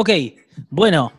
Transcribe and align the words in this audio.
Ok, 0.00 0.08
bueno, 0.70 1.12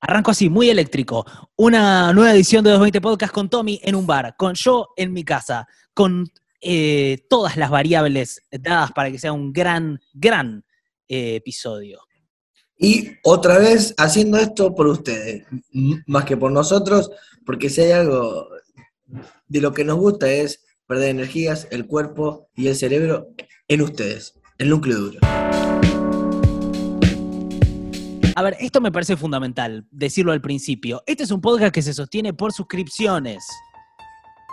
arranco 0.00 0.32
así, 0.32 0.50
muy 0.50 0.68
eléctrico. 0.68 1.24
Una 1.54 2.12
nueva 2.12 2.32
edición 2.32 2.64
de 2.64 2.70
220 2.70 3.00
Podcast 3.00 3.32
con 3.32 3.48
Tommy 3.48 3.78
en 3.80 3.94
un 3.94 4.08
bar, 4.08 4.34
con 4.36 4.54
yo 4.56 4.88
en 4.96 5.12
mi 5.12 5.22
casa, 5.22 5.68
con 5.94 6.28
eh, 6.60 7.18
todas 7.30 7.56
las 7.56 7.70
variables 7.70 8.42
dadas 8.50 8.90
para 8.90 9.08
que 9.12 9.20
sea 9.20 9.32
un 9.32 9.52
gran, 9.52 10.00
gran 10.12 10.64
eh, 11.06 11.36
episodio. 11.36 12.00
Y 12.76 13.12
otra 13.22 13.58
vez 13.58 13.94
haciendo 13.98 14.38
esto 14.38 14.74
por 14.74 14.88
ustedes, 14.88 15.44
más 16.08 16.24
que 16.24 16.36
por 16.36 16.50
nosotros, 16.50 17.12
porque 17.44 17.70
si 17.70 17.82
hay 17.82 17.92
algo 17.92 18.48
de 19.46 19.60
lo 19.60 19.72
que 19.72 19.84
nos 19.84 19.98
gusta 19.98 20.28
es 20.28 20.64
perder 20.88 21.10
energías, 21.10 21.68
el 21.70 21.86
cuerpo 21.86 22.48
y 22.52 22.66
el 22.66 22.74
cerebro 22.74 23.28
en 23.68 23.82
ustedes, 23.82 24.34
el 24.58 24.70
núcleo 24.70 24.98
duro. 24.98 25.20
A 28.36 28.42
ver, 28.42 28.54
esto 28.60 28.82
me 28.82 28.92
parece 28.92 29.16
fundamental, 29.16 29.86
decirlo 29.90 30.30
al 30.30 30.42
principio. 30.42 31.02
Este 31.06 31.22
es 31.22 31.30
un 31.30 31.40
podcast 31.40 31.72
que 31.72 31.80
se 31.80 31.94
sostiene 31.94 32.34
por 32.34 32.52
suscripciones. 32.52 33.42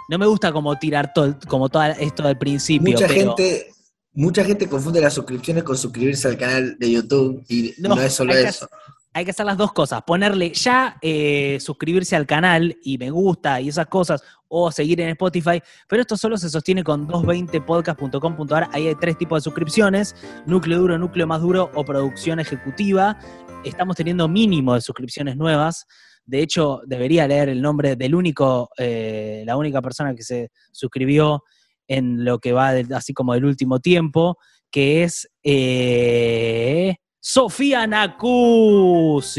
No 0.08 0.18
me 0.18 0.26
gusta 0.26 0.54
como 0.54 0.80
tirar 0.80 1.12
todo, 1.14 1.38
como 1.50 1.68
todo 1.68 1.84
esto 1.84 2.26
al 2.26 2.38
principio. 2.38 2.94
Mucha 2.94 3.08
pero 3.08 3.36
gente, 3.36 3.68
mucha 4.14 4.46
gente 4.46 4.70
confunde 4.70 5.02
las 5.02 5.14
suscripciones 5.14 5.64
con 5.64 5.78
suscribirse 5.78 6.30
al 6.30 6.38
canal 6.38 6.78
de 6.80 6.92
YouTube 6.92 7.44
y 7.50 7.74
No, 7.78 7.90
no, 7.90 8.02
es 8.02 8.14
solo 8.14 8.32
hay 8.32 8.44
que 8.44 8.50
eso. 8.50 8.70
hay 9.12 9.26
que 9.26 9.32
hacer 9.32 9.46
las 9.46 9.58
dos 9.58 9.74
cosas. 9.74 10.02
Ponerle 10.04 10.54
ya 10.54 10.98
eh, 11.02 11.58
suscribirse 11.60 12.16
al 12.16 12.26
canal 12.26 12.78
y 12.84 12.98
me 12.98 13.12
gusta 13.12 13.60
y 13.60 13.68
esas 13.68 13.88
cosas, 13.88 14.24
o 14.56 14.72
seguir 14.72 15.02
en 15.02 15.10
Spotify. 15.10 15.60
Pero 15.90 16.02
esto 16.04 16.16
solo 16.16 16.38
se 16.38 16.48
sostiene 16.48 16.84
con 16.84 17.08
220podcast.com.ar. 17.08 18.70
Ahí 18.72 18.88
hay 18.88 18.96
tres 18.96 19.18
tipos 19.18 19.38
de 19.38 19.44
suscripciones: 19.44 20.16
núcleo 20.46 20.78
duro, 20.80 20.98
núcleo 21.00 21.26
más 21.26 21.42
duro 21.42 21.72
o 21.74 21.84
producción 21.84 22.40
ejecutiva. 22.40 23.18
Estamos 23.64 23.96
teniendo 23.96 24.28
mínimo 24.28 24.76
de 24.76 24.82
suscripciones 24.82 25.36
nuevas. 25.38 25.88
De 26.26 26.42
hecho, 26.42 26.82
debería 26.86 27.28
leer 27.28 27.50
el 27.50 27.62
nombre 27.62 27.96
del 27.96 28.14
único, 28.14 28.70
eh, 28.78 29.44
la 29.46 29.58
única 29.58 29.82
persona 29.82 30.14
que 30.14 30.22
se 30.24 30.52
suscribió 30.72 31.44
en 31.88 32.24
lo 32.24 32.38
que 32.40 32.54
va 32.54 32.72
de- 32.74 32.96
así 32.96 33.14
como 33.14 33.34
del 33.34 33.46
último 33.46 33.80
tiempo, 33.80 34.38
que 34.72 35.04
es 35.04 35.28
eh, 35.44 36.96
Sofía 37.20 37.88
Nacusi. 37.88 39.34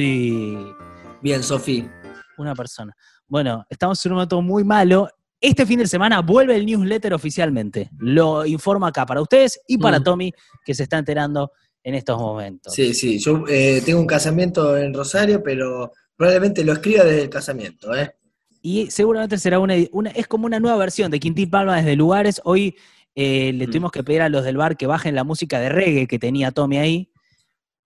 Bien, 1.22 1.42
Sofi. 1.42 1.88
Una 2.36 2.54
persona. 2.54 2.92
Bueno, 3.34 3.66
estamos 3.68 4.06
en 4.06 4.12
un 4.12 4.16
momento 4.18 4.40
muy 4.42 4.62
malo. 4.62 5.08
Este 5.40 5.66
fin 5.66 5.80
de 5.80 5.88
semana 5.88 6.20
vuelve 6.20 6.54
el 6.54 6.64
newsletter 6.64 7.12
oficialmente. 7.14 7.90
Lo 7.98 8.46
informo 8.46 8.86
acá 8.86 9.04
para 9.04 9.20
ustedes 9.20 9.58
y 9.66 9.76
para 9.76 9.98
Mm. 9.98 10.04
Tommy, 10.04 10.32
que 10.64 10.72
se 10.72 10.84
está 10.84 10.98
enterando 10.98 11.50
en 11.82 11.96
estos 11.96 12.16
momentos. 12.16 12.72
Sí, 12.72 12.94
sí, 12.94 13.18
yo 13.18 13.42
eh, 13.48 13.82
tengo 13.84 13.98
un 13.98 14.06
casamiento 14.06 14.76
en 14.78 14.94
Rosario, 14.94 15.42
pero 15.42 15.90
probablemente 16.14 16.62
lo 16.62 16.74
escriba 16.74 17.02
desde 17.02 17.22
el 17.22 17.28
casamiento, 17.28 17.92
¿eh? 17.96 18.14
Y 18.62 18.88
seguramente 18.92 19.36
será 19.38 19.58
una, 19.58 19.74
una- 19.90 20.10
es 20.10 20.28
como 20.28 20.46
una 20.46 20.60
nueva 20.60 20.76
versión 20.76 21.10
de 21.10 21.18
Quintín 21.18 21.50
Palma 21.50 21.78
desde 21.78 21.96
lugares. 21.96 22.40
Hoy 22.44 22.76
eh, 23.16 23.52
le 23.52 23.66
Mm. 23.66 23.70
tuvimos 23.70 23.90
que 23.90 24.04
pedir 24.04 24.22
a 24.22 24.28
los 24.28 24.44
del 24.44 24.58
bar 24.58 24.76
que 24.76 24.86
bajen 24.86 25.16
la 25.16 25.24
música 25.24 25.58
de 25.58 25.70
reggae 25.70 26.06
que 26.06 26.20
tenía 26.20 26.52
Tommy 26.52 26.78
ahí. 26.78 27.10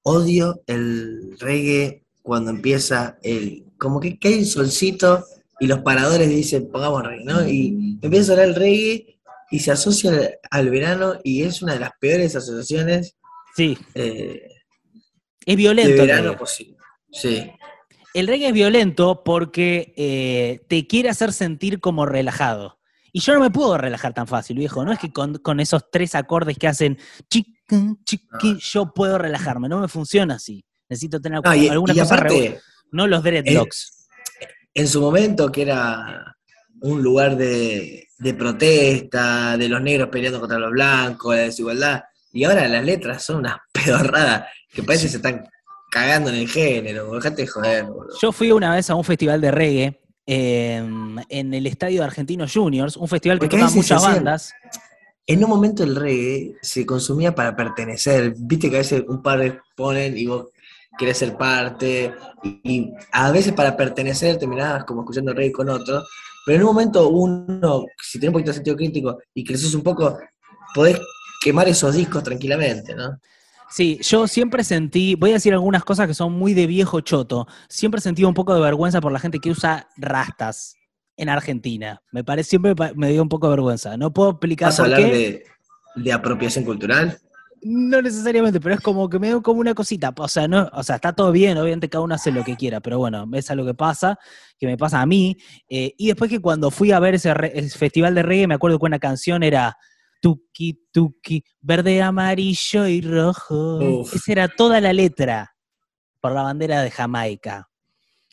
Odio 0.03 0.61
el 0.67 1.39
reggae 1.41 2.05
cuando 2.21 2.51
empieza 2.51 3.17
el. 3.23 3.65
como 3.79 3.99
que 4.01 4.19
cae 4.19 4.41
el 4.41 4.45
solcito 4.47 5.25
y 5.61 5.67
los 5.67 5.81
paradores 5.81 6.29
dicen 6.29 6.71
pongamos 6.71 7.03
reggae, 7.05 7.25
¿no? 7.25 7.49
Y 7.49 7.99
empieza 8.03 8.33
a 8.33 8.37
sonar 8.37 8.49
el 8.49 8.55
reggae 8.55 9.21
y 9.51 9.59
se 9.61 9.71
asocia 9.73 10.11
al, 10.11 10.31
al 10.51 10.71
verano 10.71 11.15
y 11.25 11.43
es 11.43 11.63
una 11.63 11.75
de 11.75 11.81
las 11.81 11.91
peores 12.01 12.37
asociaciones 12.37 13.17
Sí, 13.57 13.77
eh, 13.95 14.43
es 15.45 15.47
de 15.47 15.57
violento. 15.57 15.91
el 16.03 16.09
verano 16.09 16.37
posible. 16.37 16.77
Sí. 17.11 17.51
El 18.15 18.27
reggae 18.29 18.49
es 18.49 18.53
violento 18.53 19.23
porque 19.25 19.93
eh, 19.97 20.61
te 20.69 20.87
quiere 20.87 21.09
hacer 21.09 21.33
sentir 21.33 21.81
como 21.81 22.07
relajado. 22.07 22.79
Y 23.13 23.21
yo 23.21 23.35
no 23.35 23.41
me 23.41 23.51
puedo 23.51 23.77
relajar 23.79 24.13
tan 24.15 24.27
fácil, 24.29 24.59
viejo. 24.59 24.85
No 24.85 24.93
es 24.93 24.99
que 24.99 25.11
con, 25.13 25.39
con 25.39 25.59
esos 25.61 25.91
tres 25.91 26.15
acordes 26.15 26.57
que 26.59 26.69
hacen 26.69 26.99
chiqui, 27.31 27.57
chiqui, 28.05 28.29
Ah. 28.33 28.59
yo 28.61 28.93
puedo 28.95 29.19
relajarme. 29.19 29.69
No 29.69 29.81
me 29.81 29.89
funciona 29.89 30.35
así. 30.35 30.65
Necesito 30.89 31.21
tener 31.21 31.41
No, 31.43 31.55
y, 31.55 31.69
alguna 31.69 31.95
y 31.95 31.99
cosa 31.99 32.15
aparte, 32.15 32.61
No 32.93 33.07
los 33.07 33.23
dreadlocks. 33.25 33.98
En 34.79 34.87
su 34.87 35.01
momento 35.01 35.51
que 35.51 35.63
era 35.63 36.37
un 36.83 37.03
lugar 37.03 37.37
de, 37.37 38.07
de 38.17 38.35
protesta, 38.35 39.57
de 39.57 39.69
los 39.69 39.83
negros 39.83 40.09
peleando 40.09 40.39
contra 40.39 40.57
los 40.57 40.71
blancos, 40.71 41.35
la 41.35 41.43
desigualdad, 41.43 42.05
y 42.33 42.45
ahora 42.45 42.69
las 42.69 42.85
letras 42.85 43.25
son 43.25 43.39
unas 43.39 43.57
pedorradas 43.73 44.47
que 44.73 44.85
parece 44.85 45.07
que 45.07 45.11
se 45.11 45.17
están 45.17 45.45
cagando 45.91 46.31
en 46.31 46.37
el 46.37 46.49
género, 46.49 47.13
dejate 47.13 47.43
de 47.43 47.49
joder, 47.49 47.85
boludo. 47.87 48.17
Yo 48.23 48.31
fui 48.31 48.53
una 48.53 48.73
vez 48.73 48.89
a 48.89 48.95
un 48.95 49.03
festival 49.03 49.41
de 49.41 49.51
reggae 49.51 50.01
eh, 50.27 50.77
en 50.77 51.55
el 51.55 51.67
estadio 51.67 52.03
de 52.03 52.07
Argentinos 52.07 52.53
Juniors, 52.53 52.97
un 52.97 53.09
festival 53.09 53.41
que 53.41 53.49
toca 53.49 53.69
muchas 53.71 54.01
bandas. 54.01 54.53
En 55.27 55.43
un 55.43 55.51
momento 55.51 55.83
el 55.83 55.97
reggae 55.97 56.55
se 56.63 56.87
consumía 56.87 57.35
para 57.35 57.57
pertenecer, 57.57 58.33
viste 58.37 58.71
que 58.71 58.77
a 58.77 58.79
veces 58.79 59.03
un 59.09 59.23
par 59.23 59.61
ponen 59.75 60.17
y 60.17 60.27
vos 60.27 60.51
querés 60.99 61.19
ser 61.19 61.37
parte, 61.37 62.13
y, 62.43 62.93
a 63.13 63.31
veces 63.31 63.53
para 63.53 63.77
pertenecer 63.77 64.37
terminabas 64.37 64.85
como 64.85 65.03
escuchando 65.03 65.33
reggae 65.33 65.53
con 65.53 65.69
otro, 65.69 66.03
pero 66.45 66.57
en 66.57 66.63
un 66.63 66.75
momento 66.75 67.09
uno, 67.09 67.85
si 68.03 68.19
tenés 68.19 68.29
un 68.29 68.33
poquito 68.35 68.51
de 68.51 68.55
sentido 68.57 68.77
crítico 68.77 69.19
y 69.33 69.45
creces 69.45 69.75
un 69.75 69.83
poco, 69.83 70.19
podés 70.75 71.01
quemar 71.41 71.69
esos 71.69 71.95
discos 71.95 72.23
tranquilamente, 72.23 72.95
¿no? 72.95 73.19
Sí, 73.71 73.99
yo 74.03 74.27
siempre 74.27 74.65
sentí, 74.65 75.15
voy 75.15 75.31
a 75.31 75.35
decir 75.35 75.53
algunas 75.53 75.85
cosas 75.85 76.07
que 76.07 76.15
son 76.15 76.33
muy 76.33 76.55
de 76.55 76.67
viejo 76.67 77.01
choto, 77.01 77.47
siempre 77.69 78.01
sentí 78.01 78.25
un 78.25 78.35
poco 78.35 78.55
de 78.55 78.61
vergüenza 78.61 79.01
por 79.01 79.13
la 79.13 79.21
gente 79.21 79.41
que 79.41 79.51
usa 79.51 79.89
rastas 79.97 80.75
en 81.17 81.29
Argentina. 81.29 82.01
Me 82.11 82.25
parece, 82.25 82.51
siempre 82.51 82.75
me 82.95 83.11
dio 83.11 83.23
un 83.23 83.29
poco 83.29 83.47
de 83.49 83.51
vergüenza. 83.51 83.97
No 83.99 84.13
puedo 84.13 84.31
explicar 84.31 84.69
¿Vas 84.69 84.81
a 84.81 84.85
por 84.85 84.95
hablar 84.95 85.11
qué. 85.11 85.17
de, 85.17 85.45
de 86.03 86.13
apropiación 86.13 86.65
cultural? 86.65 87.19
No 87.71 88.01
necesariamente, 88.01 88.61
pero 88.61 88.77
es 88.77 88.81
como 88.81 89.11
que 89.11 89.19
me 89.19 89.27
dio 89.27 89.43
como 89.43 89.61
una 89.61 89.75
cosita. 89.75 90.15
O 90.17 90.27
sea, 90.27 90.49
no, 90.49 90.71
o 90.73 90.83
sea, 90.83 90.95
está 90.97 91.13
todo 91.13 91.31
bien, 91.33 91.59
obviamente 91.59 91.91
cada 91.91 92.03
uno 92.03 92.15
hace 92.15 92.33
lo 92.33 92.43
que 92.43 92.57
quiera, 92.57 92.81
pero 92.81 92.97
bueno, 92.97 93.29
es 93.35 93.51
algo 93.51 93.67
que 93.67 93.75
pasa, 93.75 94.19
que 94.59 94.67
me 94.67 94.79
pasa 94.79 95.03
a 95.03 95.07
mí. 95.07 95.37
Eh, 95.69 95.93
y 95.99 96.07
después 96.07 96.31
que 96.31 96.41
cuando 96.41 96.71
fui 96.71 96.93
a 96.93 96.99
ver 96.99 97.17
ese, 97.17 97.35
festival 97.69 98.15
de 98.15 98.23
reggae, 98.23 98.47
me 98.47 98.55
acuerdo 98.55 98.79
que 98.79 98.87
una 98.87 98.99
canción 98.99 99.43
era 99.43 99.77
Tuki, 100.23 100.81
Tuki, 100.91 101.45
verde, 101.61 102.01
amarillo 102.01 102.87
y 102.87 103.03
rojo. 103.03 104.01
Uf. 104.01 104.15
Esa 104.15 104.33
era 104.33 104.49
toda 104.49 104.81
la 104.81 104.95
letra 104.95 105.55
por 106.23 106.33
la 106.33 106.45
bandera 106.45 106.81
de 106.81 106.91
Jamaica. 106.91 107.69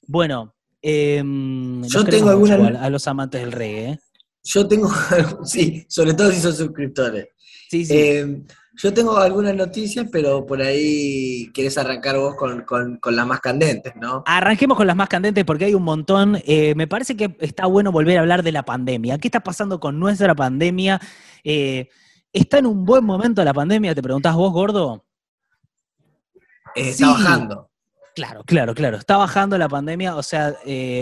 Bueno, 0.07 0.56
em, 0.81 1.84
Yo 1.84 2.06
tengo 2.06 2.29
alguna- 2.29 2.56
igual 2.56 2.75
a 2.78 2.90
los 2.90 3.06
amantes 3.06 3.41
del 3.41 3.52
reggae. 3.52 3.90
¿eh? 3.90 4.00
Yo 4.46 4.66
tengo, 4.66 4.90
sí, 5.44 5.85
sobre 5.90 6.13
todo 6.13 6.31
si 6.31 6.40
son 6.40 6.56
suscriptores. 6.56 7.28
Sí, 7.69 7.85
sí. 7.85 7.94
Eh, 7.97 8.44
yo 8.78 8.94
tengo 8.94 9.18
algunas 9.18 9.56
noticias, 9.56 10.08
pero 10.12 10.46
por 10.46 10.62
ahí 10.62 11.50
querés 11.53 11.78
arrancar 11.78 12.18
vos 12.18 12.36
con, 12.36 12.62
con, 12.62 12.97
con 12.97 13.16
las 13.16 13.25
más 13.25 13.40
candentes, 13.40 13.96
¿no? 13.96 14.24
Arranquemos 14.25 14.78
con 14.78 14.86
las 14.86 14.96
más 14.96 15.08
candentes 15.08 15.46
porque 15.46 15.66
hay 15.66 15.75
un 15.75 15.84
montón. 15.84 16.41
Eh, 16.46 16.75
me 16.75 16.88
parece 16.88 17.16
que 17.16 17.38
está 17.40 17.68
bueno 17.68 17.91
volver 17.91 18.18
a 18.18 18.22
hablar 18.22 18.44
de 18.44 18.52
la 18.52 18.64
pandemia. 18.64 19.18
¿Qué 19.18 19.30
está 19.30 19.40
pasando 19.40 19.80
con 19.80 19.97
nuestra 19.97 20.35
pandemia? 20.35 21.00
Eh, 21.44 21.88
¿Está 22.34 22.58
en 22.58 22.66
un 22.66 22.84
buen 22.84 23.06
momento 23.06 23.44
la 23.44 23.53
pandemia? 23.53 23.96
¿Te 23.96 24.03
preguntás 24.03 24.35
vos, 24.35 24.52
gordo? 24.52 25.06
Eh, 26.75 26.91
sí. 26.91 27.03
Está 27.03 27.08
bajando. 27.08 27.69
Claro, 28.14 28.44
claro, 28.46 28.74
claro. 28.74 28.97
Está 28.97 29.16
bajando 29.18 29.58
la 29.58 29.69
pandemia. 29.69 30.18
O 30.18 30.24
sea, 30.24 30.53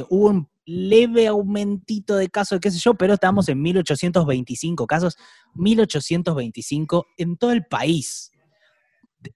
hubo 0.09 0.29
un 0.29 0.47
leve 0.65 1.27
aumentito 1.27 2.15
de 2.15 2.29
casos, 2.29 2.59
qué 2.59 2.71
sé 2.71 2.79
yo, 2.79 2.93
pero 2.93 3.15
estamos 3.15 3.49
en 3.49 3.61
1825 3.61 4.87
casos. 4.87 5.17
1825 5.55 7.07
en 7.17 7.37
todo 7.37 7.51
el 7.51 7.65
país. 7.65 8.31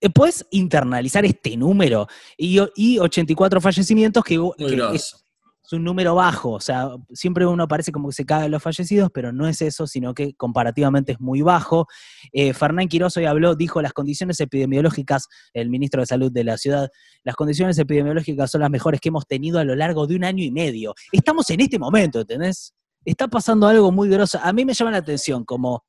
Eh, 0.02 0.10
¿Puedes 0.10 0.46
internalizar 0.52 1.26
este 1.26 1.56
número? 1.58 2.08
Y, 2.38 2.60
y 2.76 3.00
84 3.00 3.62
fallecimientos 3.62 4.24
que, 4.24 4.38
que 4.58 4.96
es. 4.96 5.27
Es 5.68 5.74
un 5.74 5.84
número 5.84 6.16
bajo, 6.16 6.52
o 6.52 6.62
sea, 6.62 6.92
siempre 7.12 7.46
uno 7.46 7.68
parece 7.68 7.92
como 7.92 8.08
que 8.08 8.16
se 8.16 8.26
caga 8.26 8.46
en 8.46 8.52
los 8.52 8.64
fallecidos, 8.64 9.10
pero 9.14 9.34
no 9.34 9.50
es 9.50 9.62
eso, 9.62 9.86
sino 9.86 10.14
que 10.14 10.34
comparativamente 10.36 11.12
es 11.12 11.20
muy 11.20 11.42
bajo. 11.42 11.88
Eh, 12.32 12.54
Fernán 12.54 12.88
Quiroz 12.88 13.18
hoy 13.18 13.26
habló, 13.26 13.54
dijo 13.54 13.82
las 13.82 13.92
condiciones 13.92 14.40
epidemiológicas, 14.40 15.28
el 15.52 15.70
ministro 15.70 16.02
de 16.02 16.06
Salud 16.06 16.32
de 16.32 16.46
la 16.46 16.58
ciudad, 16.58 16.90
las 17.26 17.36
condiciones 17.36 17.78
epidemiológicas 17.80 18.50
son 18.50 18.62
las 18.62 18.70
mejores 18.70 19.02
que 19.02 19.10
hemos 19.10 19.28
tenido 19.28 19.60
a 19.60 19.66
lo 19.66 19.76
largo 19.76 20.08
de 20.08 20.16
un 20.16 20.24
año 20.24 20.42
y 20.42 20.52
medio. 20.52 20.96
Estamos 21.12 21.50
en 21.50 21.60
este 21.60 21.78
momento, 21.78 22.22
¿entendés? 22.22 22.74
Está 23.04 23.28
pasando 23.28 23.68
algo 23.68 23.92
muy 23.92 24.08
grosso. 24.08 24.40
A 24.42 24.54
mí 24.54 24.64
me 24.64 24.74
llama 24.74 24.92
la 24.92 25.00
atención 25.00 25.44
como... 25.44 25.84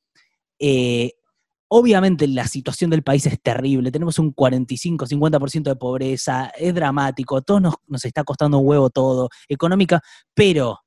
eh, 0.58 1.12
Obviamente 1.70 2.26
la 2.26 2.47
situación 2.47 2.91
del 2.91 3.03
país 3.03 3.26
es 3.26 3.41
terrible, 3.43 3.93
tenemos 3.93 4.19
un 4.19 4.35
45-50% 4.35 5.65
de 5.65 5.76
pobreza, 5.76 6.50
es 6.56 6.75
dramático, 6.75 7.43
todos 7.43 7.61
nos, 7.61 7.75
nos 7.87 8.05
está 8.05 8.25
costando 8.25 8.59
un 8.59 8.67
huevo 8.67 8.88
todo, 8.88 9.29
económica, 9.49 10.00
pero 10.35 10.79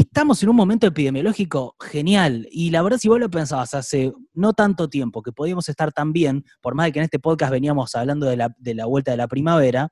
estamos 0.00 0.42
en 0.42 0.48
un 0.48 0.56
momento 0.56 0.86
epidemiológico 0.86 1.76
genial. 1.80 2.48
Y 2.50 2.70
la 2.70 2.82
verdad, 2.82 2.98
si 2.98 3.08
vos 3.08 3.20
lo 3.20 3.30
pensabas 3.30 3.74
hace 3.74 4.12
no 4.32 4.52
tanto 4.52 4.88
tiempo 4.88 5.22
que 5.22 5.32
podíamos 5.32 5.68
estar 5.68 5.92
tan 5.92 6.12
bien, 6.12 6.44
por 6.60 6.74
más 6.74 6.86
de 6.86 6.92
que 6.92 6.98
en 6.98 7.04
este 7.04 7.20
podcast 7.20 7.52
veníamos 7.52 7.94
hablando 7.94 8.26
de 8.26 8.36
la, 8.36 8.86
vuelta 8.86 9.12
de 9.12 9.16
la 9.16 9.28
primavera, 9.28 9.90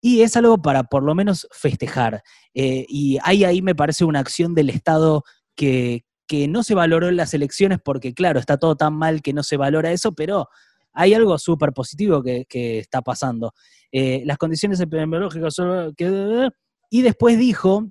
y 0.00 0.22
es 0.22 0.36
algo 0.36 0.62
para 0.62 0.84
por 0.84 1.02
lo 1.02 1.14
menos 1.14 1.46
festejar. 1.52 2.22
Eh, 2.54 2.86
y 2.88 3.18
ahí, 3.22 3.44
ahí 3.44 3.60
me 3.60 3.74
parece 3.74 4.06
una 4.06 4.20
acción 4.20 4.54
del 4.54 4.70
Estado 4.70 5.22
que, 5.54 6.04
que 6.30 6.46
no 6.46 6.62
se 6.62 6.76
valoró 6.76 7.08
en 7.08 7.16
las 7.16 7.34
elecciones 7.34 7.80
porque, 7.84 8.14
claro, 8.14 8.38
está 8.38 8.56
todo 8.56 8.76
tan 8.76 8.94
mal 8.94 9.20
que 9.20 9.32
no 9.32 9.42
se 9.42 9.56
valora 9.56 9.90
eso, 9.90 10.12
pero 10.12 10.48
hay 10.92 11.12
algo 11.12 11.36
súper 11.38 11.72
positivo 11.72 12.22
que, 12.22 12.46
está 12.78 13.02
pasando. 13.02 13.52
Eh, 13.90 14.22
las 14.24 14.38
condiciones 14.38 14.78
epidemiológicas 14.78 15.52
son... 15.52 15.92
y 16.88 17.02
después 17.02 17.36
dijo 17.36 17.90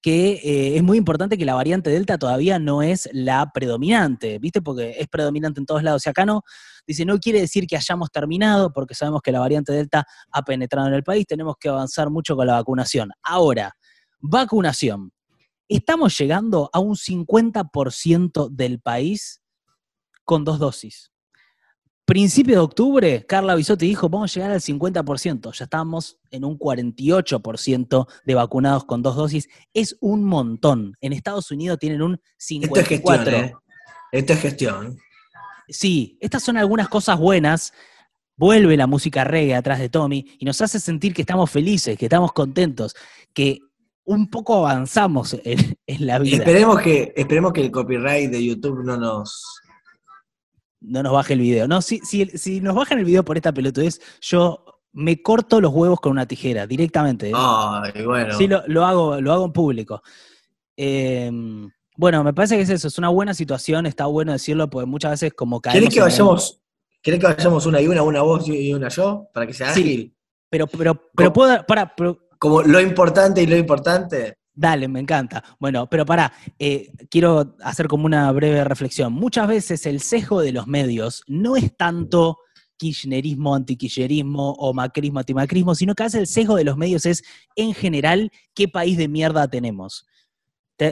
que 0.00 0.40
eh, 0.42 0.76
es 0.78 0.82
muy 0.82 0.96
importante 0.96 1.36
que 1.36 1.44
la 1.44 1.52
variante 1.52 1.90
Delta 1.90 2.16
todavía 2.16 2.58
no 2.58 2.80
es 2.80 3.06
la 3.12 3.50
predominante, 3.52 4.38
¿viste? 4.38 4.62
Porque 4.62 4.96
es 4.98 5.06
predominante 5.06 5.60
en 5.60 5.66
todos 5.66 5.82
lados. 5.82 6.06
Y 6.06 6.08
acá 6.08 6.24
no, 6.24 6.44
dice, 6.86 7.04
no 7.04 7.18
quiere 7.18 7.40
decir 7.40 7.66
que 7.66 7.76
hayamos 7.76 8.10
terminado, 8.10 8.72
porque 8.72 8.94
sabemos 8.94 9.20
que 9.20 9.30
la 9.30 9.40
variante 9.40 9.74
Delta 9.74 10.06
ha 10.32 10.42
penetrado 10.42 10.88
en 10.88 10.94
el 10.94 11.02
país, 11.02 11.26
tenemos 11.26 11.56
que 11.60 11.68
avanzar 11.68 12.08
mucho 12.08 12.34
con 12.34 12.46
la 12.46 12.54
vacunación. 12.54 13.10
Ahora, 13.22 13.74
vacunación. 14.20 15.12
Estamos 15.68 16.16
llegando 16.18 16.70
a 16.72 16.78
un 16.80 16.96
50% 16.96 18.48
del 18.50 18.80
país 18.80 19.42
con 20.24 20.44
dos 20.44 20.58
dosis 20.58 21.12
principio 22.08 22.54
de 22.54 22.60
octubre, 22.60 23.26
Carla 23.26 23.54
Bisotti 23.54 23.86
dijo, 23.86 24.08
vamos 24.08 24.32
a 24.32 24.34
llegar 24.34 24.50
al 24.50 24.62
50%. 24.62 25.52
Ya 25.52 25.64
estamos 25.64 26.16
en 26.30 26.42
un 26.42 26.58
48% 26.58 28.08
de 28.24 28.34
vacunados 28.34 28.86
con 28.86 29.02
dos 29.02 29.14
dosis. 29.14 29.46
Es 29.74 29.94
un 30.00 30.24
montón. 30.24 30.96
En 31.02 31.12
Estados 31.12 31.50
Unidos 31.50 31.78
tienen 31.78 32.00
un 32.00 32.18
54%. 32.40 32.64
Esto 32.64 32.80
es 32.80 32.88
gestión, 32.88 33.34
¿eh? 33.34 33.54
Esto 34.10 34.32
es 34.32 34.40
gestión. 34.40 34.98
Sí, 35.68 36.16
estas 36.22 36.42
son 36.42 36.56
algunas 36.56 36.88
cosas 36.88 37.18
buenas. 37.18 37.74
Vuelve 38.38 38.78
la 38.78 38.86
música 38.86 39.24
reggae 39.24 39.54
atrás 39.54 39.78
de 39.78 39.90
Tommy 39.90 40.24
y 40.38 40.46
nos 40.46 40.62
hace 40.62 40.80
sentir 40.80 41.12
que 41.12 41.22
estamos 41.22 41.50
felices, 41.50 41.98
que 41.98 42.06
estamos 42.06 42.32
contentos, 42.32 42.96
que 43.34 43.58
un 44.08 44.30
poco 44.30 44.66
avanzamos 44.66 45.36
en, 45.44 45.76
la 46.06 46.18
vida. 46.18 46.38
Esperemos 46.38 46.80
que, 46.80 47.12
esperemos 47.14 47.52
que 47.52 47.60
el 47.60 47.70
copyright 47.70 48.30
de 48.30 48.42
YouTube 48.42 48.82
no 48.82 48.96
nos, 48.96 49.60
no 50.80 51.02
nos 51.02 51.12
baje 51.12 51.34
el 51.34 51.40
video. 51.40 51.68
No, 51.68 51.82
si, 51.82 52.00
si, 52.00 52.60
nos 52.62 52.74
bajan 52.74 52.98
el 52.98 53.04
video 53.04 53.22
por 53.22 53.36
esta 53.36 53.52
pelotudez, 53.52 54.00
yo 54.22 54.64
me 54.92 55.20
corto 55.20 55.60
los 55.60 55.74
huevos 55.74 56.00
con 56.00 56.12
una 56.12 56.26
tijera 56.26 56.66
directamente. 56.66 57.28
¿eh? 57.28 57.34
Ay, 57.34 58.02
bueno. 58.02 58.34
Sí, 58.38 58.48
lo, 58.48 58.86
hago, 58.86 59.20
lo 59.20 59.30
hago 59.30 59.44
en 59.44 59.52
público. 59.52 60.02
Em, 60.74 61.68
bueno, 61.94 62.24
me 62.24 62.32
parece 62.32 62.56
que 62.56 62.62
es 62.62 62.70
eso, 62.70 62.88
es 62.88 62.96
una 62.96 63.10
buena 63.10 63.34
situación, 63.34 63.84
está 63.84 64.06
bueno 64.06 64.32
decirlo, 64.32 64.70
porque 64.70 64.86
muchas 64.86 65.10
veces 65.10 65.34
como 65.34 65.60
caemos... 65.60 65.80
¿Querés 65.80 65.94
que 65.94 66.00
vayamos, 66.00 66.62
que 67.02 67.18
vayamos 67.18 67.66
una 67.66 67.82
y 67.82 67.88
una, 67.88 68.02
una 68.02 68.22
vos 68.22 68.48
y 68.48 68.72
una 68.72 68.88
yo, 68.88 69.28
para 69.34 69.46
que 69.46 69.52
sea 69.52 69.68
ágil? 69.68 69.84
Sí, 69.84 70.16
pero, 70.48 70.66
pero, 70.66 71.10
pero 71.14 71.30
puedo... 71.30 71.66
Para, 71.66 71.94
como 72.38 72.62
lo 72.62 72.80
importante 72.80 73.42
y 73.42 73.46
lo 73.46 73.56
importante. 73.56 74.38
Dale, 74.54 74.88
me 74.88 75.00
encanta. 75.00 75.44
Bueno, 75.60 75.88
pero 75.88 76.04
para, 76.04 76.32
eh, 76.58 76.90
quiero 77.10 77.56
hacer 77.62 77.86
como 77.86 78.06
una 78.06 78.30
breve 78.32 78.64
reflexión. 78.64 79.12
Muchas 79.12 79.46
veces 79.46 79.86
el 79.86 80.00
sesgo 80.00 80.40
de 80.40 80.52
los 80.52 80.66
medios 80.66 81.22
no 81.28 81.56
es 81.56 81.76
tanto 81.76 82.38
kirchnerismo, 82.76 83.54
antikirchnerismo 83.54 84.52
o 84.52 84.72
macrismo, 84.72 85.20
antimacrismo, 85.20 85.74
sino 85.74 85.94
que 85.94 86.04
hace 86.04 86.18
el 86.18 86.26
sesgo 86.26 86.56
de 86.56 86.64
los 86.64 86.76
medios 86.76 87.06
es, 87.06 87.22
en 87.54 87.74
general, 87.74 88.32
qué 88.54 88.66
país 88.68 88.96
de 88.96 89.08
mierda 89.08 89.48
tenemos 89.48 90.06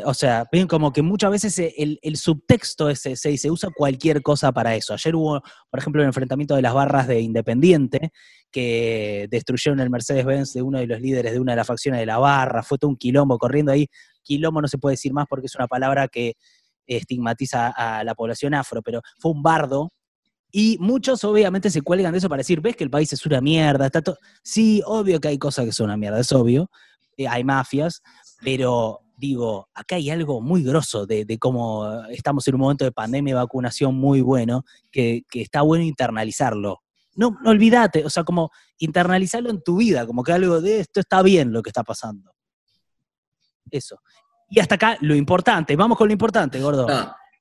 o 0.04 0.14
sea, 0.14 0.48
ven 0.50 0.66
como 0.66 0.92
que 0.92 1.02
muchas 1.02 1.30
veces 1.30 1.72
el, 1.76 2.16
subtexto 2.16 2.90
ese, 2.90 3.14
se, 3.14 3.36
se 3.36 3.50
usa 3.50 3.70
cualquier 3.74 4.20
cosa 4.20 4.50
para 4.50 4.74
eso. 4.74 4.94
Ayer 4.94 5.14
hubo, 5.14 5.40
por 5.70 5.80
ejemplo, 5.80 6.02
el 6.02 6.08
enfrentamiento 6.08 6.56
de 6.56 6.62
las 6.62 6.74
barras 6.74 7.06
de 7.06 7.20
Independiente, 7.20 8.10
que 8.50 9.28
destruyeron 9.30 9.78
el 9.78 9.90
Mercedes-Benz 9.90 10.54
de 10.54 10.62
uno 10.62 10.78
de 10.78 10.86
los 10.88 11.00
líderes 11.00 11.32
de 11.32 11.40
una 11.40 11.52
de 11.52 11.56
las 11.56 11.66
facciones 11.66 12.00
de 12.00 12.06
la 12.06 12.18
barra, 12.18 12.64
fue 12.64 12.78
todo 12.78 12.88
un 12.88 12.96
quilombo 12.96 13.38
corriendo 13.38 13.70
ahí. 13.70 13.86
Quilombo 14.22 14.60
no 14.60 14.68
se 14.68 14.78
puede 14.78 14.94
decir 14.94 15.12
más 15.12 15.26
porque 15.28 15.46
es 15.46 15.54
una 15.54 15.68
palabra 15.68 16.08
que 16.08 16.34
estigmatiza 16.86 17.68
a 17.68 18.02
la 18.02 18.14
población 18.14 18.54
afro, 18.54 18.82
pero 18.82 19.02
fue 19.18 19.32
un 19.32 19.42
bardo. 19.42 19.92
Y 20.50 20.78
muchos 20.80 21.22
obviamente 21.22 21.70
se 21.70 21.82
cuelgan 21.82 22.12
de 22.12 22.18
eso 22.18 22.28
para 22.28 22.40
decir, 22.40 22.60
ves 22.60 22.76
que 22.76 22.84
el 22.84 22.90
país 22.90 23.12
es 23.12 23.24
una 23.26 23.40
mierda, 23.40 23.86
está 23.86 24.02
todo... 24.02 24.18
Sí, 24.42 24.82
obvio 24.84 25.20
que 25.20 25.28
hay 25.28 25.38
cosas 25.38 25.64
que 25.64 25.72
son 25.72 25.86
una 25.86 25.96
mierda, 25.96 26.18
es 26.18 26.32
obvio, 26.32 26.70
eh, 27.16 27.28
hay 27.28 27.44
mafias, 27.44 28.00
pero 28.42 29.05
digo, 29.16 29.68
acá 29.74 29.96
hay 29.96 30.10
algo 30.10 30.40
muy 30.40 30.62
grosso 30.62 31.06
de, 31.06 31.38
cómo 31.38 32.04
estamos 32.10 32.46
en 32.46 32.54
un 32.54 32.60
momento 32.60 32.84
de 32.84 32.92
pandemia 32.92 33.32
y 33.32 33.34
vacunación 33.34 33.94
muy 33.94 34.20
bueno, 34.20 34.64
que, 34.90 35.24
está 35.32 35.62
bueno 35.62 35.84
internalizarlo. 35.84 36.82
No, 37.14 37.36
no 37.42 37.50
olvídate, 37.50 38.04
o 38.04 38.10
sea, 38.10 38.24
como 38.24 38.50
internalizarlo 38.78 39.48
en 39.50 39.62
tu 39.62 39.78
vida, 39.78 40.06
como 40.06 40.22
que 40.22 40.32
algo 40.32 40.60
de 40.60 40.80
esto 40.80 41.00
está 41.00 41.22
bien 41.22 41.52
lo 41.52 41.62
que 41.62 41.70
está 41.70 41.82
pasando. 41.82 42.32
Eso. 43.70 44.00
Y 44.50 44.60
hasta 44.60 44.74
acá 44.74 44.98
lo 45.00 45.14
importante, 45.14 45.74
vamos 45.76 45.96
con 45.96 46.08
lo 46.08 46.12
importante, 46.12 46.60
gordo. 46.60 46.86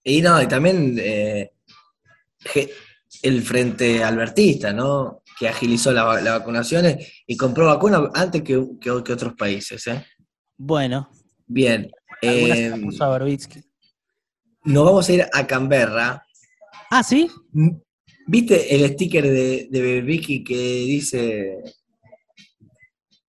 y 0.04 0.22
no, 0.22 0.42
y 0.42 0.48
también 0.48 0.96
eh, 0.98 1.52
el 3.22 3.42
frente 3.44 4.04
albertista, 4.04 4.72
¿no? 4.72 5.22
Que 5.38 5.50
agilizó 5.50 5.92
las 5.92 6.24
vacunaciones 6.24 7.24
y 7.28 7.36
compró 7.36 7.66
vacunas 7.68 8.04
antes 8.14 8.42
que, 8.42 8.66
que 8.80 8.92
otros 8.92 9.34
países, 9.34 9.86
¿eh? 9.88 10.06
Bueno, 10.58 11.10
Bien. 11.48 11.92
Eh, 12.22 12.74
nos 14.64 14.86
vamos 14.86 15.10
a 15.10 15.14
ir 15.14 15.26
a 15.32 15.48
Canberra. 15.48 16.26
Ah, 16.90 17.04
¿sí? 17.04 17.30
¿Viste 18.28 18.76
el 18.76 18.90
sticker 18.94 19.24
de, 19.24 19.68
de 19.70 20.02
Vicky 20.02 20.44
que 20.44 20.56
dice... 20.56 21.64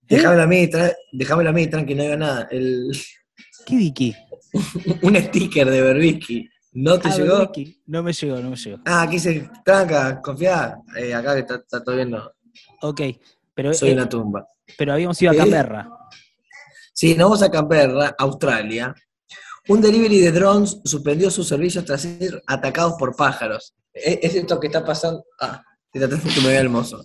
Déjamelo 0.09 0.43
a 0.43 0.47
mí, 0.47 0.71
déjamelo 1.13 1.51
a 1.51 1.53
mí, 1.53 1.67
tranqui, 1.67 1.95
no 1.95 2.05
digo 2.05 2.17
nada. 2.17 2.47
El... 2.51 2.93
¿Qué 3.67 3.77
Vicky? 3.77 4.15
un 5.03 5.17
sticker 5.17 5.71
de 5.71 5.83
Berbisky. 5.83 6.49
¿No 6.73 6.99
te 6.99 7.09
ah, 7.09 7.17
llegó? 7.17 7.53
No 7.87 8.03
me 8.03 8.13
llegó, 8.13 8.39
no 8.41 8.51
me 8.51 8.57
llegó. 8.57 8.79
Ah, 8.85 9.03
aquí 9.03 9.15
dice, 9.15 9.49
tranca, 9.65 10.21
confía. 10.21 10.77
Eh, 10.97 11.15
acá 11.15 11.35
que 11.35 11.41
está, 11.41 11.55
está, 11.57 11.83
todo 11.83 11.97
viendo. 11.97 12.33
Ok, 12.83 13.01
pero... 13.55 13.73
Soy 13.73 13.91
eh, 13.91 13.95
una 13.95 14.09
tumba. 14.09 14.47
Pero 14.77 14.93
habíamos 14.93 15.21
ido 15.23 15.33
a 15.33 15.37
Canberra. 15.37 15.89
Sí, 16.97 17.15
nos 17.15 17.27
vamos 17.27 17.43
a 17.43 17.51
Canberra, 17.51 18.15
Australia. 18.19 18.95
Un 19.69 19.83
delivery 19.83 20.19
de 20.19 20.33
drones 20.33 20.81
suspendió 20.83 21.31
sus 21.31 21.47
servicios 21.47 21.85
tras 21.85 22.01
ser 22.01 22.43
atacados 22.47 22.95
por 22.99 23.15
pájaros. 23.15 23.75
E, 23.93 24.19
es 24.23 24.35
esto 24.35 24.59
que 24.59 24.69
está 24.69 24.83
pasando. 24.83 25.23
Ah, 25.39 25.63
te 25.93 26.01
que 26.01 26.41
me 26.41 26.49
vea 26.49 26.61
hermoso. 26.61 27.05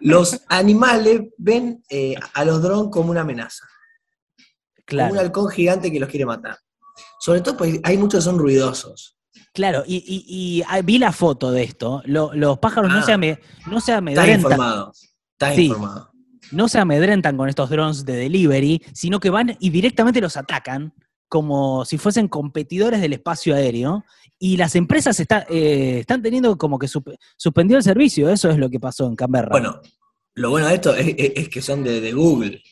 Los 0.00 0.40
animales 0.48 1.20
ven 1.36 1.84
eh, 1.90 2.14
a 2.32 2.44
los 2.46 2.62
drones 2.62 2.90
como 2.90 3.10
una 3.10 3.20
amenaza. 3.20 3.66
Claro. 4.86 5.10
Como 5.10 5.20
un 5.20 5.26
halcón 5.26 5.50
gigante 5.50 5.92
que 5.92 6.00
los 6.00 6.08
quiere 6.08 6.24
matar. 6.24 6.56
Sobre 7.20 7.42
todo 7.42 7.58
porque 7.58 7.82
hay 7.84 7.98
muchos 7.98 8.20
que 8.20 8.24
son 8.24 8.38
ruidosos. 8.38 9.18
Claro, 9.52 9.82
y, 9.86 10.64
vi 10.84 10.98
la 10.98 11.12
foto 11.12 11.50
de 11.50 11.62
esto. 11.62 12.00
los 12.06 12.58
pájaros 12.58 12.90
no, 12.90 13.00
ah. 13.00 13.02
se 13.02 13.38
no 13.66 13.80
se 13.82 13.92
amedrentan. 13.92 14.30
Estás 14.30 14.42
informado. 14.42 14.92
Estás 15.34 15.58
informado 15.58 16.17
no 16.50 16.68
se 16.68 16.78
amedrentan 16.78 17.36
con 17.36 17.48
estos 17.48 17.70
drones 17.70 18.04
de 18.04 18.16
delivery, 18.16 18.82
sino 18.92 19.20
que 19.20 19.30
van 19.30 19.56
y 19.60 19.70
directamente 19.70 20.20
los 20.20 20.36
atacan 20.36 20.92
como 21.28 21.84
si 21.84 21.98
fuesen 21.98 22.28
competidores 22.28 23.00
del 23.00 23.12
espacio 23.12 23.54
aéreo 23.54 24.04
y 24.38 24.56
las 24.56 24.74
empresas 24.76 25.20
eh, 25.20 25.98
están 26.00 26.22
teniendo 26.22 26.56
como 26.56 26.78
que 26.78 26.88
suspendió 26.88 27.76
el 27.76 27.82
servicio, 27.82 28.30
eso 28.30 28.50
es 28.50 28.58
lo 28.58 28.70
que 28.70 28.80
pasó 28.80 29.06
en 29.06 29.16
Canberra. 29.16 29.50
Bueno, 29.50 29.80
lo 30.34 30.50
bueno 30.50 30.68
de 30.68 30.74
esto 30.74 30.94
es, 30.94 31.48
que 31.48 31.60
son 31.60 31.82
de, 31.82 32.12
Google. 32.12 32.62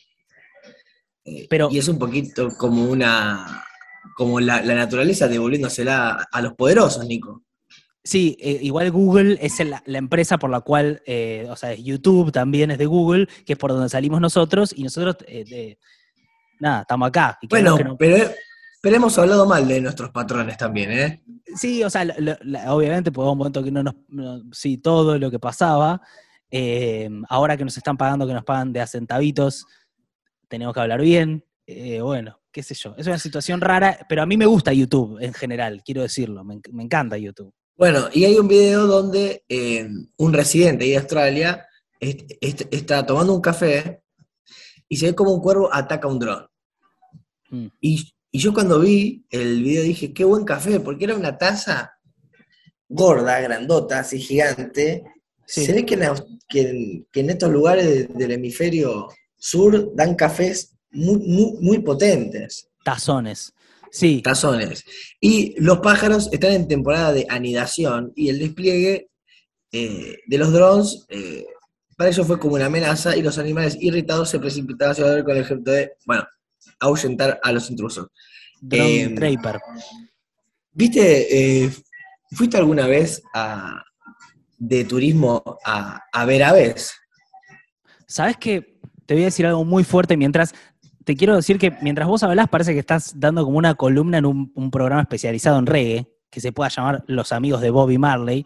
Eh, 1.25 1.45
Pero, 1.49 1.69
y 1.71 1.77
es 1.77 1.87
un 1.87 1.99
poquito 1.99 2.49
como 2.57 2.85
una 2.85 3.63
como 4.15 4.39
la, 4.39 4.63
la 4.63 4.73
naturaleza 4.73 5.27
devolviéndosela 5.27 6.27
a 6.31 6.41
los 6.41 6.53
poderosos, 6.53 7.05
Nico. 7.05 7.43
Sí, 8.07 8.37
eh, 8.39 8.59
igual 8.61 8.89
Google 8.89 9.37
es 9.41 9.59
la, 9.59 9.83
empresa 9.85 10.37
por 10.37 10.49
la 10.49 10.61
cual, 10.61 11.01
eh, 11.05 11.45
o 11.49 11.57
sea, 11.57 11.75
YouTube 11.75 12.31
también 12.31 12.71
es 12.71 12.77
de 12.77 12.85
Google, 12.85 13.27
que 13.45 13.51
es 13.51 13.59
por 13.59 13.73
donde 13.73 13.89
salimos 13.89 14.21
nosotros, 14.21 14.73
y 14.73 14.83
nosotros, 14.83 15.17
eh, 15.27 15.77
nada, 16.57 16.83
estamos 16.83 17.09
acá. 17.09 17.37
bueno, 17.49 17.97
pero, 17.99 18.31
hemos 18.81 19.17
hablado 19.17 19.45
mal 19.45 19.67
de 19.67 19.81
nuestros 19.81 20.09
patrones 20.11 20.55
también, 20.55 20.91
¿eh? 20.93 21.21
Sí, 21.53 21.83
o 21.83 21.89
sea, 21.89 22.07
obviamente, 22.69 23.11
pues 23.11 23.27
un 23.27 23.37
momento 23.37 23.61
que 23.61 23.71
no 23.71 23.83
nos, 23.83 23.95
sí, 24.53 24.77
todo 24.77 25.19
lo 25.19 25.29
que 25.29 25.39
pasaba, 25.39 26.01
ahora 27.27 27.57
que 27.57 27.65
nos 27.65 27.75
están 27.75 27.97
pagando, 27.97 28.25
que 28.25 28.33
nos 28.33 28.45
pagan 28.45 28.71
de 28.71 28.79
a 28.79 28.87
centavitos, 28.87 29.65
tenemos 30.47 30.73
que 30.73 30.79
hablar 30.79 31.01
bien, 31.01 31.43
bueno, 32.01 32.39
qué 32.53 32.63
sé 32.63 32.73
yo, 32.73 32.95
es 32.97 33.05
una 33.05 33.19
situación 33.19 33.59
rara, 33.59 33.99
pero 34.07 34.21
a 34.21 34.25
mí 34.25 34.37
me 34.37 34.45
gusta 34.45 34.71
YouTube 34.71 35.17
en 35.19 35.33
general, 35.33 35.81
quiero 35.83 36.03
decirlo, 36.03 36.45
me 36.45 36.83
encanta 36.83 37.17
YouTube. 37.17 37.53
Bueno, 37.77 38.09
y 38.11 38.25
hay 38.25 38.35
un 38.37 38.47
video 38.47 38.87
donde 38.87 39.43
eh, 39.47 39.87
un 40.17 40.33
residente 40.33 40.85
de 40.85 40.97
Australia 40.97 41.65
está 41.99 43.05
tomando 43.05 43.33
un 43.33 43.41
café 43.41 44.01
y 44.89 44.97
se 44.97 45.07
ve 45.07 45.15
como 45.15 45.31
un 45.33 45.41
cuervo 45.41 45.69
ataca 45.73 46.07
un 46.07 46.19
dron. 46.19 46.47
Mm. 47.49 47.67
Y 47.81 48.13
Y 48.31 48.39
yo 48.39 48.53
cuando 48.53 48.79
vi 48.79 49.25
el 49.29 49.63
video 49.63 49.83
dije, 49.83 50.13
qué 50.13 50.23
buen 50.25 50.43
café, 50.43 50.79
porque 50.79 51.05
era 51.05 51.15
una 51.15 51.37
taza 51.37 51.93
gorda, 52.89 53.39
grandota, 53.39 53.99
así 53.99 54.19
gigante. 54.19 55.03
Sí. 55.45 55.65
Se 55.65 55.73
ve 55.73 55.85
que 55.85 55.93
en, 55.95 56.01
Aus- 56.03 56.25
que 56.47 56.61
en- 56.61 57.07
que 57.11 57.21
en 57.21 57.29
estos 57.29 57.49
lugares 57.51 58.07
del 58.13 58.31
hemisferio 58.31 59.07
sur 59.37 59.93
dan 59.95 60.15
cafés 60.15 60.75
muy, 60.91 61.17
muy, 61.19 61.53
muy 61.61 61.79
potentes, 61.79 62.69
Tazones. 62.83 63.53
Sí, 63.91 64.21
tazones. 64.21 64.83
Y 65.19 65.55
los 65.61 65.79
pájaros 65.79 66.29
están 66.31 66.51
en 66.53 66.67
temporada 66.67 67.13
de 67.13 67.25
anidación 67.29 68.11
y 68.15 68.29
el 68.29 68.39
despliegue 68.39 69.09
eh, 69.71 70.17
de 70.25 70.37
los 70.37 70.51
drones 70.53 71.05
eh, 71.09 71.45
para 71.97 72.09
ellos 72.11 72.27
fue 72.27 72.37
como 72.39 72.55
una 72.55 72.67
amenaza 72.67 73.17
y 73.17 73.21
los 73.23 73.37
animales 73.39 73.75
irritados 73.81 74.29
se 74.29 74.39
precipitaban 74.39 74.91
hacia 74.91 75.11
el 75.13 75.23
con 75.23 75.35
el 75.35 75.41
objeto 75.41 75.71
de, 75.71 75.93
bueno, 76.05 76.23
ahuyentar 76.79 77.39
a 77.41 77.51
los 77.51 77.69
intrusos. 77.71 78.07
Drone 78.61 79.01
em, 79.03 79.15
Draper. 79.15 79.59
¿Viste, 80.73 81.63
eh, 81.65 81.71
fuiste 82.33 82.57
alguna 82.57 82.85
vez 82.85 83.21
a- 83.33 83.83
de 84.59 84.85
turismo 84.85 85.43
a, 85.65 85.99
a 86.13 86.25
ver 86.25 86.43
aves? 86.43 86.93
¿Sabes 88.07 88.37
qué? 88.37 88.79
Te 89.05 89.13
voy 89.13 89.23
a 89.23 89.27
decir 89.27 89.45
algo 89.45 89.63
muy 89.65 89.83
fuerte 89.83 90.17
mientras. 90.17 90.53
Te 91.07 91.15
quiero 91.15 91.37
decir 91.37 91.57
que 91.57 91.71
mientras 91.81 92.05
vos 92.05 92.21
hablás, 92.23 92.49
parece 92.49 92.73
que 92.73 92.79
estás 92.79 93.17
dando 93.17 93.45
como 93.45 93.57
una 93.57 93.75
columna 93.75 94.17
en 94.17 94.25
un, 94.25 94.51
un 94.53 94.69
programa 94.69 95.03
especializado 95.03 95.57
en 95.57 95.65
reggae, 95.65 96.13
que 96.29 96.41
se 96.41 96.51
pueda 96.51 96.69
llamar 96.69 97.05
Los 97.07 97.31
Amigos 97.31 97.61
de 97.61 97.69
Bobby 97.69 97.97
Marley, 97.97 98.45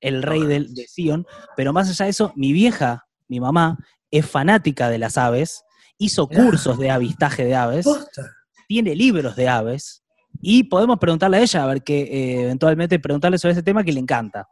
el 0.00 0.22
rey 0.22 0.42
del, 0.46 0.72
de 0.72 0.86
Sion. 0.86 1.26
Pero 1.54 1.74
más 1.74 1.90
allá 1.90 2.06
de 2.06 2.12
eso, 2.12 2.32
mi 2.34 2.54
vieja, 2.54 3.06
mi 3.28 3.40
mamá, 3.40 3.76
es 4.10 4.24
fanática 4.24 4.88
de 4.88 4.96
las 4.96 5.18
aves, 5.18 5.64
hizo 5.98 6.26
cursos 6.28 6.78
de 6.78 6.90
avistaje 6.90 7.44
de 7.44 7.54
aves, 7.54 7.86
tiene 8.66 8.96
libros 8.96 9.36
de 9.36 9.46
aves, 9.46 10.02
y 10.40 10.64
podemos 10.64 10.98
preguntarle 10.98 11.36
a 11.36 11.40
ella, 11.42 11.62
a 11.62 11.66
ver 11.66 11.82
que 11.82 12.00
eh, 12.00 12.42
eventualmente 12.44 12.98
preguntarle 12.98 13.36
sobre 13.36 13.52
ese 13.52 13.62
tema 13.62 13.84
que 13.84 13.92
le 13.92 14.00
encanta. 14.00 14.48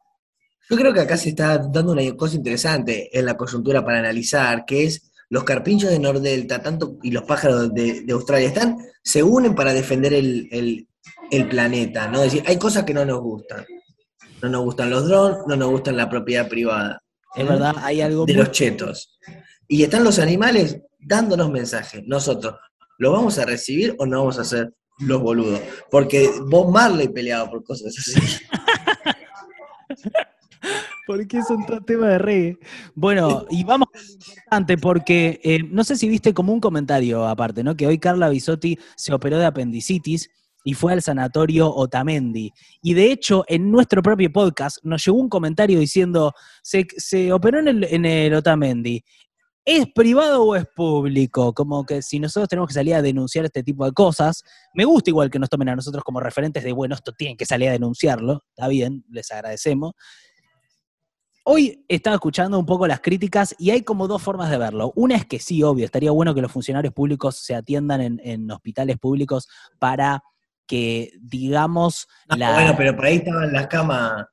Yo 0.69 0.77
creo 0.77 0.93
que 0.93 1.01
acá 1.01 1.17
se 1.17 1.31
está 1.31 1.57
dando 1.57 1.93
una 1.93 2.03
cosa 2.17 2.37
interesante 2.37 3.19
en 3.19 3.25
la 3.25 3.35
coyuntura 3.35 3.83
para 3.83 4.01
analizar, 4.01 4.67
que 4.67 4.85
es 4.85 5.11
los 5.28 5.45
carpinchos 5.45 5.90
de 5.90 5.99
Nordelta 5.99 6.62
tanto, 6.62 6.97
y 7.02 7.11
los 7.11 7.25
pájaros 7.25 7.73
de, 7.75 8.02
de 8.02 8.12
Australia 8.12 8.49
están, 8.49 8.78
se 9.02 9.23
unen 9.23 9.54
para 9.54 9.73
defender 9.73 10.14
el, 10.14 10.49
el- 10.50 10.88
el 11.30 11.49
planeta, 11.49 12.06
¿no? 12.09 12.18
Es 12.23 12.33
decir, 12.33 12.45
hay 12.47 12.56
cosas 12.56 12.85
que 12.85 12.95
no 12.95 13.04
nos 13.04 13.21
gustan. 13.21 13.64
No 14.42 14.49
nos 14.49 14.62
gustan 14.64 14.90
los 14.90 15.09
drones, 15.09 15.38
no 15.49 15.56
nos 15.56 15.71
gustan 15.71 15.97
la 15.97 16.09
propiedad 16.09 16.49
privada. 16.49 17.02
Es 17.35 17.45
¿Mm? 17.45 17.49
verdad, 17.49 17.75
hay 17.78 18.00
algo 18.00 18.26
de 18.26 18.35
muy- 18.35 18.42
los 18.42 18.52
chetos. 18.52 19.18
Y 19.66 19.83
están 19.83 20.04
los 20.04 20.18
animales 20.21 20.78
dándonos 21.00 21.50
mensajes. 21.50 22.02
Nosotros, 22.06 22.54
¿lo 22.99 23.11
vamos 23.12 23.38
a 23.38 23.45
recibir 23.45 23.97
o 23.99 24.06
no 24.06 24.21
vamos 24.21 24.38
a 24.38 24.42
hacer 24.42 24.73
los 25.00 25.21
boludos? 25.21 25.61
Porque 25.90 26.30
Bob 26.47 26.71
Marley 26.73 27.09
peleaba 27.09 27.50
por 27.50 27.64
cosas 27.64 27.92
así. 27.99 28.21
¿Por 31.07 31.25
qué 31.29 31.41
son 31.43 31.65
todo 31.65 31.81
tema 31.83 32.09
de 32.09 32.19
reggae? 32.19 32.59
Bueno, 32.97 33.47
y 33.49 33.63
vamos 33.63 33.89
con 33.93 34.03
lo 34.03 34.13
importante, 34.13 34.77
porque 34.77 35.41
eh, 35.45 35.63
no 35.63 35.85
sé 35.85 35.95
si 35.97 36.09
viste 36.09 36.35
como 36.35 36.53
un 36.53 36.59
comentario 36.61 37.25
aparte, 37.27 37.63
¿no? 37.63 37.77
Que 37.77 37.87
hoy 37.87 37.99
Carla 37.99 38.29
Bisotti 38.29 38.77
se 38.97 39.15
operó 39.15 39.39
de 39.39 39.47
apendicitis 39.47 40.29
y 40.65 40.75
fue 40.75 40.93
al 40.93 41.03
sanatorio 41.03 41.73
Otamendi. 41.73 42.51
Y 42.83 42.95
de 42.95 43.13
hecho, 43.13 43.45
en 43.47 43.71
nuestro 43.71 44.03
propio 44.03 44.33
podcast 44.33 44.79
nos 44.83 45.05
llegó 45.05 45.19
un 45.19 45.29
comentario 45.29 45.79
diciendo, 45.79 46.33
se, 46.61 46.89
se 46.97 47.33
operó 47.33 47.61
en 47.61 47.69
el, 47.69 47.85
en 47.85 48.05
el 48.05 48.35
Otamendi. 48.35 49.05
¿Es 49.65 49.87
privado 49.93 50.43
o 50.43 50.57
es 50.57 50.65
público? 50.75 51.53
Como 51.53 51.85
que 51.85 52.03
si 52.03 52.19
nosotros 52.19 52.49
tenemos 52.49 52.69
que 52.69 52.75
salir 52.75 52.95
a 52.95 53.03
denunciar 53.03 53.45
este 53.45 53.63
tipo 53.63 53.85
de 53.85 53.93
cosas, 53.93 54.43
me 54.75 54.85
gusta 54.85 55.11
igual 55.11 55.31
que 55.31 55.39
nos 55.39 55.49
tomen 55.49 55.69
a 55.69 55.77
nosotros 55.77 56.03
como 56.03 56.19
referentes 56.19 56.65
de, 56.65 56.73
bueno, 56.73 56.97
esto 56.97 57.13
tienen 57.13 57.37
que 57.37 57.47
salir 57.47 57.69
a 57.69 57.73
denunciarlo, 57.73 58.45
está 58.57 58.67
bien, 58.67 59.05
les 59.09 59.31
agradecemos. 59.31 59.93
Hoy 61.49 61.85
estaba 61.87 62.15
escuchando 62.17 62.59
un 62.59 62.67
poco 62.67 62.88
las 62.88 62.99
críticas 63.00 63.55
y 63.57 63.71
hay 63.71 63.83
como 63.83 64.09
dos 64.09 64.21
formas 64.21 64.50
de 64.50 64.59
verlo. 64.59 64.93
Una 64.97 65.15
es 65.15 65.26
que 65.26 65.38
sí, 65.38 65.62
obvio, 65.62 65.85
estaría 65.85 66.11
bueno 66.11 66.35
que 66.35 66.43
los 66.43 66.50
funcionarios 66.50 66.93
públicos 66.93 67.37
se 67.37 67.55
atiendan 67.55 68.00
en, 68.00 68.21
en 68.25 68.50
hospitales 68.50 68.99
públicos 68.99 69.47
para 69.79 70.25
que, 70.67 71.12
digamos, 71.21 72.09
No, 72.29 72.37
la... 72.37 72.53
Bueno, 72.53 72.75
pero 72.76 72.97
por 72.97 73.05
ahí 73.05 73.19
estaban 73.19 73.53
las 73.53 73.69
camas, 73.69 74.26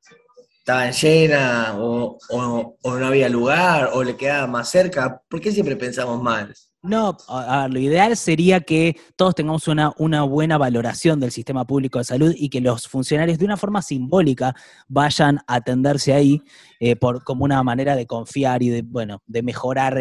estaban 0.57 0.91
llenas, 0.91 1.75
o, 1.77 2.17
o- 2.31 2.77
o 2.81 2.95
no 2.97 3.05
había 3.05 3.29
lugar, 3.29 3.91
o 3.93 4.03
le 4.03 4.17
quedaba 4.17 4.47
más 4.47 4.69
cerca. 4.71 5.21
¿Por 5.29 5.39
qué 5.39 5.51
siempre 5.51 5.75
pensamos 5.75 6.19
mal? 6.19 6.51
No, 6.85 7.15
a 7.29 7.69
lo 7.69 7.79
ideal 7.79 8.17
sería 8.17 8.59
que 8.59 8.97
todos 9.15 9.35
tengamos 9.35 9.69
una, 9.69 10.23
buena 10.23 10.57
valoración 10.57 11.17
del 11.17 11.31
sistema 11.31 11.65
público 11.65 11.97
de 11.97 12.03
salud 12.03 12.35
y 12.37 12.49
que 12.49 12.59
los 12.59 12.89
funcionarios 12.89 13.39
de 13.39 13.45
una 13.45 13.55
forma 13.55 13.81
simbólica 13.81 14.53
vayan 14.89 15.37
a 15.47 15.55
atenderse 15.55 16.13
ahí 16.13 16.41
eh, 16.81 16.97
por, 16.97 17.23
como 17.23 17.45
una 17.45 17.63
manera 17.63 17.95
de 17.95 18.05
confiar 18.05 18.63
y 18.63 18.69
de, 18.69 18.81
bueno, 18.81 19.23
de 19.25 19.43
mejorar 19.43 19.97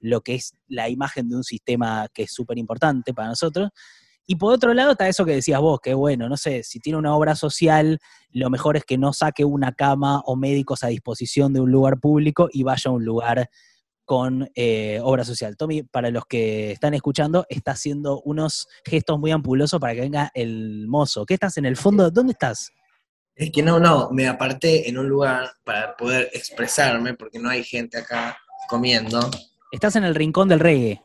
lo 0.00 0.20
que 0.22 0.36
es 0.36 0.54
la 0.68 0.88
imagen 0.88 1.28
de 1.28 1.36
un 1.36 1.44
sistema 1.44 2.08
que 2.14 2.22
es 2.22 2.32
súper 2.32 2.56
importante 2.56 3.12
para 3.12 3.28
nosotros. 3.28 3.68
Y 4.26 4.36
por 4.36 4.54
otro 4.54 4.72
lado 4.72 4.92
está 4.92 5.06
eso 5.06 5.26
que 5.26 5.32
decías 5.32 5.60
vos, 5.60 5.80
que 5.82 5.92
bueno, 5.92 6.30
no 6.30 6.38
sé, 6.38 6.62
si 6.62 6.80
tiene 6.80 6.98
una 6.98 7.14
obra 7.14 7.34
social, 7.34 7.98
lo 8.30 8.48
mejor 8.48 8.78
es 8.78 8.84
que 8.86 8.96
no 8.96 9.12
saque 9.12 9.44
una 9.44 9.72
cama 9.72 10.22
o 10.24 10.34
médicos 10.34 10.82
a 10.82 10.86
disposición 10.86 11.52
de 11.52 11.60
un 11.60 11.70
lugar 11.70 12.00
público 12.00 12.48
y 12.50 12.62
vaya 12.62 12.90
a 12.90 12.94
un 12.94 13.04
lugar 13.04 13.50
con 14.04 14.50
eh, 14.54 15.00
obra 15.02 15.24
social. 15.24 15.56
Tommy, 15.56 15.82
para 15.82 16.10
los 16.10 16.26
que 16.26 16.72
están 16.72 16.94
escuchando, 16.94 17.46
está 17.48 17.72
haciendo 17.72 18.20
unos 18.22 18.68
gestos 18.84 19.18
muy 19.18 19.30
ampulosos 19.30 19.80
para 19.80 19.94
que 19.94 20.00
venga 20.00 20.30
el 20.34 20.86
mozo. 20.88 21.24
¿Qué 21.26 21.34
estás 21.34 21.56
en 21.56 21.66
el 21.66 21.76
fondo? 21.76 22.10
¿Dónde 22.10 22.32
estás? 22.32 22.70
Es 23.34 23.50
que 23.50 23.62
no, 23.62 23.80
no, 23.80 24.10
me 24.10 24.28
aparté 24.28 24.88
en 24.88 24.98
un 24.98 25.08
lugar 25.08 25.50
para 25.64 25.96
poder 25.96 26.28
expresarme, 26.32 27.14
porque 27.14 27.38
no 27.38 27.48
hay 27.48 27.64
gente 27.64 27.98
acá 27.98 28.36
comiendo. 28.68 29.18
Estás 29.70 29.96
en 29.96 30.04
el 30.04 30.14
rincón 30.14 30.48
del 30.48 30.60
reggae. 30.60 31.02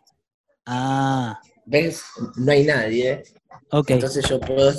Ah, 0.65 1.39
¿Ves? 1.65 2.03
No 2.35 2.51
hay 2.51 2.65
nadie. 2.65 3.23
ok. 3.71 3.91
Entonces 3.91 4.27
yo 4.27 4.39
puedo. 4.39 4.71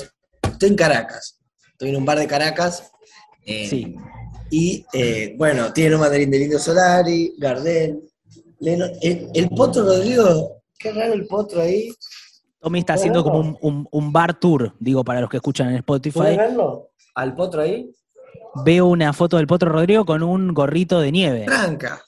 Estoy 0.42 0.68
en 0.68 0.76
Caracas. 0.76 1.38
Estoy 1.72 1.90
en 1.90 1.96
un 1.96 2.04
bar 2.04 2.18
de 2.18 2.26
Caracas. 2.26 2.90
eh, 3.46 3.66
Sí. 3.68 3.96
Y 4.50 4.86
eh, 4.94 5.34
bueno, 5.36 5.72
tiene 5.72 5.94
un 5.94 6.00
mandarín 6.00 6.30
de 6.30 6.38
Lindo 6.38 6.58
Solari, 6.58 7.34
Gardel. 7.38 8.07
Lennon. 8.60 8.90
El, 9.02 9.28
el 9.34 9.48
Potro 9.50 9.84
Rodrigo, 9.84 10.62
qué 10.78 10.92
raro 10.92 11.12
el 11.14 11.26
Potro 11.26 11.60
ahí. 11.60 11.90
Tommy 12.60 12.80
está 12.80 12.94
haciendo 12.94 13.22
como 13.22 13.38
un, 13.38 13.56
un- 13.60 13.88
un 13.90 14.12
bar 14.12 14.38
tour, 14.38 14.74
digo, 14.80 15.04
para 15.04 15.20
los 15.20 15.30
que 15.30 15.36
escuchan 15.36 15.68
en 15.72 15.82
¿Puedes 15.82 16.06
Spotify. 16.06 16.36
verlo? 16.36 16.90
Al 17.14 17.34
Potro 17.34 17.62
ahí. 17.62 17.90
Veo 18.64 18.86
una 18.86 19.12
foto 19.12 19.36
del 19.36 19.46
Potro 19.46 19.70
Rodrigo 19.70 20.04
con 20.04 20.22
un 20.22 20.52
gorrito 20.52 21.00
de 21.00 21.12
nieve. 21.12 21.44
Tranca. 21.46 22.02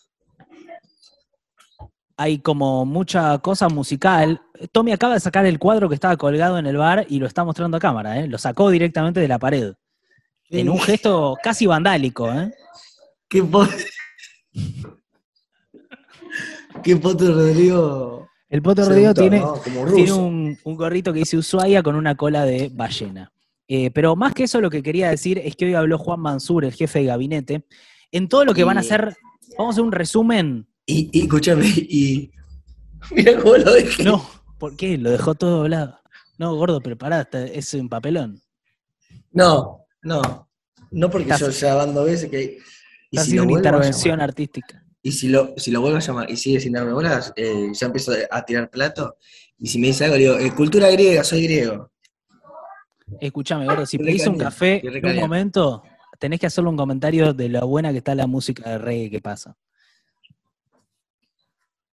Hay 2.16 2.40
como 2.40 2.84
mucha 2.84 3.38
cosa 3.38 3.68
musical. 3.68 4.42
Tommy 4.72 4.92
acaba 4.92 5.14
de 5.14 5.20
sacar 5.20 5.46
el 5.46 5.58
cuadro 5.58 5.88
que 5.88 5.94
estaba 5.94 6.16
colgado 6.16 6.58
en 6.58 6.66
el 6.66 6.76
bar 6.76 7.06
y 7.08 7.18
lo 7.18 7.26
está 7.26 7.44
mostrando 7.44 7.76
a 7.76 7.80
cámara, 7.80 8.18
¿eh? 8.20 8.26
Lo 8.26 8.36
sacó 8.36 8.68
directamente 8.70 9.20
de 9.20 9.28
la 9.28 9.38
pared. 9.38 9.72
En 10.50 10.68
un 10.68 10.80
gesto 10.80 11.36
casi 11.42 11.66
vandálico, 11.66 12.30
¿eh? 12.30 12.52
¿Qué, 13.28 13.42
¿Qué 16.82 16.96
Potro 16.96 17.34
Rodrigo? 17.34 18.28
El 18.48 18.62
Potro 18.62 18.84
Rodrigo 18.86 19.14
tiene, 19.14 19.42
tiene 19.94 20.12
un, 20.12 20.58
un 20.64 20.76
gorrito 20.76 21.12
que 21.12 21.20
dice 21.20 21.36
Ushuaia 21.36 21.82
con 21.82 21.94
una 21.94 22.16
cola 22.16 22.44
de 22.44 22.68
ballena. 22.72 23.32
Eh, 23.68 23.90
pero 23.92 24.16
más 24.16 24.34
que 24.34 24.44
eso, 24.44 24.60
lo 24.60 24.68
que 24.70 24.82
quería 24.82 25.10
decir 25.10 25.38
es 25.38 25.54
que 25.54 25.66
hoy 25.66 25.74
habló 25.74 25.98
Juan 25.98 26.20
Mansur, 26.20 26.64
el 26.64 26.72
jefe 26.72 27.00
de 27.00 27.04
gabinete, 27.06 27.64
en 28.10 28.28
todo 28.28 28.44
lo 28.44 28.52
que 28.54 28.64
van 28.64 28.76
a 28.76 28.80
hacer. 28.80 29.16
Vamos 29.56 29.72
a 29.72 29.74
hacer 29.74 29.84
un 29.84 29.92
resumen. 29.92 30.66
Y, 30.86 31.08
y 31.12 31.22
escúchame, 31.22 31.66
y. 31.66 32.32
Mira 33.12 33.38
cómo 33.38 33.56
lo 33.56 33.72
dejé. 33.72 34.02
No, 34.02 34.28
¿por 34.58 34.76
qué? 34.76 34.98
Lo 34.98 35.10
dejó 35.10 35.34
todo 35.36 35.58
doblado. 35.58 35.98
No, 36.38 36.54
gordo, 36.56 36.80
prepará, 36.80 37.20
está- 37.20 37.44
es 37.44 37.72
un 37.74 37.88
papelón. 37.88 38.40
No, 39.32 39.84
no. 40.02 40.48
No 40.90 41.08
porque 41.10 41.30
Estás- 41.30 41.40
yo 41.40 41.50
ya 41.68 41.74
dando 41.74 42.04
veces 42.04 42.28
que. 42.28 42.58
Y 43.12 43.16
si 43.16 43.22
haciendo 43.22 43.42
una 43.44 43.50
vuelvo 43.52 43.66
intervención 43.68 44.20
artística. 44.20 44.79
Y 45.02 45.12
si 45.12 45.28
lo, 45.28 45.54
si 45.56 45.70
lo 45.70 45.80
vuelvo 45.80 45.96
a 45.96 46.00
llamar 46.00 46.30
y 46.30 46.36
sigue 46.36 46.60
sin 46.60 46.72
darme 46.72 46.92
bolas, 46.92 47.32
eh, 47.36 47.68
ya 47.72 47.86
empiezo 47.86 48.12
a 48.30 48.44
tirar 48.44 48.68
plato. 48.70 49.16
Y 49.58 49.66
si 49.68 49.78
me 49.78 49.88
dice 49.88 50.04
algo, 50.04 50.16
le 50.16 50.22
digo, 50.22 50.38
eh, 50.38 50.54
cultura 50.54 50.90
griega, 50.90 51.24
soy 51.24 51.44
griego. 51.44 51.90
Escuchame, 53.20 53.66
gordo, 53.66 53.84
si 53.86 53.98
pedís 53.98 54.26
un 54.26 54.38
café 54.38 54.80
en 54.84 55.04
un 55.06 55.16
momento, 55.16 55.82
tenés 56.18 56.38
que 56.40 56.46
hacerle 56.46 56.70
un 56.70 56.76
comentario 56.76 57.32
de 57.34 57.48
lo 57.48 57.66
buena 57.66 57.92
que 57.92 57.98
está 57.98 58.14
la 58.14 58.26
música 58.26 58.68
de 58.70 58.78
reggae 58.78 59.10
que 59.10 59.20
pasa. 59.20 59.56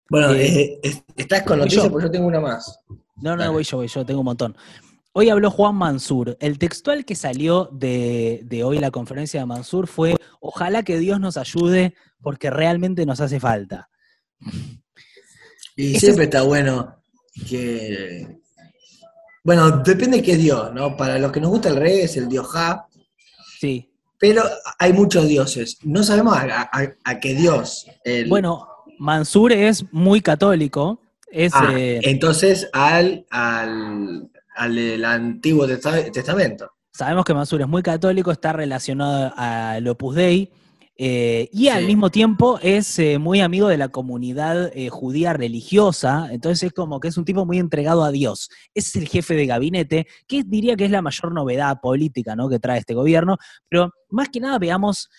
Bueno, 0.08 0.32
Eh, 0.34 0.46
eh, 0.46 0.80
es- 0.82 1.02
estás 1.16 1.42
con 1.42 1.58
noticias 1.58 1.84
yo. 1.84 1.90
porque 1.90 2.06
yo 2.06 2.10
tengo 2.12 2.26
una 2.28 2.40
más. 2.40 2.78
No, 3.16 3.30
no, 3.34 3.38
Dale. 3.38 3.48
voy 3.50 3.64
yo, 3.64 3.78
voy 3.78 3.88
yo, 3.88 4.04
tengo 4.06 4.20
un 4.20 4.26
montón. 4.26 4.56
Hoy 5.18 5.30
habló 5.30 5.50
Juan 5.50 5.74
Mansur. 5.76 6.36
El 6.40 6.58
textual 6.58 7.06
que 7.06 7.14
salió 7.14 7.70
de, 7.72 8.42
de 8.44 8.64
hoy 8.64 8.78
la 8.78 8.90
conferencia 8.90 9.40
de 9.40 9.46
Mansur 9.46 9.86
fue, 9.86 10.14
ojalá 10.40 10.82
que 10.82 10.98
Dios 10.98 11.18
nos 11.20 11.38
ayude 11.38 11.94
porque 12.20 12.50
realmente 12.50 13.06
nos 13.06 13.22
hace 13.22 13.40
falta. 13.40 13.88
Y 15.74 15.92
Ese 15.92 16.00
siempre 16.00 16.24
está 16.24 16.42
bueno 16.42 16.96
que, 17.48 18.26
Bueno, 19.42 19.78
depende 19.78 20.18
de 20.18 20.22
qué 20.22 20.36
dios, 20.36 20.74
¿no? 20.74 20.98
Para 20.98 21.18
los 21.18 21.32
que 21.32 21.40
nos 21.40 21.48
gusta 21.48 21.70
el 21.70 21.76
rey 21.76 22.00
es 22.00 22.18
el 22.18 22.28
dios 22.28 22.46
Ja, 22.48 22.86
Sí. 23.58 23.90
pero 24.18 24.42
hay 24.78 24.92
muchos 24.92 25.26
dioses. 25.28 25.78
No 25.82 26.02
sabemos 26.02 26.36
a, 26.36 26.68
a- 26.70 26.94
a 27.04 27.20
qué 27.20 27.32
dios. 27.34 27.86
el- 28.04 28.28
Bueno, 28.28 28.68
Mansur 28.98 29.50
es 29.52 29.82
muy 29.92 30.20
católico. 30.20 31.00
Es, 31.32 31.52
Ah, 31.54 31.72
eh, 31.74 32.00
entonces 32.02 32.68
al, 32.74 33.24
al, 33.30 34.30
al 34.56 35.04
Antiguo 35.04 35.66
Testa- 35.66 36.10
Testamento. 36.10 36.70
sabemos 36.92 37.24
que 37.24 37.34
Mansur 37.34 37.60
es 37.60 37.68
muy 37.68 37.82
católico, 37.82 38.30
está 38.32 38.52
relacionado 38.54 39.32
al 39.36 39.86
Opus 39.88 40.14
Dei. 40.16 40.50
eh, 40.98 41.50
y 41.52 41.68
al 41.68 41.80
Sí. 41.82 41.86
mismo 41.88 42.08
tiempo 42.10 42.58
es 42.62 42.98
eh, 42.98 43.18
muy 43.18 43.40
amigo 43.42 43.68
de 43.68 43.76
la 43.76 43.88
comunidad 43.90 44.70
eh, 44.74 44.88
judía 44.88 45.34
religiosa, 45.34 46.28
entonces 46.30 46.62
es 46.68 46.72
como 46.72 47.00
que 47.00 47.08
es 47.08 47.18
un 47.18 47.26
tipo 47.26 47.44
muy 47.44 47.58
entregado 47.58 48.02
a 48.02 48.10
Dios. 48.10 48.48
Es 48.72 48.96
el 48.96 49.06
jefe 49.06 49.34
de 49.34 49.44
gabinete, 49.44 50.06
que 50.26 50.42
diría 50.42 50.74
que 50.74 50.86
es 50.86 50.90
la 50.90 51.02
mayor 51.02 51.34
novedad 51.34 51.80
política 51.82 52.34
¿no? 52.34 52.48
que 52.48 52.58
trae 52.58 52.78
este 52.78 52.94
gobierno, 52.94 53.36
pero 53.68 53.90
más 54.08 54.30
que 54.30 54.40
nada 54.40 54.58
veamos 54.58 55.10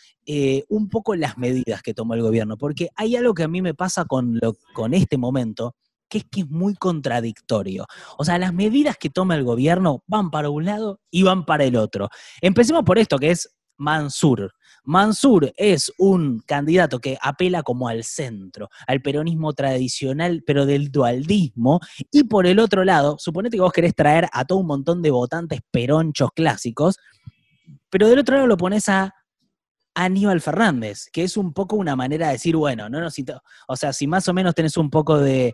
un 0.69 0.89
poco 0.89 1.15
las 1.15 1.37
medidas 1.37 1.81
que 1.83 1.93
tomó 1.93 2.15
el 2.15 2.21
gobierno, 2.23 2.57
porque 2.57 2.89
hay 2.95 3.15
algo 3.15 3.35
que 3.35 3.43
a 3.43 3.47
mí 3.47 3.61
me 3.61 3.75
pasa 3.75 4.03
con, 4.05 4.39
lo, 4.41 4.55
con 4.73 4.95
este 4.95 5.15
momento, 5.17 5.75
que 6.09 6.19
es 6.19 6.25
que 6.29 6.41
es 6.41 6.49
muy 6.49 6.75
contradictorio. 6.75 7.85
O 8.17 8.25
sea, 8.25 8.37
las 8.37 8.53
medidas 8.53 8.97
que 8.97 9.09
toma 9.09 9.35
el 9.35 9.43
gobierno 9.43 10.03
van 10.07 10.31
para 10.31 10.49
un 10.49 10.65
lado 10.65 10.99
y 11.11 11.23
van 11.23 11.45
para 11.45 11.63
el 11.63 11.75
otro. 11.75 12.09
Empecemos 12.41 12.83
por 12.83 12.97
esto, 12.97 13.17
que 13.17 13.31
es 13.31 13.49
Mansur. 13.77 14.53
Mansur 14.83 15.51
es 15.57 15.91
un 15.97 16.39
candidato 16.39 16.99
que 16.99 17.17
apela 17.21 17.61
como 17.61 17.87
al 17.87 18.03
centro, 18.03 18.69
al 18.87 19.01
peronismo 19.01 19.53
tradicional, 19.53 20.43
pero 20.45 20.65
del 20.65 20.91
dualdismo. 20.91 21.79
Y 22.11 22.23
por 22.23 22.47
el 22.47 22.59
otro 22.59 22.83
lado, 22.83 23.17
suponete 23.19 23.57
que 23.57 23.61
vos 23.61 23.73
querés 23.73 23.93
traer 23.93 24.27
a 24.31 24.45
todo 24.45 24.59
un 24.59 24.67
montón 24.67 25.01
de 25.01 25.11
votantes 25.11 25.59
peronchos 25.71 26.29
clásicos, 26.33 26.97
pero 27.89 28.07
del 28.07 28.19
otro 28.19 28.35
lado 28.35 28.47
lo 28.47 28.57
pones 28.57 28.89
a 28.89 29.13
Aníbal 29.93 30.41
Fernández, 30.41 31.07
que 31.11 31.23
es 31.23 31.37
un 31.37 31.53
poco 31.53 31.75
una 31.75 31.95
manera 31.95 32.27
de 32.27 32.33
decir, 32.33 32.55
bueno, 32.55 32.87
no 32.87 33.01
nos 33.01 33.15
o 33.67 33.75
sea, 33.75 33.91
si 33.93 34.05
más 34.05 34.27
o 34.27 34.33
menos 34.33 34.53
tenés 34.53 34.77
un 34.77 34.89
poco 34.89 35.17
de 35.17 35.53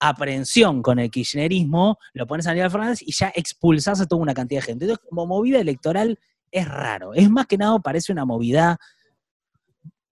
aprehensión 0.00 0.82
con 0.82 0.98
el 0.98 1.10
kirchnerismo, 1.10 1.98
lo 2.12 2.26
pones 2.26 2.46
a 2.46 2.50
Aníbal 2.50 2.70
Fernández 2.70 3.02
y 3.02 3.12
ya 3.12 3.32
expulsás 3.34 4.00
a 4.00 4.06
toda 4.06 4.22
una 4.22 4.34
cantidad 4.34 4.60
de 4.60 4.66
gente. 4.66 4.84
Entonces, 4.84 5.06
como 5.08 5.26
movida 5.26 5.60
electoral 5.60 6.18
es 6.50 6.68
raro. 6.68 7.14
Es 7.14 7.30
más 7.30 7.46
que 7.46 7.58
nada 7.58 7.78
parece 7.78 8.12
una 8.12 8.24
movida 8.24 8.78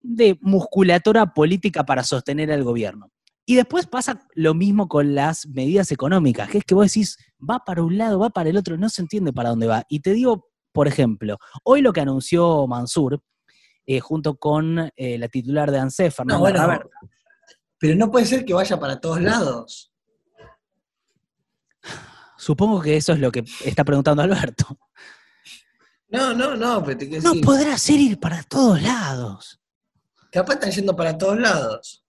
de 0.01 0.39
musculatura 0.43 1.33
política 1.33 1.85
para 1.85 2.03
sostener 2.03 2.53
al 2.53 2.63
gobierno. 2.63 3.11
Y 3.47 3.57
después 3.57 3.87
pasa 3.87 4.27
lo 4.35 4.55
mismo 4.55 4.89
con 4.89 5.15
las 5.15 5.47
medidas 5.47 5.93
económicas, 5.93 6.49
que 6.49 6.59
es 6.59 6.65
que 6.65 6.75
vos 6.75 6.87
decís, 6.87 7.19
va 7.39 7.59
para 7.59 7.83
un 7.83 7.99
lado, 7.99 8.19
va 8.19 8.31
para 8.31 8.49
el 8.49 8.57
otro, 8.57 8.79
no 8.79 8.89
se 8.89 9.03
entiende 9.03 9.33
para 9.33 9.51
dónde 9.51 9.67
va. 9.67 9.85
Y 9.89 10.01
te 10.01 10.15
digo, 10.15 10.49
por 10.73 10.89
ejemplo, 10.89 11.39
hoy 11.63 11.83
lo 11.83 11.93
que 11.93 12.01
anunció 12.01 12.67
Mansur, 12.67 13.23
eh, 13.87 14.01
junto 14.01 14.37
con 14.37 14.91
eh, 14.97 15.19
la 15.19 15.29
titular 15.29 15.71
de 15.71 15.79
ANSEF, 15.79 16.21
No, 16.25 16.39
bueno, 16.39 16.81
pero 17.85 17.97
no 17.97 18.11
puede 18.11 18.25
ser 18.25 18.47
que 18.47 18.55
vaya 18.55 18.81
para 18.81 18.99
todos 18.99 19.21
lados. 19.21 19.93
supongo 22.39 22.81
que 22.81 22.97
eso 22.97 23.13
es 23.13 23.19
lo 23.19 23.31
que 23.31 23.45
está 23.63 23.85
preguntando 23.85 24.23
Alberto. 24.23 24.79
No, 26.09 26.33
no, 26.33 26.57
no, 26.57 26.83
pero 26.83 26.97
te 26.97 27.07
quiero 27.07 27.23
No 27.23 27.31
decir, 27.33 27.45
podrá 27.45 27.77
ser 27.77 28.01
ir 28.01 28.19
para 28.19 28.43
todos 28.43 28.81
lados. 28.81 29.61
capaz 30.33 30.55
están 30.55 30.71
yendo 30.71 30.97
para 30.97 31.19
todos 31.19 31.39
lados. 31.39 32.03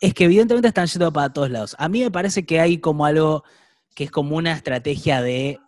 Es 0.00 0.12
que 0.12 0.24
evidentemente 0.24 0.66
están 0.66 0.88
yendo 0.88 1.12
para 1.12 1.32
todos 1.32 1.50
lados. 1.50 1.76
A 1.78 1.88
mí 1.88 2.00
me 2.00 2.10
parece 2.10 2.44
que 2.44 2.58
hay 2.58 2.78
como 2.78 3.06
algo 3.06 3.44
que 3.94 4.02
es 4.02 4.10
como 4.10 4.34
una 4.34 4.50
estrategia 4.50 5.22
de 5.22 5.60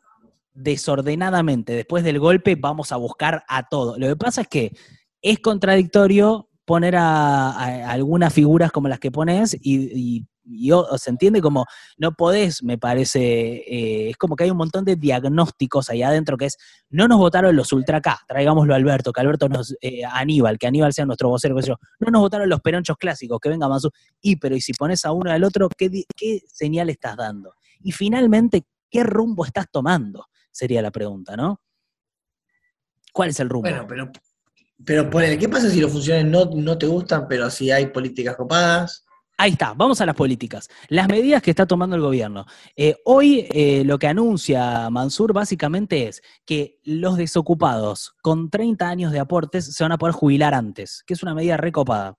desordenadamente, 0.53 1.75
después 1.75 2.03
del 2.03 2.19
golpe 2.19 2.57
vamos 2.57 2.91
a 2.91 2.97
buscar 2.97 3.45
a 3.47 3.69
todo. 3.69 4.01
Lo 4.01 4.09
que 4.09 4.17
pasa 4.17 4.41
es 4.41 4.49
que 4.49 4.77
es 5.23 5.39
contradictorio 5.39 6.51
poner 6.65 6.97
a, 6.97 7.91
algunas 7.91 8.33
figuras 8.33 8.73
como 8.73 8.89
las 8.89 8.99
que 8.99 9.11
pones 9.11 9.55
y, 9.55 10.19
y- 10.19 10.27
se 10.99 11.09
entiende 11.09 11.41
como 11.41 11.65
no 11.97 12.13
podés, 12.13 12.63
me 12.63 12.77
parece, 12.77 13.21
eh, 13.67 14.11
es 14.11 14.17
como 14.19 14.37
que 14.37 14.45
hay 14.45 14.51
un 14.51 14.59
montón 14.59 14.85
de 14.85 14.95
diagnósticos 14.95 15.89
ahí 15.89 16.03
adentro 16.03 16.37
que 16.37 16.45
es, 16.45 16.59
no 16.91 17.09
nos 17.09 17.17
votaron 17.17 17.57
los 17.57 17.73
ultra 17.73 18.03
K, 18.03 18.21
traigámoslo 18.29 18.75
a 18.75 18.77
Alberto, 18.77 19.11
que 19.11 19.23
Alberto 19.23 19.49
nos, 19.49 19.75
eh, 19.81 20.03
Aníbal, 20.05 20.59
que 20.59 20.67
Aníbal 20.67 20.93
sea 20.93 21.07
nuestro 21.07 21.31
vocero, 21.31 21.59
yo, 21.61 21.77
no 21.99 22.11
nos 22.11 22.21
votaron 22.21 22.49
los 22.51 22.61
peronchos 22.61 22.99
clásicos, 22.99 23.41
que 23.41 23.49
venga 23.49 23.69
Mansur, 23.69 23.93
y 24.21 24.37
pero 24.37 24.55
y 24.55 24.61
si 24.61 24.75
pones 24.75 25.07
a 25.07 25.13
uno 25.13 25.31
al 25.31 25.45
otro, 25.45 25.71
¿qué, 25.79 25.91
qué 26.15 26.41
señal 26.47 26.91
estás 26.91 27.17
dando? 27.17 27.55
Y 27.81 27.93
finalmente, 27.93 28.67
¿qué 28.91 29.03
rumbo 29.03 29.47
estás 29.47 29.67
tomando? 29.71 30.27
Sería 30.51 30.83
la 30.83 30.91
pregunta, 30.91 31.37
¿no? 31.37 31.63
¿Cuál 33.15 33.31
es 33.31 33.41
el 33.41 33.49
rumbo? 33.49 33.69
Bueno, 33.71 33.87
pero, 33.89 34.13
pero 34.85 35.11
ponele, 35.11 35.39
¿qué 35.39 35.49
pasa 35.49 35.71
si 35.71 35.81
los 35.81 35.93
funcionarios 35.93 36.31
no, 36.31 36.51
no 36.55 36.79
te 36.79 36.87
gustan, 36.87 37.27
pero 37.29 37.51
si 37.51 37.71
hay 37.71 37.87
políticas 37.87 38.37
copadas? 38.37 39.05
Ahí 39.37 39.53
está, 39.53 39.75
vamos 39.75 40.01
a 40.01 40.07
las 40.07 40.15
políticas. 40.15 40.69
Las 40.89 41.09
medidas 41.09 41.43
que 41.43 41.51
está 41.51 41.67
tomando 41.67 41.97
el 41.97 42.03
gobierno. 42.03 42.47
Eh, 42.77 42.97
hoy 43.05 43.49
eh, 43.51 43.83
lo 43.85 43.99
que 43.99 44.07
anuncia 44.07 44.89
Mansur 44.91 45.33
básicamente 45.33 46.07
es 46.07 46.23
que 46.47 46.79
los 46.85 47.17
desocupados 47.17 48.15
con 48.23 48.49
30 48.49 48.89
años 48.89 49.13
de 49.13 49.19
aportes 49.19 49.75
se 49.75 49.83
van 49.83 49.91
a 49.91 49.99
poder 49.99 50.15
jubilar 50.15 50.55
antes, 50.55 51.03
que 51.05 51.15
es 51.15 51.23
una 51.25 51.35
medida 51.35 51.57
recopada. 51.57 52.17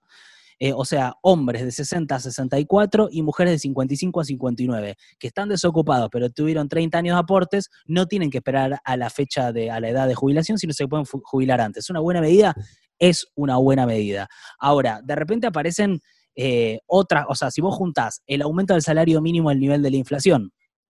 Eh, 0.59 0.71
o 0.73 0.85
sea, 0.85 1.15
hombres 1.21 1.63
de 1.63 1.71
60 1.71 2.15
a 2.15 2.19
64 2.19 3.09
y 3.11 3.21
mujeres 3.21 3.53
de 3.53 3.59
55 3.59 4.21
a 4.21 4.23
59, 4.23 4.95
que 5.19 5.27
están 5.27 5.49
desocupados 5.49 6.09
pero 6.11 6.29
tuvieron 6.29 6.69
30 6.69 6.97
años 6.97 7.15
de 7.15 7.19
aportes, 7.19 7.69
no 7.85 8.05
tienen 8.05 8.29
que 8.29 8.37
esperar 8.37 8.79
a 8.83 8.97
la 8.97 9.09
fecha 9.09 9.51
de, 9.51 9.69
a 9.69 9.79
la 9.79 9.89
edad 9.89 10.07
de 10.07 10.15
jubilación, 10.15 10.57
sino 10.57 10.73
se 10.73 10.87
pueden 10.87 11.05
jubilar 11.05 11.61
antes. 11.61 11.85
¿Es 11.85 11.89
una 11.89 11.99
buena 11.99 12.21
medida? 12.21 12.55
Es 12.99 13.27
una 13.35 13.57
buena 13.57 13.85
medida. 13.85 14.29
Ahora, 14.59 15.01
de 15.03 15.15
repente 15.15 15.47
aparecen 15.47 15.99
eh, 16.35 16.79
otras, 16.87 17.25
o 17.29 17.35
sea, 17.35 17.51
si 17.51 17.61
vos 17.61 17.75
juntás 17.75 18.21
el 18.27 18.41
aumento 18.41 18.73
del 18.73 18.81
salario 18.81 19.21
mínimo 19.21 19.49
al 19.49 19.59
nivel 19.59 19.81
de 19.81 19.91
la 19.91 19.97
inflación, 19.97 20.51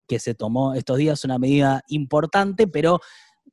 que 0.07 0.19
se 0.19 0.33
tomó 0.33 0.73
estos 0.73 0.97
días 0.97 1.23
una 1.23 1.39
medida 1.39 1.83
importante, 1.87 2.67
pero 2.67 2.99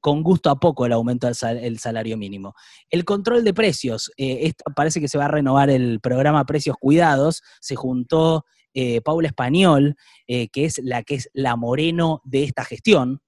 con 0.00 0.22
gusto 0.22 0.50
a 0.50 0.60
poco 0.60 0.86
el 0.86 0.92
aumento 0.92 1.26
del 1.26 1.34
sal- 1.34 1.58
el 1.58 1.78
salario 1.78 2.16
mínimo. 2.16 2.54
El 2.90 3.04
control 3.04 3.44
de 3.44 3.52
precios, 3.54 4.10
eh, 4.16 4.52
parece 4.76 5.00
que 5.00 5.08
se 5.08 5.18
va 5.18 5.24
a 5.26 5.28
renovar 5.28 5.70
el 5.70 6.00
programa 6.00 6.44
Precios 6.46 6.76
Cuidados, 6.78 7.42
se 7.60 7.74
juntó 7.76 8.44
eh, 8.74 9.00
Paula 9.00 9.28
Español, 9.28 9.96
eh, 10.28 10.48
que 10.50 10.64
es 10.66 10.78
la 10.84 11.02
que 11.02 11.16
es 11.16 11.30
la 11.32 11.56
moreno 11.56 12.20
de 12.24 12.44
esta 12.44 12.64
gestión, 12.64 13.20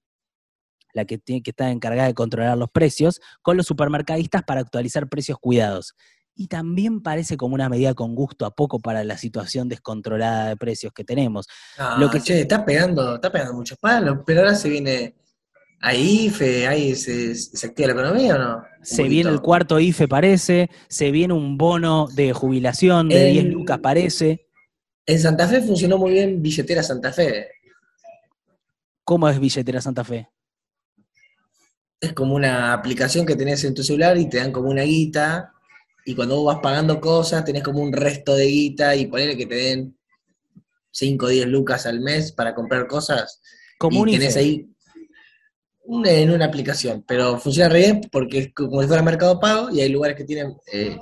la 0.93 1.03
que 1.05 1.17
tiene 1.17 1.41
que 1.41 1.49
estar 1.51 1.69
encargada 1.69 2.07
de 2.07 2.13
controlar 2.13 2.57
los 2.57 2.69
precios, 2.69 3.19
con 3.41 3.57
los 3.57 3.65
supermercadistas 3.65 4.43
para 4.43 4.61
actualizar 4.61 5.09
precios 5.09 5.37
cuidados. 5.39 5.93
Y 6.35 6.47
también 6.47 7.01
parece 7.01 7.35
como 7.37 7.55
una 7.55 7.67
medida 7.69 7.93
con 7.93 8.15
gusto 8.15 8.45
a 8.45 8.51
poco 8.55 8.79
para 8.79 9.03
la 9.03 9.17
situación 9.17 9.67
descontrolada 9.67 10.49
de 10.49 10.57
precios 10.57 10.93
que 10.93 11.03
tenemos. 11.03 11.47
No, 11.77 11.97
Lo 11.97 12.09
que- 12.09 12.21
che, 12.21 12.41
está 12.41 12.63
pegando, 12.63 13.15
está 13.15 13.31
pegando 13.31 13.53
muchos 13.53 13.77
palos, 13.77 14.19
pero 14.25 14.41
ahora 14.41 14.55
se 14.55 14.69
viene 14.69 15.15
a 15.81 15.95
IFE, 15.95 16.67
ahí 16.67 16.95
se, 16.95 17.33
se 17.35 17.67
activa 17.67 17.87
la 17.87 17.93
economía 17.93 18.35
o 18.35 18.39
no? 18.39 18.63
Se 18.83 19.03
viene 19.03 19.29
el 19.31 19.41
cuarto 19.41 19.79
IFE, 19.79 20.07
parece, 20.07 20.69
se 20.87 21.11
viene 21.11 21.33
un 21.33 21.57
bono 21.57 22.07
de 22.15 22.33
jubilación 22.33 23.09
de 23.09 23.27
El- 23.27 23.33
10 23.33 23.45
lucas, 23.45 23.79
parece. 23.79 24.47
En 25.05 25.19
Santa 25.19 25.47
Fe 25.47 25.61
funcionó 25.61 25.97
muy 25.97 26.11
bien 26.11 26.41
Billetera 26.41 26.83
Santa 26.83 27.11
Fe. 27.11 27.47
¿Cómo 29.03 29.27
es 29.27 29.39
Billetera 29.39 29.81
Santa 29.81 30.03
Fe? 30.03 30.29
Es 31.99 32.13
como 32.13 32.35
una 32.35 32.73
aplicación 32.73 33.25
que 33.25 33.35
tenés 33.35 33.63
en 33.63 33.73
tu 33.73 33.83
celular 33.83 34.17
y 34.17 34.27
te 34.29 34.37
dan 34.37 34.51
como 34.51 34.69
una 34.69 34.83
guita, 34.83 35.53
y 36.05 36.15
cuando 36.15 36.35
vos 36.37 36.53
vas 36.55 36.63
pagando 36.63 36.99
cosas 36.99 37.45
tenés 37.45 37.63
como 37.63 37.79
un 37.81 37.93
resto 37.93 38.35
de 38.35 38.45
guita 38.45 38.95
y 38.95 39.05
ponele 39.07 39.37
que 39.37 39.45
te 39.45 39.55
den 39.55 39.97
5 40.91 41.27
o 41.27 41.29
10 41.29 41.47
lucas 41.47 41.85
al 41.85 41.99
mes 42.01 42.31
para 42.31 42.55
comprar 42.55 42.87
cosas. 42.87 43.41
Como 43.77 43.97
y 43.97 44.01
un 44.01 44.09
tenés 44.11 44.35
IFE. 44.35 44.39
ahí 44.39 44.67
en 46.05 46.31
una 46.31 46.45
aplicación, 46.45 47.03
pero 47.07 47.37
funciona 47.39 47.69
re 47.69 47.79
bien 47.79 48.01
porque 48.11 48.37
es 48.39 48.53
como 48.53 48.81
si 48.81 48.87
fuera 48.87 49.03
Mercado 49.03 49.39
Pago 49.39 49.69
y 49.71 49.81
hay 49.81 49.89
lugares 49.89 50.15
que 50.15 50.23
tienen 50.23 50.55
eh, 50.71 50.97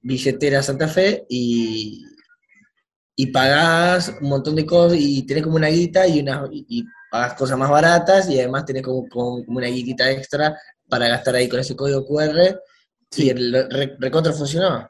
billetera 0.00 0.62
Santa 0.62 0.88
Fe 0.88 1.24
y, 1.28 2.04
y 3.16 3.26
pagás 3.28 4.14
un 4.20 4.28
montón 4.28 4.56
de 4.56 4.66
cosas 4.66 4.98
y 5.00 5.22
tenés 5.24 5.42
como 5.42 5.56
una 5.56 5.68
guita 5.68 6.06
y, 6.06 6.20
una, 6.20 6.46
y, 6.52 6.84
pagás 7.10 7.34
cosas 7.34 7.56
más 7.56 7.70
baratas 7.70 8.28
y 8.28 8.38
además 8.38 8.66
tenés 8.66 8.82
como, 8.82 9.08
como, 9.08 9.42
como 9.44 9.58
una 9.58 9.68
guitita 9.68 10.10
extra 10.10 10.54
para 10.88 11.08
gastar 11.08 11.36
ahí 11.36 11.48
con 11.48 11.60
ese 11.60 11.74
código 11.74 12.04
QR 12.06 12.60
Sí. 13.10 13.24
y 13.24 13.30
el 13.30 13.66
re- 13.70 13.96
recontra 13.98 14.34
funcionó. 14.34 14.86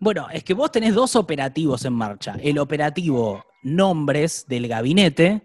Bueno, 0.00 0.26
es 0.32 0.42
que 0.42 0.54
vos 0.54 0.72
tenés 0.72 0.92
dos 0.92 1.14
operativos 1.14 1.84
en 1.84 1.92
marcha. 1.92 2.34
El 2.42 2.58
operativo 2.58 3.44
nombres 3.62 4.44
del 4.48 4.66
gabinete, 4.66 5.42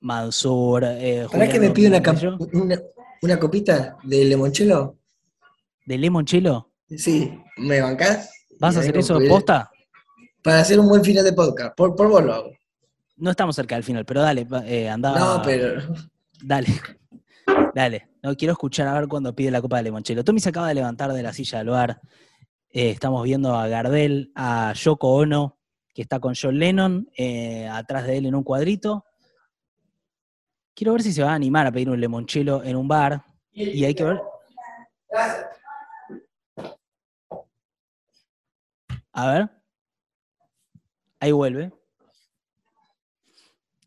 Mansur, 0.00 0.84
eh, 0.84 1.26
¿Para 1.30 1.48
que 1.48 1.60
me 1.60 1.70
pide 1.70 1.88
una, 3.22 3.38
copita 3.38 3.96
de 4.04 4.24
limonchelo? 4.24 4.96
de 5.86 5.98
Limonchelo. 5.98 6.70
Sí, 6.96 7.32
¿me 7.56 7.80
bancás? 7.80 8.30
¿Vas 8.60 8.76
a 8.76 8.80
hacer 8.80 8.96
eso 8.96 9.18
que- 9.18 9.28
posta? 9.28 9.70
Para 10.42 10.60
hacer 10.60 10.78
un 10.78 10.88
buen 10.88 11.02
final 11.02 11.24
de 11.24 11.32
podcast. 11.32 11.74
Por, 11.76 11.96
por 11.96 12.08
vos 12.08 12.22
lo 12.22 12.34
hago. 12.34 12.50
No 13.16 13.30
estamos 13.30 13.56
cerca 13.56 13.74
del 13.74 13.84
final, 13.84 14.04
pero 14.04 14.20
dale, 14.20 14.46
eh, 14.66 14.88
andá. 14.88 15.18
No, 15.18 15.42
pero. 15.42 15.82
Dale. 16.42 16.68
Dale. 17.74 18.08
No 18.22 18.34
quiero 18.36 18.52
escuchar 18.52 18.86
a 18.88 18.94
ver 18.94 19.08
cuando 19.08 19.34
pide 19.34 19.50
la 19.50 19.60
copa 19.60 19.78
de 19.78 19.84
limonchelo. 19.84 20.24
Tommy 20.24 20.40
se 20.40 20.48
acaba 20.50 20.68
de 20.68 20.74
levantar 20.74 21.12
de 21.12 21.22
la 21.22 21.32
silla 21.32 21.58
del 21.58 21.68
bar. 21.68 22.00
Eh, 22.70 22.90
estamos 22.90 23.22
viendo 23.24 23.54
a 23.54 23.66
Gardel, 23.68 24.30
a 24.34 24.72
Yoko 24.74 25.14
Ono, 25.16 25.58
que 25.94 26.02
está 26.02 26.20
con 26.20 26.34
John 26.40 26.58
Lennon, 26.58 27.08
eh, 27.16 27.66
atrás 27.68 28.06
de 28.06 28.18
él 28.18 28.26
en 28.26 28.34
un 28.34 28.42
cuadrito. 28.42 29.04
Quiero 30.78 30.92
ver 30.92 31.02
si 31.02 31.12
se 31.12 31.24
va 31.24 31.32
a 31.32 31.34
animar 31.34 31.66
a 31.66 31.72
pedir 31.72 31.90
un 31.90 32.00
limonchelo 32.00 32.62
en 32.62 32.76
un 32.76 32.86
bar. 32.86 33.24
Y 33.50 33.84
hay 33.84 33.96
que 33.96 34.04
ver. 34.04 34.20
A 39.10 39.32
ver. 39.32 39.50
Ahí 41.18 41.32
vuelve. 41.32 41.72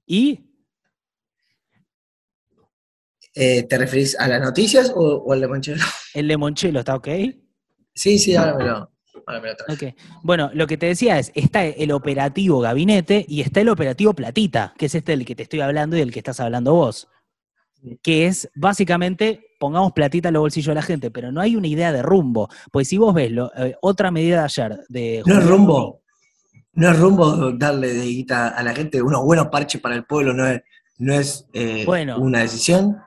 ¿Y? 0.05 0.53
Eh, 3.35 3.63
¿Te 3.63 3.77
referís 3.77 4.19
a 4.19 4.27
las 4.27 4.41
noticias 4.41 4.91
o, 4.93 5.15
o 5.15 5.31
al 5.31 5.39
limonchelo? 5.39 5.81
¿El 6.13 6.27
limonchelo 6.27 6.79
está 6.79 6.95
ok? 6.95 7.07
Sí, 7.93 8.19
sí, 8.19 8.35
ahora 8.35 8.57
me 8.57 8.65
lo, 8.65 8.91
ahora 9.31 9.41
me 9.41 9.49
lo 9.49 9.55
traje. 9.55 9.95
Ok. 9.95 10.21
Bueno, 10.23 10.51
lo 10.53 10.67
que 10.67 10.77
te 10.77 10.85
decía 10.85 11.17
es, 11.19 11.31
está 11.35 11.63
el 11.65 11.91
operativo 11.91 12.59
gabinete 12.59 13.25
y 13.27 13.41
está 13.41 13.61
el 13.61 13.69
operativo 13.69 14.13
platita, 14.13 14.73
que 14.77 14.85
es 14.87 14.95
este 14.95 15.11
del 15.13 15.25
que 15.25 15.35
te 15.35 15.43
estoy 15.43 15.61
hablando 15.61 15.95
y 15.95 15.99
del 15.99 16.11
que 16.11 16.19
estás 16.19 16.39
hablando 16.39 16.73
vos. 16.73 17.07
Que 18.03 18.27
es 18.27 18.49
básicamente, 18.53 19.43
pongamos 19.59 19.93
platita 19.93 20.27
en 20.29 20.33
los 20.35 20.41
bolsillos 20.41 20.67
de 20.67 20.75
la 20.75 20.81
gente, 20.83 21.09
pero 21.09 21.31
no 21.31 21.41
hay 21.41 21.55
una 21.55 21.67
idea 21.67 21.91
de 21.91 22.03
rumbo. 22.03 22.47
Pues 22.71 22.87
si 22.87 22.97
vos 22.97 23.13
ves 23.13 23.31
lo- 23.31 23.51
eh, 23.57 23.75
otra 23.81 24.11
medida 24.11 24.37
de 24.39 24.43
ayer 24.43 24.79
de... 24.87 25.23
No 25.25 25.39
es 25.39 25.45
rumbo. 25.47 26.01
No 26.73 26.89
es 26.91 26.99
rumbo 26.99 27.51
darle 27.53 27.93
de 27.93 28.05
guita 28.05 28.49
a 28.49 28.63
la 28.63 28.73
gente 28.75 29.01
unos 29.01 29.23
buenos 29.23 29.47
parches 29.47 29.81
para 29.81 29.95
el 29.95 30.05
pueblo, 30.05 30.33
no 30.33 30.47
es, 30.47 30.61
no 30.99 31.13
es 31.13 31.45
eh, 31.53 31.83
Bueno. 31.85 32.17
una 32.19 32.39
decisión. 32.39 32.97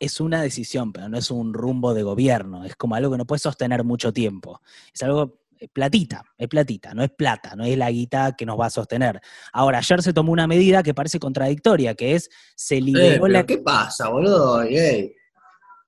es 0.00 0.20
una 0.20 0.42
decisión, 0.42 0.92
pero 0.92 1.08
no 1.08 1.16
es 1.18 1.30
un 1.30 1.54
rumbo 1.54 1.94
de 1.94 2.02
gobierno. 2.02 2.64
Es 2.64 2.74
como 2.74 2.94
algo 2.96 3.12
que 3.12 3.18
no 3.18 3.26
puedes 3.26 3.42
sostener 3.42 3.84
mucho 3.84 4.12
tiempo. 4.12 4.60
Es 4.92 5.02
algo 5.02 5.39
platita, 5.68 6.22
es 6.38 6.48
platita, 6.48 6.94
no 6.94 7.02
es 7.02 7.10
plata, 7.10 7.54
no 7.56 7.64
es 7.64 7.76
la 7.76 7.90
guita 7.90 8.34
que 8.36 8.46
nos 8.46 8.58
va 8.58 8.66
a 8.66 8.70
sostener. 8.70 9.20
Ahora, 9.52 9.78
ayer 9.78 10.02
se 10.02 10.12
tomó 10.12 10.32
una 10.32 10.46
medida 10.46 10.82
que 10.82 10.94
parece 10.94 11.18
contradictoria, 11.18 11.94
que 11.94 12.14
es 12.14 12.30
se 12.54 12.76
Eh, 12.76 12.80
liberó 12.80 13.28
la... 13.28 13.44
¿Qué 13.44 13.58
pasa, 13.58 14.08
boludo? 14.08 14.62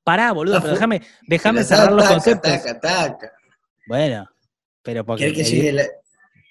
Pará, 0.04 0.32
boludo, 0.32 0.60
pero 0.60 0.74
déjame, 0.74 1.02
déjame 1.26 1.64
cerrar 1.64 1.92
los 1.92 2.04
conceptos. 2.06 2.50
Taca, 2.50 2.80
taca. 2.80 3.32
Bueno, 3.86 4.28
pero 4.82 5.04
porque... 5.04 5.32
¿Querés 5.32 5.50
que 5.50 5.72
la- 5.72 5.86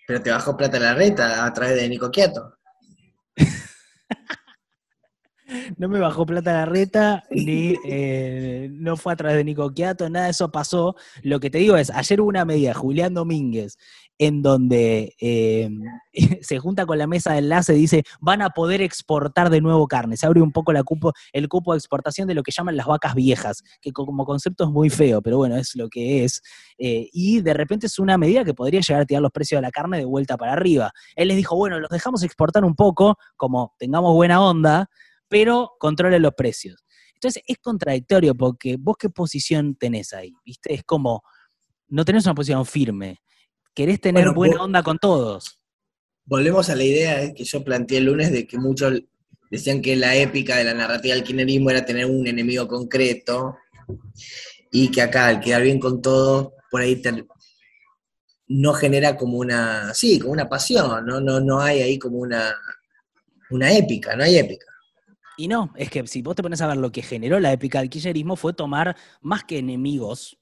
Pero 0.07 0.21
te 0.21 0.31
bajó 0.31 0.55
plata 0.57 0.79
la 0.79 0.93
reta 0.93 1.45
a 1.45 1.53
través 1.53 1.75
de 1.75 1.89
Nico 1.89 2.09
Quiato. 2.09 2.57
No 5.77 5.89
me 5.89 5.99
bajó 5.99 6.25
plata 6.25 6.53
la 6.53 6.65
reta, 6.65 7.23
ni 7.29 7.75
eh, 7.85 8.69
no 8.71 8.95
fue 8.95 9.13
a 9.13 9.15
través 9.15 9.37
de 9.37 9.43
Nico 9.43 9.73
Quiato, 9.73 10.09
nada 10.09 10.25
de 10.25 10.31
eso 10.31 10.51
pasó. 10.51 10.95
Lo 11.23 11.39
que 11.39 11.49
te 11.49 11.57
digo 11.57 11.75
es, 11.77 11.89
ayer 11.89 12.21
hubo 12.21 12.29
una 12.29 12.45
medida, 12.45 12.73
Julián 12.73 13.13
Domínguez, 13.13 13.77
en 14.17 14.41
donde 14.43 15.13
eh, 15.19 15.69
se 16.41 16.59
junta 16.59 16.85
con 16.85 16.97
la 16.97 17.07
mesa 17.07 17.33
de 17.33 17.39
enlace 17.39 17.73
y 17.75 17.79
dice, 17.81 18.03
van 18.21 18.41
a 18.41 18.51
poder 18.51 18.81
exportar 18.81 19.49
de 19.49 19.61
nuevo 19.61 19.87
carne. 19.87 20.15
Se 20.15 20.25
abre 20.25 20.41
un 20.41 20.51
poco 20.51 20.71
la 20.73 20.83
cupo, 20.83 21.11
el 21.33 21.49
cupo 21.49 21.73
de 21.73 21.79
exportación 21.79 22.27
de 22.27 22.35
lo 22.35 22.43
que 22.43 22.51
llaman 22.51 22.77
las 22.77 22.85
vacas 22.87 23.13
viejas, 23.15 23.63
que 23.81 23.91
co- 23.91 24.05
como 24.05 24.25
concepto 24.25 24.63
es 24.63 24.69
muy 24.69 24.89
feo, 24.89 25.21
pero 25.21 25.37
bueno, 25.37 25.57
es 25.57 25.75
lo 25.75 25.89
que 25.89 26.23
es. 26.23 26.41
Eh, 26.77 27.09
y 27.11 27.41
de 27.41 27.53
repente 27.53 27.87
es 27.87 27.99
una 27.99 28.17
medida 28.17 28.45
que 28.45 28.53
podría 28.53 28.79
llegar 28.81 29.01
a 29.01 29.05
tirar 29.05 29.21
los 29.21 29.31
precios 29.31 29.57
de 29.57 29.63
la 29.63 29.71
carne 29.71 29.97
de 29.97 30.05
vuelta 30.05 30.37
para 30.37 30.53
arriba. 30.53 30.91
Él 31.15 31.27
les 31.27 31.37
dijo, 31.37 31.55
bueno, 31.57 31.79
los 31.79 31.89
dejamos 31.89 32.23
exportar 32.23 32.63
un 32.63 32.75
poco, 32.75 33.17
como 33.35 33.73
tengamos 33.79 34.13
buena 34.13 34.41
onda, 34.41 34.89
pero 35.31 35.71
controlen 35.79 36.21
los 36.21 36.33
precios. 36.33 36.83
Entonces 37.13 37.41
es 37.47 37.57
contradictorio 37.59 38.35
porque 38.35 38.75
vos 38.77 38.97
qué 38.99 39.09
posición 39.09 39.75
tenés 39.75 40.11
ahí, 40.11 40.33
¿viste? 40.45 40.73
Es 40.73 40.83
como, 40.83 41.23
no 41.87 42.03
tenés 42.03 42.25
una 42.25 42.35
posición 42.35 42.65
firme, 42.65 43.21
querés 43.73 44.01
tener 44.01 44.25
Bueno, 44.25 44.35
buena 44.35 44.63
onda 44.63 44.83
con 44.83 44.97
todos. 44.99 45.61
Volvemos 46.25 46.69
a 46.69 46.75
la 46.75 46.83
idea 46.83 47.23
eh, 47.23 47.33
que 47.33 47.45
yo 47.45 47.63
planteé 47.63 47.99
el 47.99 48.05
lunes 48.05 48.29
de 48.33 48.45
que 48.45 48.57
muchos 48.57 49.03
decían 49.49 49.81
que 49.81 49.95
la 49.95 50.17
épica 50.17 50.57
de 50.57 50.65
la 50.65 50.73
narrativa 50.73 51.15
del 51.15 51.23
kirchnerismo 51.23 51.69
era 51.69 51.85
tener 51.85 52.07
un 52.07 52.27
enemigo 52.27 52.67
concreto 52.67 53.55
y 54.69 54.91
que 54.91 55.01
acá 55.01 55.27
al 55.27 55.39
quedar 55.39 55.61
bien 55.61 55.79
con 55.79 56.01
todo, 56.01 56.55
por 56.69 56.81
ahí 56.81 57.01
no 58.49 58.73
genera 58.73 59.15
como 59.15 59.37
una, 59.37 59.93
sí, 59.93 60.19
como 60.19 60.33
una 60.33 60.49
pasión, 60.49 61.05
no, 61.05 61.21
no, 61.21 61.39
no 61.39 61.61
hay 61.61 61.81
ahí 61.81 61.97
como 61.97 62.17
una, 62.17 62.53
una 63.49 63.71
épica, 63.71 64.13
no 64.17 64.25
hay 64.25 64.37
épica. 64.37 64.70
Y 65.41 65.47
no, 65.47 65.73
es 65.75 65.89
que 65.89 66.05
si 66.05 66.21
vos 66.21 66.35
te 66.35 66.43
pones 66.43 66.61
a 66.61 66.67
ver 66.67 66.77
lo 66.77 66.91
que 66.91 67.01
generó 67.01 67.39
la 67.39 67.51
épica 67.51 67.79
del 67.79 67.89
kirchnerismo 67.89 68.35
fue 68.35 68.53
tomar, 68.53 68.95
más 69.21 69.43
que 69.43 69.57
enemigos, 69.57 70.37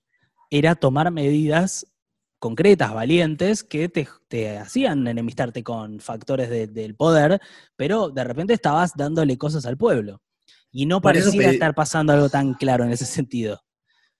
era 0.49 0.75
tomar 0.75 1.09
medidas 1.09 1.87
concretas, 2.37 2.93
valientes, 2.93 3.63
que 3.63 3.87
te, 3.87 4.05
te 4.27 4.57
hacían 4.57 5.07
enemistarte 5.07 5.63
con 5.63 6.01
factores 6.01 6.49
de- 6.49 6.67
del 6.67 6.95
poder, 6.95 7.39
pero 7.77 8.09
de 8.09 8.25
repente 8.25 8.53
estabas 8.53 8.91
dándole 8.93 9.37
cosas 9.37 9.65
al 9.65 9.77
pueblo. 9.77 10.21
Y 10.69 10.85
no 10.85 10.99
Por 10.99 11.13
parecía 11.13 11.31
pedí- 11.43 11.53
estar 11.53 11.73
pasando 11.73 12.11
algo 12.11 12.27
tan 12.27 12.53
claro 12.55 12.83
en 12.83 12.91
ese 12.91 13.05
sentido. 13.05 13.61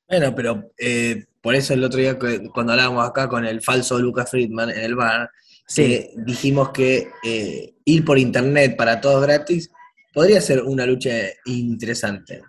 Bueno, 0.08 0.34
pero 0.34 0.72
eh, 0.78 1.26
por 1.42 1.56
eso 1.56 1.74
el 1.74 1.84
otro 1.84 2.00
día 2.00 2.18
que- 2.18 2.48
cuando 2.54 2.72
hablábamos 2.72 3.06
acá 3.06 3.28
con 3.28 3.46
el 3.46 3.60
falso 3.62 4.00
Lucas 4.00 4.32
Friedman 4.32 4.70
en 4.70 4.80
el 4.80 4.96
bar, 4.96 5.30
Sí. 5.68 5.82
eh, 5.84 6.12
dijimos 6.26 6.70
que 6.70 7.10
eh, 7.26 7.74
ir 7.84 8.06
por 8.06 8.18
internet 8.18 8.78
para 8.78 9.02
todos 9.02 9.22
gratis 9.24 9.70
podría 10.20 10.42
ser 10.42 10.62
una 10.64 10.86
lucha 10.86 11.12
interesante. 11.46 12.42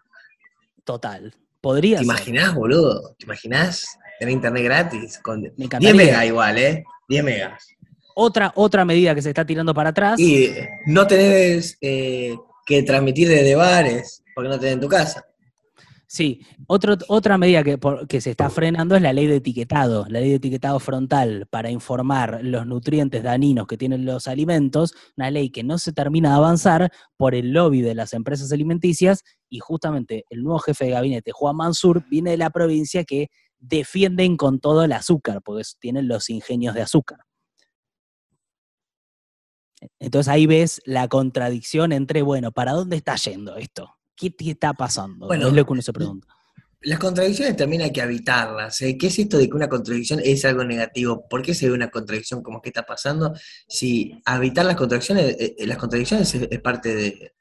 Total. 0.83 1.33
Podría 1.61 1.99
¿Te 1.99 2.05
ser. 2.05 2.05
imaginás, 2.05 2.53
boludo? 2.53 3.15
¿Te 3.17 3.27
imaginás 3.27 3.87
tener 4.19 4.35
internet 4.35 4.65
gratis? 4.65 5.19
Con 5.23 5.43
Me 5.43 5.51
10 5.51 5.67
encantaría. 5.67 5.95
megas 5.95 6.25
igual, 6.25 6.59
¿eh? 6.59 6.85
10 7.09 7.23
megas. 7.25 7.69
Otra, 8.17 8.51
otra 8.57 8.85
medida 8.85 9.15
que 9.15 9.23
se 9.23 9.29
está 9.29 9.45
tirando 9.45 9.73
para 9.73 9.91
atrás. 9.91 10.19
Y 10.19 10.51
no 10.87 11.07
tenés 11.07 11.79
eh, 11.81 12.35
que 12.67 12.83
transmitir 12.83 13.29
desde 13.29 13.55
bares, 13.55 14.25
porque 14.35 14.49
no 14.49 14.59
tenés 14.59 14.75
en 14.75 14.81
tu 14.81 14.89
casa. 14.89 15.25
Sí, 16.13 16.41
Otro- 16.67 16.97
otra 17.07 17.39
medida 17.39 17.63
que, 17.63 17.79
que 18.09 18.21
se 18.21 18.31
está 18.31 18.51
frenando 18.51 18.97
es 18.97 19.03
la 19.03 19.13
ley 19.13 19.29
de 19.29 19.37
etiquetado, 19.37 20.07
la 20.09 20.19
ley 20.19 20.31
de 20.31 20.35
etiquetado 20.37 20.81
frontal 20.81 21.47
para 21.49 21.71
informar 21.71 22.41
los 22.43 22.67
nutrientes 22.67 23.23
dañinos 23.23 23.69
que 23.69 23.77
tienen 23.77 24.05
los 24.05 24.27
alimentos, 24.27 24.93
una 25.17 25.31
ley 25.31 25.51
que 25.51 25.63
no 25.63 25.79
se 25.79 25.93
termina 25.93 26.31
de 26.31 26.35
avanzar 26.35 26.91
por 27.17 27.37
el 27.37 27.53
lobby 27.53 27.81
de 27.81 27.95
las 27.95 28.13
empresas 28.13 28.51
alimenticias 28.51 29.23
y 29.49 29.61
justamente 29.61 30.25
el 30.31 30.43
nuevo 30.43 30.59
jefe 30.59 30.87
de 30.87 30.91
gabinete, 30.91 31.31
Juan 31.31 31.55
Mansur, 31.55 32.05
viene 32.11 32.33
de 32.33 32.39
la 32.39 32.51
provincia 32.51 33.05
que 33.05 33.29
defienden 33.61 34.37
con 34.37 34.59
todo 34.59 34.83
el 34.83 34.91
azúcar, 34.93 35.43
porque 35.45 35.63
tienen 35.79 36.09
los 36.09 36.29
ingenios 36.29 36.75
de 36.75 36.83
azúcar. 36.83 37.21
Entonces 40.01 40.29
ahí 40.29 40.47
ves 40.47 40.83
la 40.85 41.07
contradicción 41.07 41.93
entre, 41.93 42.23
bueno, 42.23 42.51
¿para 42.51 42.73
dónde 42.73 42.97
está 42.97 43.15
yendo 43.15 43.55
esto? 43.57 44.00
¿Qué 44.21 44.31
te 44.31 44.51
está 44.51 44.75
pasando? 44.75 45.27
Bueno, 45.27 45.49
es 45.49 45.55
lo 45.55 45.65
que 45.65 45.73
uno 45.73 45.83
se 45.83 45.93
pregunta. 45.93 46.27
Las 46.83 46.99
contradicciones 46.99 47.57
también 47.57 47.83
hay 47.83 47.93
que 47.93 48.01
evitarlas. 48.01 48.81
¿eh? 48.83 48.97
¿Qué 48.99 49.09
es 49.09 49.19
esto 49.19 49.37
de 49.39 49.49
que 49.49 49.55
una 49.57 49.69
contradicción 49.69 50.21
es 50.25 50.45
algo 50.45 50.65
negativo? 50.65 51.27
¿Por 51.29 51.43
qué 51.43 51.55
se 51.55 51.69
ve 51.69 51.75
una 51.75 51.91
contradicción 51.91 52.43
como 52.43 52.63
que 52.63 52.71
está 52.71 52.85
pasando? 52.85 53.35
Si 53.69 54.23
evitar 54.27 54.65
las 54.65 54.77
contradicciones, 54.77 55.37
eh, 55.39 55.57
eh, 55.59 55.67
las 55.67 55.77
contradicciones 55.79 56.35
es, 56.35 56.49
es 56.51 56.61
parte 56.61 56.95
de, 56.95 57.33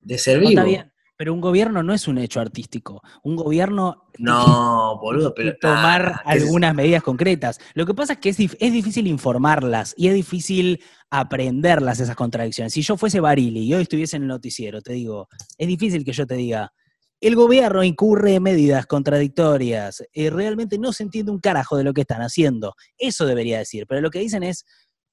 de 0.00 0.18
ser 0.18 0.36
No, 0.36 0.48
vivo. 0.48 0.50
está 0.52 0.64
bien, 0.64 0.92
pero 1.24 1.32
un 1.32 1.40
gobierno 1.40 1.82
no 1.82 1.94
es 1.94 2.06
un 2.06 2.18
hecho 2.18 2.38
artístico. 2.38 3.00
Un 3.22 3.34
gobierno 3.34 4.08
No, 4.18 4.98
boludo, 5.00 5.32
pero 5.34 5.54
tomar 5.60 6.16
ah, 6.16 6.22
¿qué 6.30 6.36
es- 6.36 6.42
algunas 6.42 6.74
medidas 6.74 7.02
concretas. 7.02 7.58
Lo 7.72 7.86
que 7.86 7.94
pasa 7.94 8.12
es 8.12 8.18
que 8.18 8.28
es, 8.28 8.38
dif- 8.38 8.56
es 8.60 8.70
difícil 8.74 9.06
informarlas 9.06 9.94
y 9.96 10.08
es 10.08 10.14
difícil 10.14 10.82
aprenderlas 11.08 11.98
esas 11.98 12.14
contradicciones. 12.14 12.74
Si 12.74 12.82
yo 12.82 12.98
fuese 12.98 13.20
Barili 13.20 13.60
y 13.60 13.72
hoy 13.72 13.84
estuviese 13.84 14.16
en 14.16 14.22
el 14.24 14.28
noticiero, 14.28 14.82
te 14.82 14.92
digo, 14.92 15.28
es 15.56 15.66
difícil 15.66 16.04
que 16.04 16.12
yo 16.12 16.26
te 16.26 16.34
diga, 16.34 16.74
el 17.22 17.36
gobierno 17.36 17.82
incurre 17.82 18.34
en 18.34 18.42
medidas 18.42 18.84
contradictorias, 18.84 20.04
eh, 20.12 20.28
realmente 20.28 20.78
no 20.78 20.92
se 20.92 21.04
entiende 21.04 21.32
un 21.32 21.38
carajo 21.40 21.78
de 21.78 21.84
lo 21.84 21.94
que 21.94 22.02
están 22.02 22.20
haciendo. 22.20 22.74
Eso 22.98 23.24
debería 23.24 23.56
decir, 23.60 23.86
pero 23.88 24.02
lo 24.02 24.10
que 24.10 24.18
dicen 24.18 24.42
es 24.42 24.66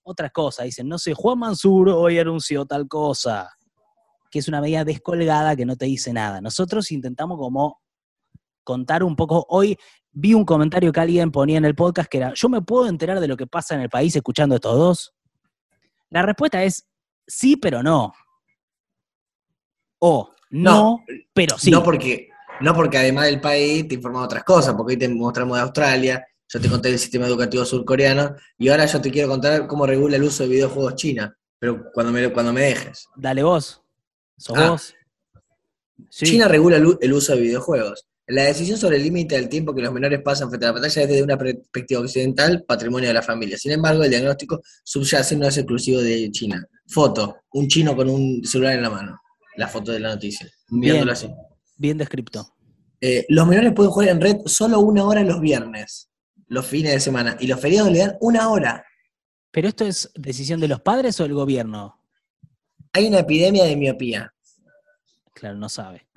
otras 0.04 0.32
cosas. 0.34 0.66
Dicen, 0.66 0.90
no 0.90 0.98
sé, 0.98 1.14
Juan 1.14 1.40
Mansur 1.40 1.88
hoy 1.88 2.20
anunció 2.20 2.66
tal 2.66 2.90
cosa, 2.90 3.50
que 4.32 4.40
es 4.40 4.48
una 4.48 4.62
medida 4.62 4.86
descolgada 4.86 5.56
que 5.56 5.66
no 5.66 5.76
te 5.76 5.86
dice 5.86 6.14
nada. 6.14 6.42
Nosotros 6.42 6.92
intentamos 6.92 7.38
como 7.38 7.82
contar 8.64 9.04
un 9.04 9.16
poco. 9.16 9.46
Hoy 9.50 9.78
vi 10.12 10.34
un 10.34 10.46
comentario 10.46 10.92
que 10.92 11.00
alguien 11.02 11.32
ponía 11.32 11.58
en 11.58 11.66
el 11.66 11.76
podcast 11.76 12.10
que 12.10 12.18
era, 12.18 12.34
¿yo 12.34 12.50
me 12.50 12.62
puedo 12.62 12.88
enterar 12.88 13.20
de 13.20 13.28
lo 13.28 13.38
que 13.38 13.46
pasa 13.46 13.76
en 13.76 13.82
el 13.82 13.90
país 13.90 14.16
escuchando 14.16 14.56
estos 14.56 14.76
dos? 14.76 15.14
La 16.10 16.22
respuesta 16.22 16.64
es 16.64 16.88
sí, 17.28 17.58
pero 17.58 17.84
no. 17.84 18.14
O 20.00 20.32
no, 20.50 20.72
No, 20.72 21.06
pero 21.34 21.58
sí. 21.58 21.70
No 21.70 21.84
porque, 21.84 22.30
no 22.62 22.74
porque 22.74 22.98
además 22.98 23.26
del 23.26 23.42
país 23.42 23.88
te 23.88 23.96
informa 23.96 24.24
otras 24.24 24.44
cosas, 24.44 24.74
porque 24.76 24.94
hoy 24.94 25.00
te 25.00 25.10
mostramos 25.10 25.58
de 25.58 25.64
Australia, 25.64 26.26
yo 26.48 26.60
te 26.60 26.70
conté 26.70 26.90
el 26.90 27.00
sistema 27.00 27.28
educativo 27.28 27.64
surcoreano, 27.64 28.36
y 28.58 28.70
ahora 28.70 28.86
yo 28.86 29.00
te 29.00 29.12
quiero 29.12 29.30
contar 29.30 29.68
cómo 29.68 29.86
regula 29.86 30.16
el 30.16 30.24
uso 30.24 30.44
de 30.44 30.50
videojuegos 30.50 30.96
China, 30.96 31.38
pero 31.60 31.92
cuando 31.94 32.12
me, 32.12 32.32
cuando 32.34 32.52
me 32.52 32.62
dejes. 32.62 33.08
Dale 33.16 33.44
vos. 33.44 33.81
Sos 34.42 34.58
Ah. 34.58 34.72
vos. 34.72 34.96
Sí. 36.10 36.26
China 36.26 36.48
regula 36.48 36.78
el, 36.78 37.14
uso 37.14 37.36
de 37.36 37.42
videojuegos. 37.42 38.08
La 38.26 38.44
decisión 38.44 38.78
sobre 38.78 38.98
el 38.98 39.04
límite 39.04 39.36
del 39.36 39.50
tiempo 39.50 39.74
que 39.76 39.84
los 39.84 39.94
menores 39.94 40.20
pasan 40.24 40.50
frente 40.50 40.66
a 40.66 40.70
la 40.70 40.74
pantalla 40.74 41.02
es 41.04 41.08
desde 41.08 41.24
una 41.24 41.38
perspectiva 41.38 42.02
occidental, 42.02 42.64
patrimonio 42.68 43.08
de 43.10 43.14
la 43.14 43.22
familia. 43.22 43.58
Sin 43.58 43.72
embargo, 43.72 44.04
el 44.04 44.10
diagnóstico 44.10 44.62
subyace 44.84 45.36
no 45.36 45.48
es 45.48 45.58
exclusivo 45.58 46.02
de 46.02 46.32
China. 46.32 46.66
Foto, 46.88 47.42
un 47.52 47.68
chino 47.68 47.96
con 47.96 48.10
un 48.10 48.44
celular 48.44 48.74
en 48.74 48.82
la 48.82 48.90
mano. 48.90 49.22
La 49.58 49.68
foto 49.68 49.92
de 49.92 50.00
la 50.00 50.10
noticia. 50.10 50.50
Mirándolo 50.70 51.12
así. 51.12 51.30
Bien 51.78 51.98
descripto. 51.98 52.56
Eh, 53.00 53.26
los 53.30 53.48
menores 53.48 53.74
pueden 53.74 53.92
jugar 53.92 54.10
en 54.10 54.22
red 54.22 54.38
solo 54.46 54.80
una 54.80 55.06
hora 55.06 55.24
los 55.24 55.40
viernes, 55.40 56.10
los 56.48 56.66
fines 56.66 56.94
de 56.94 57.00
semana, 57.00 57.38
y 57.40 57.48
los 57.48 57.60
feriados 57.60 57.92
le 57.92 58.00
dan 58.00 58.18
una 58.22 58.50
hora. 58.50 58.86
¿Pero 59.52 59.68
esto 59.68 59.86
es 59.86 60.10
decisión 60.16 60.60
de 60.60 60.68
los 60.68 60.82
padres 60.82 61.20
o 61.20 61.24
del 61.24 61.34
gobierno? 61.34 62.01
Hay 62.94 63.08
una 63.08 63.20
epidemia 63.20 63.64
de 63.66 63.76
miopía. 63.76 64.34
Claro, 65.34 65.56
no 65.56 65.70
sabe. 65.70 66.08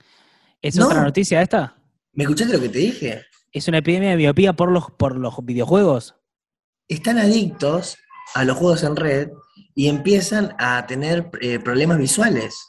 ¿Es 0.60 0.76
No. 0.76 0.86
otra 0.86 1.02
noticia 1.02 1.40
esta? 1.42 1.76
¿Me 2.12 2.24
escuchaste 2.24 2.54
lo 2.54 2.60
que 2.60 2.68
te 2.68 2.78
dije? 2.78 3.24
¿Es 3.52 3.68
una 3.68 3.78
epidemia 3.78 4.10
de 4.10 4.16
miopía 4.16 4.52
por 4.52 4.70
los, 4.70 4.90
por 4.90 5.16
los 5.16 5.34
videojuegos? 5.44 6.16
Están 6.88 7.18
adictos 7.18 7.96
a 8.34 8.44
los 8.44 8.56
juegos 8.56 8.82
en 8.82 8.96
red 8.96 9.30
y 9.74 9.88
empiezan 9.88 10.54
a 10.58 10.86
tener 10.86 11.30
eh, 11.40 11.58
problemas 11.60 11.98
visuales. 11.98 12.66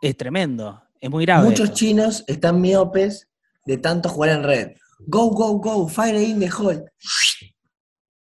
Es 0.00 0.16
tremendo. 0.16 0.82
Es 1.00 1.10
muy 1.10 1.24
grave. 1.24 1.44
Muchos 1.44 1.66
esto. 1.66 1.76
chinos 1.76 2.24
están 2.26 2.60
miopes 2.60 3.28
de 3.64 3.78
tanto 3.78 4.08
jugar 4.08 4.30
en 4.30 4.42
red. 4.42 4.68
Go, 5.06 5.30
go, 5.30 5.58
go, 5.58 5.88
fire 5.88 6.16
in 6.20 6.40
the 6.40 6.50
hole. 6.50 6.84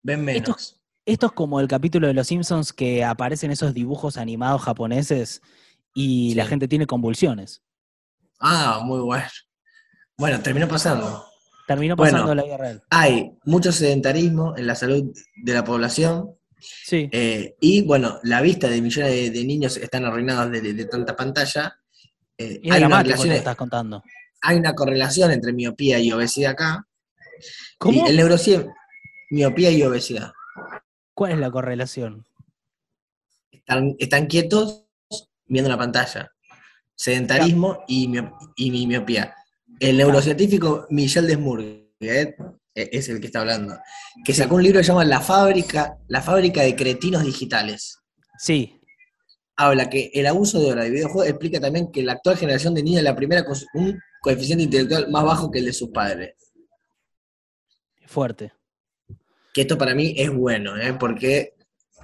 Ven 0.02 0.24
menos. 0.24 0.77
Esto 1.08 1.26
es 1.26 1.32
como 1.32 1.58
el 1.58 1.68
capítulo 1.68 2.06
de 2.06 2.12
Los 2.12 2.26
Simpsons 2.26 2.74
que 2.74 3.02
aparecen 3.02 3.50
esos 3.50 3.72
dibujos 3.72 4.18
animados 4.18 4.60
japoneses 4.60 5.40
y 5.94 6.30
Sí. 6.30 6.34
la 6.34 6.44
gente 6.44 6.68
tiene 6.68 6.86
convulsiones. 6.86 7.62
Ah, 8.38 8.82
muy 8.84 9.00
bueno. 9.00 9.24
Bueno, 10.18 10.40
terminó 10.42 10.68
pasando. 10.68 11.24
Terminó 11.66 11.96
Bueno. 11.96 12.12
pasando 12.12 12.34
la 12.34 12.42
vida 12.44 12.56
real. 12.58 12.82
Hay 12.90 13.32
mucho 13.46 13.72
sedentarismo 13.72 14.54
en 14.58 14.66
la 14.66 14.74
salud 14.74 15.10
de 15.42 15.52
la 15.54 15.64
población 15.64 16.34
Sí. 16.60 17.08
eh, 17.10 17.54
y, 17.58 17.82
bueno, 17.82 18.18
la 18.22 18.42
vista 18.42 18.68
de 18.68 18.82
millones 18.82 19.10
de, 19.12 19.30
de 19.30 19.44
niños 19.46 19.78
están 19.78 20.04
arruinados 20.04 20.50
de, 20.52 20.60
de- 20.60 20.74
de 20.74 20.84
tanta 20.84 21.16
pantalla. 21.16 21.78
Eh, 22.36 22.60
es 22.62 22.70
hay, 22.70 22.84
una 22.84 23.02
relación, 23.02 23.32
estás 23.32 23.56
contando. 23.56 24.02
hay 24.42 24.58
una 24.58 24.74
correlación 24.74 25.30
entre 25.30 25.54
miopía 25.54 25.98
y 26.00 26.12
obesidad 26.12 26.50
acá. 26.52 26.86
¿Cómo? 27.78 28.06
Y 28.06 28.10
el 28.10 28.16
neurocien, 28.18 28.68
miopía 29.30 29.70
y 29.70 29.82
obesidad. 29.84 30.32
¿Cuál 31.18 31.32
es 31.32 31.38
la 31.40 31.50
correlación? 31.50 32.24
Están, 33.50 33.96
están 33.98 34.26
quietos 34.28 34.86
viendo 35.46 35.68
la 35.68 35.76
pantalla. 35.76 36.30
Sedentarismo 36.94 37.82
y, 37.88 38.06
mi 38.06 38.86
miopía. 38.86 39.34
El 39.80 39.96
neurocientífico 39.96 40.86
Michel 40.90 41.26
Desmourguet 41.26 42.36
eh, 42.72 42.90
es 42.92 43.08
el 43.08 43.18
que 43.18 43.26
está 43.26 43.40
hablando, 43.40 43.76
que 44.24 44.32
sacó 44.32 44.54
un 44.54 44.62
libro 44.62 44.78
que 44.78 44.84
se 44.84 44.92
llama 44.92 45.04
La 45.04 45.20
fábrica, 45.20 45.98
La 46.06 46.22
fábrica 46.22 46.62
de 46.62 46.76
cretinos 46.76 47.24
digitales. 47.24 47.98
Sí. 48.38 48.80
Habla 49.56 49.90
que 49.90 50.12
el 50.14 50.24
abuso 50.28 50.60
de 50.60 50.70
horas 50.70 50.84
de 50.84 50.92
videojuegos 50.92 51.28
explica 51.28 51.58
también 51.58 51.90
que 51.90 52.04
la 52.04 52.12
actual 52.12 52.36
generación 52.36 52.74
de 52.74 52.84
niños 52.84 52.98
es 52.98 53.04
la 53.04 53.16
primera 53.16 53.44
con 53.44 53.56
un 53.74 54.00
coeficiente 54.20 54.62
intelectual 54.62 55.10
más 55.10 55.24
bajo 55.24 55.50
que 55.50 55.58
el 55.58 55.64
de 55.64 55.72
sus 55.72 55.88
padres. 55.88 56.36
Fuerte. 58.06 58.52
Que 59.58 59.62
esto 59.62 59.76
para 59.76 59.92
mí 59.92 60.14
es 60.16 60.30
bueno, 60.32 60.76
¿eh? 60.76 60.94
porque 61.00 61.54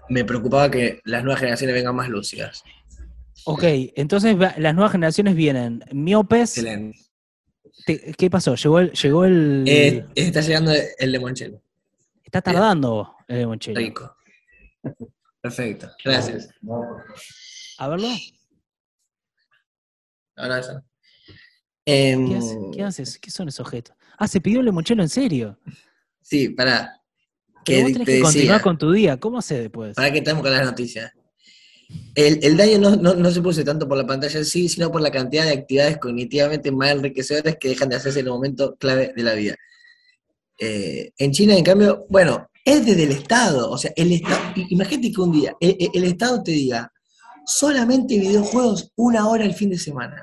me 0.08 0.24
preocupaba 0.24 0.68
que 0.72 1.00
las 1.04 1.22
nuevas 1.22 1.38
generaciones 1.38 1.72
vengan 1.76 1.94
más 1.94 2.08
lúcidas. 2.08 2.64
Ok, 3.44 3.62
entonces 3.94 4.36
las 4.58 4.74
nuevas 4.74 4.90
generaciones 4.90 5.36
vienen 5.36 5.84
miopes. 5.92 6.58
Excelente. 6.58 6.98
Te- 7.86 8.12
¿Qué 8.14 8.28
pasó? 8.28 8.56
Llegó 8.56 8.80
el. 8.80 8.90
Llegó 8.90 9.24
el 9.24 9.62
Eh, 9.68 10.04
está 10.16 10.40
llegando 10.40 10.72
el 10.98 11.12
limonchelo. 11.12 11.62
está 12.24 12.42
tardando 12.42 13.14
el 13.28 13.38
limoncello. 13.38 13.78
Rico. 13.78 14.16
Perfecto. 15.40 15.88
Gracias. 16.04 16.48
A 17.78 17.86
verlo. 17.86 18.08
Ahora 20.34 20.58
eso. 20.58 20.82
Em, 21.86 22.28
¿Qué, 22.28 22.36
hace- 22.36 22.58
qué 22.72 22.82
haces? 22.82 23.18
¿Qué 23.20 23.30
son 23.30 23.46
esos 23.46 23.64
objetos? 23.64 23.94
Ah, 24.18 24.26
se 24.26 24.40
pidió 24.40 24.58
el 24.58 24.66
limonchelo 24.66 25.04
en 25.04 25.08
serio. 25.08 25.56
Sí, 26.20 26.48
para 26.48 27.00
Que 27.64 27.82
vos 27.82 27.86
te 27.88 27.92
tenés 27.94 28.06
que 28.06 28.20
continuar 28.20 28.60
con 28.62 28.78
tu 28.78 28.92
día. 28.92 29.18
¿Cómo 29.18 29.38
haces 29.38 29.60
después? 29.60 29.94
para 29.94 30.12
que 30.12 30.18
estamos 30.18 30.42
con 30.42 30.52
las 30.52 30.64
noticias. 30.64 31.12
El, 32.14 32.40
el 32.42 32.56
daño 32.56 32.78
no, 32.78 32.96
no, 32.96 33.14
no 33.14 33.30
se 33.30 33.40
produce 33.40 33.62
tanto 33.64 33.86
por 33.86 33.98
la 33.98 34.06
pantalla 34.06 34.38
en 34.38 34.44
sí, 34.44 34.68
sino 34.68 34.90
por 34.90 35.00
la 35.00 35.10
cantidad 35.10 35.44
de 35.44 35.52
actividades 35.52 35.98
cognitivamente 35.98 36.70
más 36.72 36.90
enriquecedoras 36.92 37.56
que 37.60 37.68
dejan 37.68 37.88
de 37.88 37.96
hacerse 37.96 38.20
en 38.20 38.28
un 38.28 38.34
momento 38.34 38.74
clave 38.76 39.12
de 39.14 39.22
la 39.22 39.34
vida. 39.34 39.54
Eh, 40.58 41.10
en 41.18 41.32
China, 41.32 41.56
en 41.56 41.64
cambio, 41.64 42.06
bueno, 42.08 42.48
es 42.64 42.86
desde 42.86 43.04
el 43.04 43.12
Estado. 43.12 43.70
O 43.70 43.76
sea, 43.78 43.92
el 43.96 44.12
Estado, 44.12 44.40
imagínate 44.70 45.12
que 45.12 45.20
un 45.20 45.32
día 45.32 45.54
el, 45.60 45.76
el- 45.78 45.90
el 45.94 46.04
Estado 46.04 46.42
te 46.42 46.52
diga 46.52 46.90
solamente 47.46 48.18
videojuegos 48.18 48.90
una 48.96 49.28
hora 49.28 49.44
el 49.44 49.54
fin 49.54 49.70
de 49.70 49.78
semana. 49.78 50.22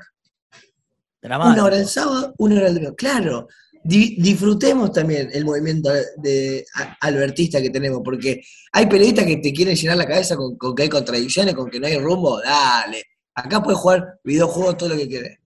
Dramático. 1.20 1.52
Una 1.54 1.64
hora 1.64 1.76
el 1.76 1.86
sábado, 1.86 2.34
una 2.38 2.56
hora 2.56 2.66
el 2.68 2.74
domingo. 2.74 2.96
Claro, 2.96 3.46
di- 3.84 4.16
disfrutemos 4.18 4.92
también 4.92 5.28
el 5.32 5.44
movimiento 5.44 5.90
de 6.16 6.64
a- 6.74 6.96
albertista 7.00 7.60
que 7.60 7.70
tenemos, 7.70 8.00
porque 8.04 8.42
hay 8.72 8.86
periodistas 8.86 9.26
que 9.26 9.36
te 9.38 9.52
quieren 9.52 9.74
llenar 9.76 9.96
la 9.96 10.06
cabeza 10.06 10.36
con, 10.36 10.56
con 10.56 10.74
que 10.74 10.84
hay 10.84 10.88
contradicciones, 10.88 11.54
con 11.54 11.70
que 11.70 11.80
no 11.80 11.86
hay 11.86 11.98
rumbo. 11.98 12.40
Dale, 12.40 13.02
acá 13.34 13.62
puedes 13.62 13.78
jugar 13.80 14.20
videojuegos 14.24 14.76
todo 14.76 14.88
lo 14.90 14.96
que 14.96 15.08
quieras. 15.08 15.38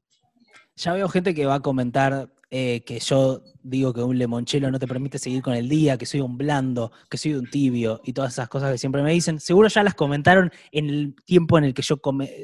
Ya 0.76 0.92
veo 0.92 1.08
gente 1.08 1.34
que 1.34 1.46
va 1.46 1.54
a 1.56 1.60
comentar 1.60 2.30
eh, 2.50 2.82
que 2.84 3.00
yo 3.00 3.42
digo 3.62 3.92
que 3.92 4.02
un 4.02 4.16
limonchelo 4.16 4.70
no 4.70 4.78
te 4.78 4.86
permite 4.86 5.18
seguir 5.18 5.42
con 5.42 5.54
el 5.54 5.68
día, 5.68 5.96
que 5.98 6.06
soy 6.06 6.20
un 6.20 6.36
blando, 6.38 6.92
que 7.10 7.18
soy 7.18 7.34
un 7.34 7.50
tibio 7.50 8.00
y 8.04 8.12
todas 8.12 8.34
esas 8.34 8.48
cosas 8.48 8.70
que 8.70 8.78
siempre 8.78 9.02
me 9.02 9.12
dicen. 9.12 9.40
Seguro 9.40 9.68
ya 9.68 9.82
las 9.82 9.94
comentaron 9.94 10.52
en 10.70 10.88
el 10.88 11.16
tiempo 11.24 11.58
en 11.58 11.64
el 11.64 11.74
que 11.74 11.82
yo 11.82 11.98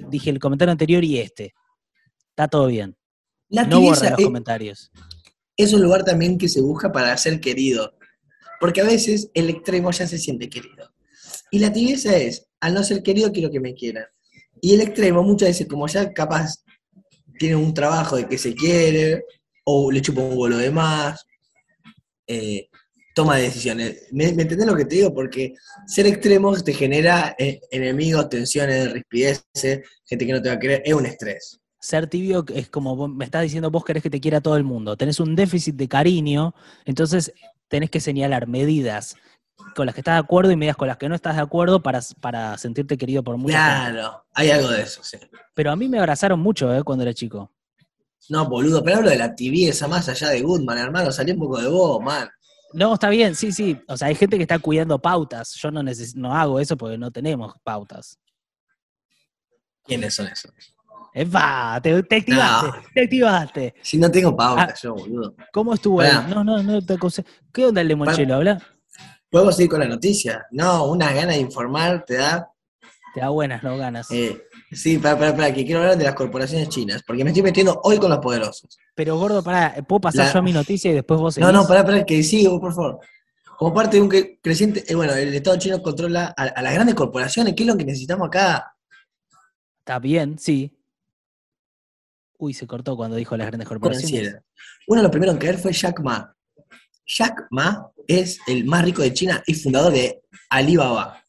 dije 0.09 0.31
el 0.31 0.39
comentario 0.41 0.73
anterior 0.73 1.05
y 1.05 1.19
este. 1.19 1.55
Está 2.31 2.49
todo 2.49 2.67
bien. 2.67 2.97
La 3.49 3.65
No 3.65 3.81
borra 3.83 4.11
los 4.11 4.21
comentarios. 4.23 4.91
Es 5.57 5.73
un 5.73 5.83
lugar 5.83 6.05
también 6.05 6.39
que 6.39 6.49
se 6.49 6.61
busca 6.61 6.93
para 6.93 7.17
ser 7.17 7.41
querido, 7.41 7.95
porque 8.61 8.81
a 8.81 8.85
veces 8.85 9.31
el 9.35 9.51
extremo 9.51 9.91
ya 9.91 10.07
se 10.07 10.19
siente 10.19 10.49
querido. 10.49 10.93
Y 11.51 11.59
la 11.59 11.73
tibieza 11.73 12.17
es, 12.17 12.47
al 12.61 12.75
no 12.75 12.83
ser 12.83 13.03
querido 13.03 13.33
quiero 13.33 13.51
que 13.51 13.61
me 13.61 13.75
quieran. 13.75 14.07
Y 14.61 14.75
el 14.75 14.81
extremo 14.81 15.23
muchas 15.23 15.51
veces, 15.51 15.67
como 15.67 15.87
ya 15.87 16.13
capaz 16.13 16.65
tiene 17.39 17.57
un 17.57 17.75
trabajo 17.75 18.17
de 18.17 18.29
que 18.29 18.39
se 18.39 18.55
quiere, 18.55 19.25
o 19.65 19.91
le 19.91 20.01
chupa 20.01 20.23
un 20.23 20.37
golo 20.37 20.57
de 20.57 20.71
más, 20.71 21.27
eh, 22.27 22.69
toma 23.15 23.37
decisiones. 23.37 24.07
¿Me, 24.13 24.33
me 24.33 24.43
entendés 24.43 24.67
lo 24.67 24.77
que 24.77 24.85
te 24.85 24.97
digo? 24.97 25.15
Porque 25.15 25.55
ser 25.87 26.07
extremos 26.07 26.65
te 26.65 26.73
genera 26.73 27.35
eh, 27.39 27.61
enemigos, 27.71 28.29
tensiones, 28.29 28.93
rispideces, 28.93 29.81
gente 30.05 30.27
que 30.27 30.33
no 30.33 30.43
te 30.43 30.49
va 30.49 30.55
a 30.55 30.59
querer, 30.59 30.83
es 30.85 30.95
un 30.95 31.07
estrés. 31.07 31.62
Ser 31.83 32.07
tibio 32.07 32.45
es 32.55 32.69
como 32.71 33.09
me 33.09 33.25
estás 33.25 33.43
diciendo, 33.43 33.69
vos 33.69 33.85
querés 33.85 34.05
que 34.05 34.09
te 34.11 34.21
quiera 34.21 34.41
todo 34.41 34.57
el 34.57 34.63
mundo. 34.63 34.97
Tenés 34.97 35.19
un 35.19 35.35
déficit 35.35 35.75
de 35.75 35.89
cariño, 35.89 36.55
entonces 36.85 37.33
tenés 37.67 37.91
que 37.91 37.99
señalar 37.99 38.47
medidas 38.47 39.17
con 39.75 39.87
las 39.87 39.95
que 39.97 40.01
estás 40.01 40.15
de 40.15 40.21
acuerdo 40.21 40.53
y 40.53 40.57
medidas 40.57 40.77
con 40.77 40.87
las 40.87 40.97
que 40.97 41.09
no 41.09 41.17
estás 41.17 41.35
de 41.35 41.43
acuerdo 41.43 41.83
para, 41.83 42.01
para 42.21 42.57
sentirte 42.57 42.97
querido 42.97 43.25
por 43.25 43.37
gente. 43.37 43.51
Claro, 43.53 44.25
hay 44.33 44.51
algo 44.51 44.69
de 44.69 44.83
eso, 44.83 45.03
sí. 45.03 45.19
Pero 45.55 45.73
a 45.73 45.77
mí 45.77 45.89
me 45.89 45.99
abrazaron 45.99 46.39
mucho 46.39 46.73
eh, 46.73 46.85
cuando 46.85 47.03
era 47.03 47.13
chico. 47.15 47.51
No, 48.29 48.49
boludo, 48.49 48.85
pero 48.85 48.99
hablo 48.99 49.11
de 49.11 49.17
la 49.19 49.35
tibieza 49.35 49.89
más 49.89 50.09
allá 50.09 50.29
de 50.29 50.41
Goodman, 50.41 50.79
hermano, 50.79 51.11
salí 51.11 51.33
un 51.33 51.39
poco 51.41 51.61
de 51.61 51.69
vos, 51.69 52.01
man. 52.01 52.29
No, 52.75 52.95
está 52.95 53.09
bien, 53.11 53.35
sí, 53.35 53.51
sí. 53.51 53.77
O 53.89 53.97
sea, 53.97 54.07
hay 54.07 54.15
gente 54.15 54.37
que 54.37 54.43
está 54.45 54.61
cuidando 54.61 55.01
pautas. 55.01 55.53
Yo 55.61 55.73
no, 55.73 55.83
neces- 55.83 56.15
no 56.15 56.33
hago 56.35 56.61
eso 56.61 56.77
porque 56.77 56.97
no 56.97 57.11
tenemos 57.11 57.55
pautas. 57.65 58.19
¿Quiénes 59.85 60.15
son 60.15 60.29
esos? 60.29 60.53
¡Epa! 61.15 61.79
Te, 61.83 62.03
te 62.05 62.17
activaste, 62.17 62.67
No. 62.69 62.75
te 62.95 63.03
activaste. 63.03 63.75
Si 63.83 63.99
no 63.99 64.11
tengo 64.11 64.35
pauta, 64.37 64.69
Ah. 64.71 64.75
yo, 64.83 64.95
boludo. 64.95 65.35
¿Cómo 65.53 65.75
estuvo 65.75 65.99
Pará. 65.99 66.25
ahí? 66.27 66.33
No, 66.35 66.43
no, 66.43 66.63
no 66.63 66.85
te 66.85 66.95
acusé. 66.95 67.25
¿Qué 67.53 67.67
onda 67.67 67.81
el 67.83 67.89
limonchelo? 67.89 68.37
Habla. 68.37 68.63
¿Podemos 69.31 69.57
seguir 69.57 69.71
con 69.71 69.81
la 69.81 69.87
noticia? 69.89 70.47
No, 70.51 70.87
unas 70.87 71.15
ganas 71.15 71.35
de 71.37 71.41
informar 71.41 72.05
te 72.07 72.15
da. 72.17 72.49
Te 73.15 73.21
da 73.21 73.29
buenas, 73.29 73.63
no 73.63 73.77
ganas. 73.77 74.11
eh, 74.11 74.43
sí, 74.73 74.97
para, 74.97 75.19
para, 75.19 75.37
para, 75.37 75.53
que 75.53 75.67
quiero 75.67 75.81
hablar 75.83 75.99
de 75.99 76.05
las 76.05 76.15
corporaciones 76.15 76.71
chinas, 76.71 77.03
porque 77.07 77.25
me 77.25 77.31
estoy 77.31 77.43
metiendo 77.43 77.79
hoy 77.85 77.99
con 77.99 78.09
los 78.09 78.19
poderosos. 78.21 78.79
Pero 78.95 79.19
gordo, 79.19 79.43
pará, 79.43 79.75
¿puedo 79.87 80.01
pasar 80.01 80.27
La- 80.27 80.33
yo 80.33 80.39
a 80.39 80.43
mi 80.43 80.53
noticia 80.53 80.91
y 80.91 80.95
después 80.95 81.21
vos 81.21 81.37
No, 81.39 81.47
seguís? 81.49 81.61
no, 81.61 81.69
pará, 81.69 81.85
pará, 81.85 82.05
que 82.07 82.23
sigo, 82.23 82.59
por 82.59 82.73
favor. 82.75 83.01
Como 83.59 83.75
parte 83.75 83.97
de 83.99 84.03
un 84.03 84.11
cre- 84.11 84.39
creciente, 84.43 84.83
eh, 84.91 84.95
bueno, 84.95 85.13
el 85.13 85.35
Estado 85.35 85.59
chino 85.59 85.83
controla 85.83 86.33
a, 86.35 86.43
a 86.45 86.63
las 86.63 86.73
grandes 86.73 86.95
corporaciones, 86.95 87.53
¿qué 87.55 87.65
es 87.65 87.67
lo 87.67 87.77
que 87.77 87.85
necesitamos 87.85 88.29
acá? 88.29 88.75
Está 89.81 89.99
bien, 89.99 90.39
sí. 90.39 90.75
Uy, 92.43 92.53
se 92.55 92.67
cortó 92.67 92.97
cuando 92.97 93.17
dijo 93.17 93.37
las 93.37 93.47
grandes 93.47 93.69
corporaciones. 93.69 94.35
Uno 94.89 94.99
de 95.01 95.03
los 95.05 95.13
primeros 95.13 95.35
en 95.37 95.41
caer 95.41 95.59
fue 95.59 95.73
Jack 95.73 96.01
Ma. 96.01 96.35
Jack 97.07 97.47
Ma 97.53 97.87
es 98.09 98.41
el 98.49 98.65
más 98.65 98.85
rico 98.85 99.01
de 99.03 99.13
China 99.13 99.41
y 99.47 99.55
fundador 99.55 99.93
de 99.93 100.23
Alibaba. 100.51 101.23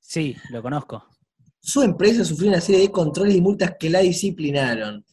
Sí, 0.00 0.34
lo 0.50 0.62
conozco. 0.62 1.06
su 1.60 1.82
empresa 1.82 2.24
sufrió 2.24 2.48
una 2.48 2.62
serie 2.62 2.80
de 2.80 2.90
controles 2.90 3.34
y 3.36 3.42
multas 3.42 3.74
que 3.78 3.90
la 3.90 3.98
disciplinaron. 4.00 5.04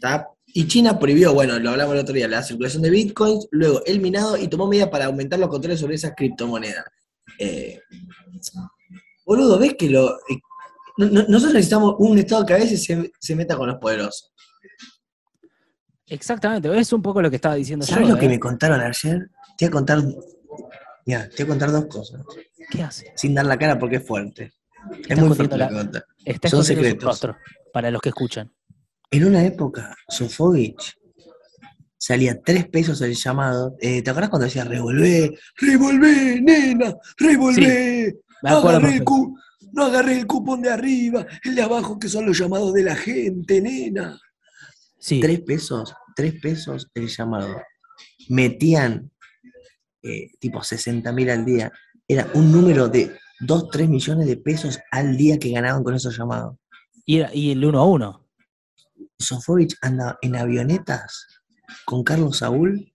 ¿tá? 0.00 0.26
Y 0.46 0.66
China 0.66 0.98
prohibió, 0.98 1.32
bueno, 1.32 1.56
lo 1.60 1.70
hablamos 1.70 1.94
el 1.94 2.00
otro 2.00 2.12
día, 2.14 2.26
la 2.26 2.42
circulación 2.42 2.82
de 2.82 2.90
bitcoins, 2.90 3.46
luego 3.52 3.80
el 3.86 4.00
minado 4.00 4.36
y 4.36 4.48
tomó 4.48 4.66
medidas 4.66 4.88
para 4.88 5.04
aumentar 5.04 5.38
los 5.38 5.48
controles 5.50 5.78
sobre 5.78 5.94
esas 5.94 6.14
criptomonedas. 6.16 6.84
Eh, 7.38 7.80
boludo, 9.24 9.56
¿ves 9.56 9.74
que 9.78 9.88
lo... 9.88 10.16
eh, 10.28 10.40
no- 10.96 11.06
no- 11.06 11.24
nosotros 11.28 11.54
necesitamos 11.54 11.94
un 11.98 12.18
Estado 12.18 12.44
que 12.44 12.54
a 12.54 12.58
veces 12.58 12.82
se, 12.82 13.12
se 13.20 13.36
meta 13.36 13.56
con 13.56 13.68
los 13.68 13.78
poderosos. 13.78 14.32
Exactamente, 16.06 16.78
es 16.78 16.92
un 16.92 17.02
poco 17.02 17.22
lo 17.22 17.30
que 17.30 17.36
estaba 17.36 17.54
diciendo 17.54 17.86
¿Sabes 17.86 18.06
yo. 18.08 18.14
lo 18.14 18.20
que 18.20 18.26
¿eh? 18.26 18.30
me 18.30 18.38
contaron 18.40 18.80
ayer? 18.80 19.30
Te 19.56 19.66
voy 19.66 19.68
a 19.68 19.70
contar... 19.70 20.02
Mira, 21.06 21.28
te 21.28 21.44
voy 21.44 21.44
a 21.44 21.48
contar 21.48 21.72
dos 21.72 21.86
cosas, 21.86 22.20
¿Qué 22.70 22.82
hace? 22.82 23.12
sin 23.16 23.34
dar 23.34 23.46
la 23.46 23.58
cara 23.58 23.78
porque 23.78 23.96
es 23.96 24.06
fuerte. 24.06 24.52
Es 25.08 25.18
muy 25.18 25.34
fuerte 25.34 25.56
lo 25.56 25.64
la- 25.64 25.68
que 25.68 25.74
contar. 25.74 26.04
Está 26.24 26.48
Son 26.48 26.64
secretos. 26.64 27.04
rostro, 27.04 27.36
para 27.72 27.90
los 27.90 28.00
que 28.02 28.10
escuchan. 28.10 28.52
En 29.10 29.24
una 29.26 29.44
época, 29.44 29.94
Sofovich 30.08 30.94
salía 31.96 32.40
tres 32.42 32.68
pesos 32.68 33.00
el 33.02 33.14
llamado. 33.14 33.76
Eh, 33.80 34.02
¿Te 34.02 34.10
acuerdas 34.10 34.30
cuando 34.30 34.44
decía 34.46 34.64
revolvé? 34.64 35.38
¡Revolvé, 35.58 36.40
nena! 36.42 36.94
¡Revolvé! 37.18 38.16
Me 38.42 38.50
no, 38.50 38.58
acuerdo 38.58 38.78
agarré 38.78 38.96
el 38.96 39.04
no 39.72 39.84
agarré 39.84 40.18
el 40.18 40.26
cupón 40.26 40.62
de 40.62 40.70
arriba, 40.70 41.26
el 41.44 41.54
de 41.54 41.62
abajo 41.62 41.98
que 41.98 42.08
son 42.08 42.26
los 42.26 42.38
llamados 42.38 42.72
de 42.72 42.82
la 42.82 42.94
gente, 42.94 43.60
nena. 43.60 44.18
Sí, 45.06 45.20
Tres 45.20 45.42
pesos, 45.42 45.94
tres 46.16 46.40
pesos 46.40 46.88
el 46.94 47.08
llamado. 47.08 47.60
Metían 48.30 49.10
eh, 50.02 50.30
tipo 50.38 50.62
60 50.62 51.12
mil 51.12 51.28
al 51.28 51.44
día. 51.44 51.70
Era 52.08 52.26
un 52.32 52.50
número 52.50 52.88
de 52.88 53.14
2, 53.40 53.68
3 53.70 53.86
millones 53.90 54.26
de 54.26 54.38
pesos 54.38 54.78
al 54.90 55.14
día 55.18 55.38
que 55.38 55.50
ganaban 55.50 55.82
con 55.84 55.94
esos 55.94 56.16
llamados. 56.16 56.56
y, 57.04 57.18
era- 57.18 57.34
y 57.34 57.50
el 57.50 57.62
uno 57.66 57.80
a 57.80 57.86
uno. 57.86 58.26
Sofovich 59.18 59.76
anda 59.82 60.16
en 60.22 60.36
avionetas 60.36 61.26
con 61.84 62.02
Carlos 62.02 62.38
Saúl 62.38 62.90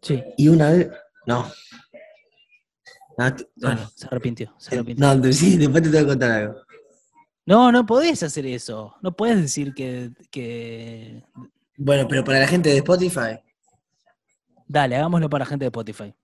Sí, 0.00 0.22
y 0.38 0.48
una 0.48 0.70
vez. 0.70 0.88
No. 1.26 1.50
Bueno, 3.56 3.90
se 3.94 4.06
arrepintió, 4.06 4.54
se 4.58 4.74
eh, 4.74 4.78
arrepintió. 4.78 5.14
no, 5.16 5.32
sí, 5.34 5.58
después 5.58 5.82
te 5.82 5.90
tengo 5.90 6.04
que 6.04 6.10
contar 6.12 6.30
algo. 6.30 6.62
No, 7.48 7.72
no 7.72 7.86
podés 7.86 8.22
hacer 8.22 8.44
eso. 8.44 8.94
No 9.00 9.16
puedes 9.16 9.40
decir 9.40 9.72
que, 9.72 10.10
que... 10.30 11.24
Bueno, 11.78 12.06
pero 12.06 12.22
para 12.22 12.40
la 12.40 12.46
gente 12.46 12.68
de 12.68 12.76
Spotify, 12.76 13.40
Dale, 14.66 14.96
hagámoslo 14.96 15.30
para 15.30 15.46
gente 15.46 15.64
de 15.64 15.68
Spotify. 15.68 16.14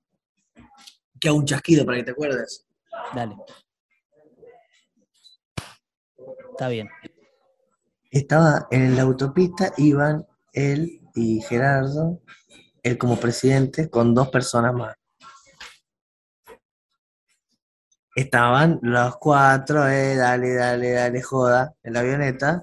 que 1.18 1.28
hago 1.28 1.38
un 1.38 1.46
chasquido 1.46 1.86
para 1.86 1.96
que 1.96 2.04
te 2.04 2.10
acuerdes. 2.10 2.66
Dale. 3.14 3.36
Está 6.50 6.68
bien. 6.68 6.90
Estaba 8.10 8.68
en 8.70 8.94
la 8.94 9.02
autopista, 9.02 9.72
iban 9.78 10.26
él 10.52 11.00
y 11.14 11.40
Gerardo, 11.40 12.20
él 12.82 12.98
como 12.98 13.16
presidente, 13.16 13.88
con 13.88 14.14
dos 14.14 14.28
personas 14.28 14.74
más. 14.74 14.94
Estaban 18.14 18.78
los 18.82 19.16
cuatro, 19.16 19.88
eh, 19.88 20.16
dale, 20.16 20.54
dale, 20.54 20.92
dale, 20.92 21.22
joda, 21.22 21.74
en 21.82 21.92
la 21.92 22.00
avioneta. 22.00 22.62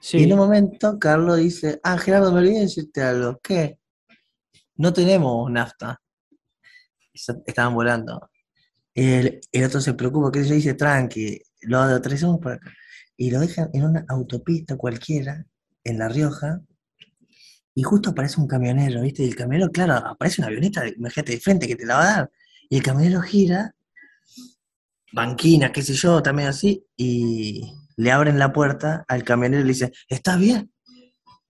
Sí. 0.00 0.18
Y 0.18 0.24
en 0.24 0.32
un 0.32 0.38
momento 0.38 0.98
Carlos 0.98 1.38
dice, 1.38 1.80
ah, 1.82 1.96
Gerardo, 1.96 2.32
me 2.32 2.40
olvidé 2.40 2.60
decirte 2.60 3.02
algo. 3.02 3.40
¿Qué? 3.42 3.78
No 4.76 4.92
tenemos 4.92 5.50
nafta. 5.50 6.00
Estaban 7.12 7.74
volando. 7.74 8.30
El, 8.92 9.40
el 9.50 9.64
otro 9.64 9.80
se 9.80 9.94
preocupa, 9.94 10.30
que 10.30 10.44
yo 10.44 10.54
dice, 10.54 10.74
tranqui, 10.74 11.40
lo 11.62 11.80
aterrizamos 11.80 12.38
por 12.40 12.52
acá. 12.52 12.70
Y 13.16 13.30
lo 13.30 13.40
dejan 13.40 13.70
en 13.72 13.84
una 13.84 14.04
autopista 14.08 14.76
cualquiera, 14.76 15.44
en 15.84 15.98
La 15.98 16.08
Rioja, 16.08 16.60
y 17.74 17.82
justo 17.82 18.10
aparece 18.10 18.40
un 18.40 18.46
camionero, 18.46 19.02
¿viste? 19.02 19.24
Y 19.24 19.28
el 19.28 19.36
camionero, 19.36 19.70
claro, 19.72 19.94
aparece 19.94 20.40
una 20.40 20.48
avioneta, 20.48 20.86
imagínate, 20.86 21.32
de 21.32 21.40
frente 21.40 21.66
que 21.66 21.74
te 21.74 21.84
la 21.84 21.96
va 21.96 22.02
a 22.02 22.16
dar. 22.16 22.30
Y 22.68 22.76
el 22.76 22.82
camionero 22.82 23.20
gira, 23.20 23.74
banquina, 25.14 25.72
qué 25.72 25.82
sé 25.82 25.94
yo, 25.94 26.22
también 26.22 26.48
así, 26.48 26.84
y 26.96 27.72
le 27.96 28.10
abren 28.10 28.38
la 28.38 28.52
puerta 28.52 29.04
al 29.08 29.22
camionero 29.22 29.62
y 29.62 29.66
le 29.66 29.72
dicen, 29.72 29.92
¿estás 30.08 30.38
bien? 30.38 30.72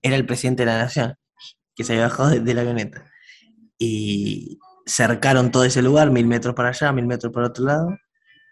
Era 0.02 0.16
el 0.16 0.26
presidente 0.26 0.64
de 0.64 0.66
la 0.66 0.78
nación, 0.78 1.14
que 1.74 1.82
se 1.82 1.94
había 1.94 2.08
bajado 2.08 2.30
de, 2.30 2.54
la 2.54 2.60
avioneta. 2.60 3.10
Y 3.78 4.58
cercaron 4.86 5.50
todo 5.50 5.64
ese 5.64 5.82
lugar, 5.82 6.10
mil 6.10 6.26
metros 6.26 6.54
para 6.54 6.68
allá, 6.68 6.92
mil 6.92 7.06
metros 7.06 7.32
para 7.32 7.46
otro 7.46 7.64
lado, 7.64 7.88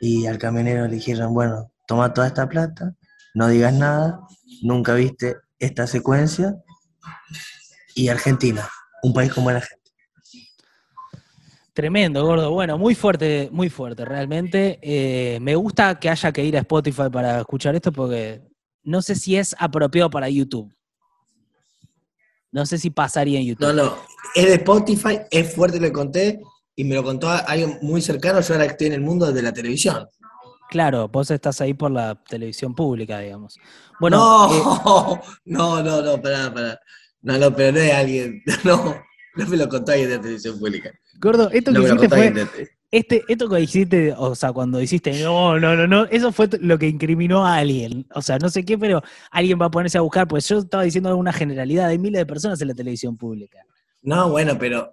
y 0.01 0.27
al 0.27 0.38
camionero 0.38 0.88
le 0.88 0.94
dijeron, 0.94 1.35
bueno, 1.35 1.70
toma 1.87 2.14
toda 2.14 2.29
esta 2.29 2.48
plata, 2.48 2.94
no 3.35 3.48
digas 3.48 3.75
nada, 3.75 4.20
nunca 4.62 4.94
viste 4.94 5.37
esta 5.59 5.87
secuencia, 5.87 6.57
y 7.94 8.09
Argentina, 8.09 8.66
un 9.03 9.12
país 9.12 9.33
con 9.33 9.44
buena 9.44 9.61
gente. 9.61 9.82
Tremendo, 11.72 12.24
gordo. 12.24 12.50
Bueno, 12.50 12.76
muy 12.76 12.94
fuerte, 12.94 13.48
muy 13.50 13.70
fuerte, 13.70 14.04
realmente. 14.04 14.78
Eh, 14.82 15.38
me 15.40 15.54
gusta 15.54 15.98
que 15.98 16.11
haya 16.11 16.32
que 16.32 16.44
ir 16.44 16.56
a 16.56 16.61
Spotify 16.61 17.08
para 17.11 17.40
escuchar 17.40 17.74
esto 17.74 17.92
porque 17.92 18.42
no 18.82 19.00
sé 19.00 19.14
si 19.14 19.37
es 19.37 19.56
apropiado 19.58 20.11
para 20.11 20.28
YouTube. 20.28 20.74
No 22.50 22.66
sé 22.66 22.76
si 22.76 22.90
pasaría 22.90 23.40
en 23.40 23.46
YouTube. 23.46 23.66
No, 23.66 23.72
no, 23.72 23.96
es 24.35 24.44
de 24.44 24.54
Spotify, 24.54 25.20
es 25.30 25.54
fuerte 25.54 25.80
lo 25.80 25.87
que 25.87 25.92
conté, 25.92 26.42
y 26.76 26.85
me 26.85 26.94
lo 26.94 27.02
contó 27.02 27.28
alguien 27.30 27.78
muy 27.80 28.02
cercano, 28.02 28.40
yo 28.40 28.54
ahora 28.54 28.66
estoy 28.66 28.88
en 28.88 28.94
el 28.94 29.00
mundo 29.00 29.32
de 29.32 29.42
la 29.42 29.52
televisión. 29.52 30.06
Claro, 30.68 31.08
vos 31.08 31.30
estás 31.30 31.61
ahí 31.61 31.74
por 31.74 31.90
la 31.90 32.14
televisión 32.14 32.74
pública, 32.74 33.18
digamos. 33.18 33.58
Bueno, 34.00 34.48
eh, 34.52 34.62
no, 34.64 35.22
no, 35.44 35.82
no, 35.82 36.02
no, 36.02 36.22
pará, 36.22 36.52
pará. 36.52 36.80
No, 37.22 37.38
no, 37.38 37.54
pero 37.54 37.72
no 37.72 37.78
es 37.78 37.92
alguien, 37.92 38.42
no, 38.64 39.02
no 39.37 39.47
me 39.47 39.57
lo 39.57 39.68
contó 39.68 39.92
alguien 39.92 40.11
de 40.11 40.16
la 40.16 40.23
televisión 40.23 40.59
pública. 40.59 40.90
gordo, 41.21 41.51
esto 41.51 41.71
No 41.73 41.81
que 41.81 41.87
hiciste 41.87 42.09
fue, 42.09 42.47
este, 42.90 43.23
esto 43.27 43.49
que 43.49 43.61
hiciste, 43.61 44.14
o 44.18 44.35
sea, 44.35 44.53
cuando 44.53 44.81
hiciste, 44.81 45.23
no, 45.23 45.59
no, 45.59 45.75
no, 45.75 45.87
no, 45.87 46.05
eso 46.07 46.31
fue 46.31 46.49
lo 46.61 46.79
que 46.79 46.88
incriminó 46.88 47.47
a 47.47 47.57
alguien. 47.57 48.07
O 48.14 48.21
sea, 48.21 48.38
no 48.38 48.51
sé 48.51 48.64
qué, 48.64 48.77
pero 48.77 49.03
alguien 49.31 49.59
va 49.61 49.66
a 49.66 49.71
ponerse 49.71 49.97
a 49.97 50.03
buscar, 50.03 50.29
pues 50.29 50.47
yo 50.49 50.59
estaba 50.59 50.83
diciendo 50.83 51.09
alguna 51.09 51.33
generalidad, 51.33 51.87
hay 51.88 51.99
miles 51.99 52.18
de 52.21 52.27
personas 52.27 52.61
en 52.61 52.68
la 52.68 52.75
televisión 52.75 53.16
pública. 53.16 53.59
No, 54.03 54.29
bueno, 54.31 54.59
pero 54.59 54.90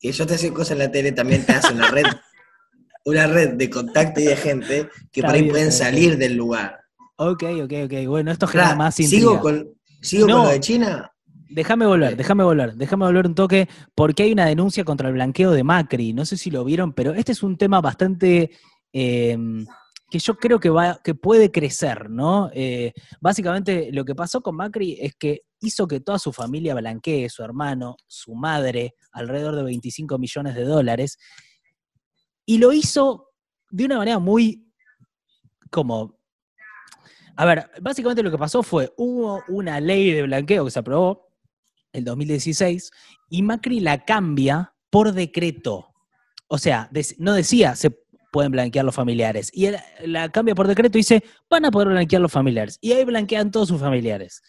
que 0.00 0.10
yo 0.12 0.26
te 0.26 0.34
hace 0.34 0.52
cosas 0.52 0.70
en 0.72 0.78
la 0.78 0.90
tele 0.90 1.12
también 1.12 1.44
te 1.44 1.52
hace 1.52 1.74
una 1.74 1.90
red, 1.90 2.04
una 3.04 3.26
red 3.26 3.54
de 3.54 3.68
contacto 3.68 4.20
y 4.20 4.24
de 4.24 4.36
gente 4.36 4.88
que 5.12 5.20
Está 5.20 5.28
por 5.28 5.34
ahí 5.34 5.42
bien, 5.42 5.52
pueden 5.52 5.68
bien. 5.68 5.72
salir 5.78 6.16
del 6.16 6.34
lugar. 6.34 6.80
Ok, 7.16 7.42
ok, 7.64 7.72
ok. 7.84 8.06
Bueno, 8.06 8.30
esto 8.30 8.46
genera 8.46 8.68
Pará, 8.68 8.76
más 8.78 8.94
sigo 8.94 9.34
intriga. 9.34 9.40
con, 9.40 9.68
sigo 10.00 10.26
No. 10.28 10.34
con 10.36 10.42
lo 10.44 10.48
de 10.50 10.60
China. 10.60 11.12
Déjame 11.50 11.86
volver, 11.86 12.12
Ok. 12.12 12.18
déjame 12.18 12.44
volver, 12.44 12.74
déjame 12.74 13.06
volver 13.06 13.26
un 13.26 13.34
toque, 13.34 13.68
porque 13.94 14.24
hay 14.24 14.32
una 14.32 14.46
denuncia 14.46 14.84
contra 14.84 15.08
el 15.08 15.14
blanqueo 15.14 15.50
de 15.52 15.64
Macri. 15.64 16.12
No 16.12 16.24
sé 16.24 16.36
si 16.36 16.50
lo 16.50 16.64
vieron, 16.64 16.92
pero 16.92 17.14
este 17.14 17.32
es 17.32 17.42
un 17.42 17.56
tema 17.56 17.80
bastante 17.80 18.50
eh, 18.92 19.36
que 20.10 20.18
yo 20.18 20.36
creo 20.36 20.58
que 20.60 20.70
va, 20.70 21.00
que 21.02 21.14
puede 21.14 21.50
crecer, 21.50 22.10
¿no? 22.10 22.50
Eh, 22.54 22.92
básicamente 23.20 23.90
lo 23.92 24.04
que 24.04 24.14
pasó 24.14 24.40
con 24.40 24.56
Macri 24.56 24.98
es 25.00 25.14
que 25.16 25.42
hizo 25.60 25.86
que 25.86 26.00
toda 26.00 26.18
su 26.18 26.32
familia 26.32 26.74
blanquee, 26.74 27.28
su 27.28 27.42
hermano, 27.42 27.96
su 28.06 28.34
madre, 28.34 28.94
alrededor 29.12 29.56
de 29.56 29.64
25 29.64 30.18
millones 30.18 30.54
de 30.54 30.64
dólares, 30.64 31.18
y 32.46 32.58
lo 32.58 32.72
hizo 32.72 33.30
de 33.70 33.84
una 33.84 33.98
manera 33.98 34.18
muy 34.18 34.64
como 35.70 36.18
a 37.36 37.44
ver, 37.44 37.70
básicamente 37.80 38.24
lo 38.24 38.32
que 38.32 38.38
pasó 38.38 38.64
fue, 38.64 38.92
hubo 38.96 39.44
una 39.46 39.78
ley 39.78 40.10
de 40.10 40.22
blanqueo 40.22 40.64
que 40.64 40.72
se 40.72 40.78
aprobó 40.80 41.27
el 41.98 42.04
2016 42.04 42.90
y 43.30 43.42
Macri 43.42 43.80
la 43.80 44.04
cambia 44.04 44.74
por 44.90 45.12
decreto. 45.12 45.94
O 46.48 46.58
sea, 46.58 46.90
no 47.18 47.34
decía 47.34 47.76
se 47.76 47.90
pueden 48.32 48.52
blanquear 48.52 48.84
los 48.84 48.94
familiares. 48.94 49.50
Y 49.52 49.66
él 49.66 49.76
la 50.04 50.28
cambia 50.30 50.54
por 50.54 50.66
decreto 50.66 50.98
y 50.98 51.00
dice, 51.00 51.22
van 51.48 51.64
a 51.64 51.70
poder 51.70 51.88
blanquear 51.88 52.22
los 52.22 52.32
familiares. 52.32 52.78
Y 52.80 52.92
ahí 52.92 53.04
blanquean 53.04 53.50
todos 53.50 53.68
sus 53.68 53.80
familiares. 53.80 54.42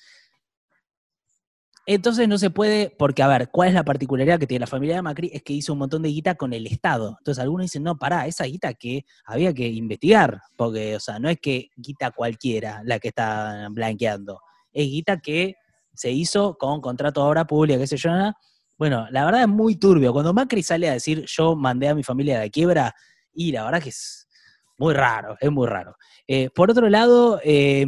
Entonces 1.85 2.27
no 2.27 2.37
se 2.37 2.51
puede, 2.51 2.91
porque 2.99 3.23
a 3.23 3.27
ver, 3.27 3.49
¿cuál 3.49 3.69
es 3.69 3.73
la 3.73 3.83
particularidad 3.83 4.37
que 4.37 4.45
tiene 4.45 4.59
la 4.59 4.67
familia 4.67 4.97
de 4.97 5.01
Macri? 5.01 5.31
Es 5.33 5.41
que 5.41 5.53
hizo 5.53 5.73
un 5.73 5.79
montón 5.79 6.03
de 6.03 6.09
guita 6.09 6.35
con 6.35 6.53
el 6.53 6.67
Estado. 6.67 7.15
Entonces 7.19 7.41
algunos 7.41 7.65
dicen, 7.65 7.81
no, 7.81 7.97
pará, 7.97 8.27
esa 8.27 8.43
guita 8.43 8.75
que 8.75 9.05
había 9.25 9.53
que 9.55 9.67
investigar, 9.67 10.39
porque, 10.55 10.95
o 10.95 10.99
sea, 10.99 11.17
no 11.17 11.29
es 11.29 11.39
que 11.41 11.69
guita 11.75 12.11
cualquiera 12.11 12.81
la 12.83 12.99
que 12.99 13.07
está 13.07 13.69
blanqueando, 13.71 14.39
es 14.71 14.85
guita 14.85 15.17
que 15.17 15.55
se 15.99 16.11
hizo 16.11 16.57
con 16.57 16.79
contrato 16.79 17.21
de 17.21 17.27
obra 17.27 17.45
pública, 17.45 17.77
qué 17.77 17.85
sé 17.85 17.97
yo, 17.97 18.09
nada. 18.09 18.37
Bueno, 18.77 19.05
la 19.11 19.25
verdad 19.25 19.41
es 19.41 19.49
muy 19.49 19.75
turbio. 19.75 20.13
Cuando 20.13 20.33
Macri 20.33 20.63
sale 20.63 20.87
a 20.87 20.93
decir, 20.93 21.25
yo 21.27 21.57
mandé 21.57 21.89
a 21.89 21.93
mi 21.93 22.03
familia 22.03 22.37
a 22.37 22.43
la 22.43 22.49
quiebra, 22.49 22.95
y 23.33 23.51
la 23.51 23.65
verdad 23.65 23.83
que 23.83 23.89
es 23.89 24.29
muy 24.77 24.93
raro, 24.93 25.35
es 25.41 25.51
muy 25.51 25.67
raro. 25.67 25.97
Eh, 26.25 26.49
por 26.55 26.71
otro 26.71 26.87
lado, 26.87 27.41
eh, 27.43 27.85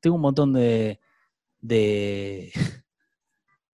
tengo 0.00 0.16
un 0.16 0.22
montón 0.22 0.54
de, 0.54 0.98
de, 1.60 2.50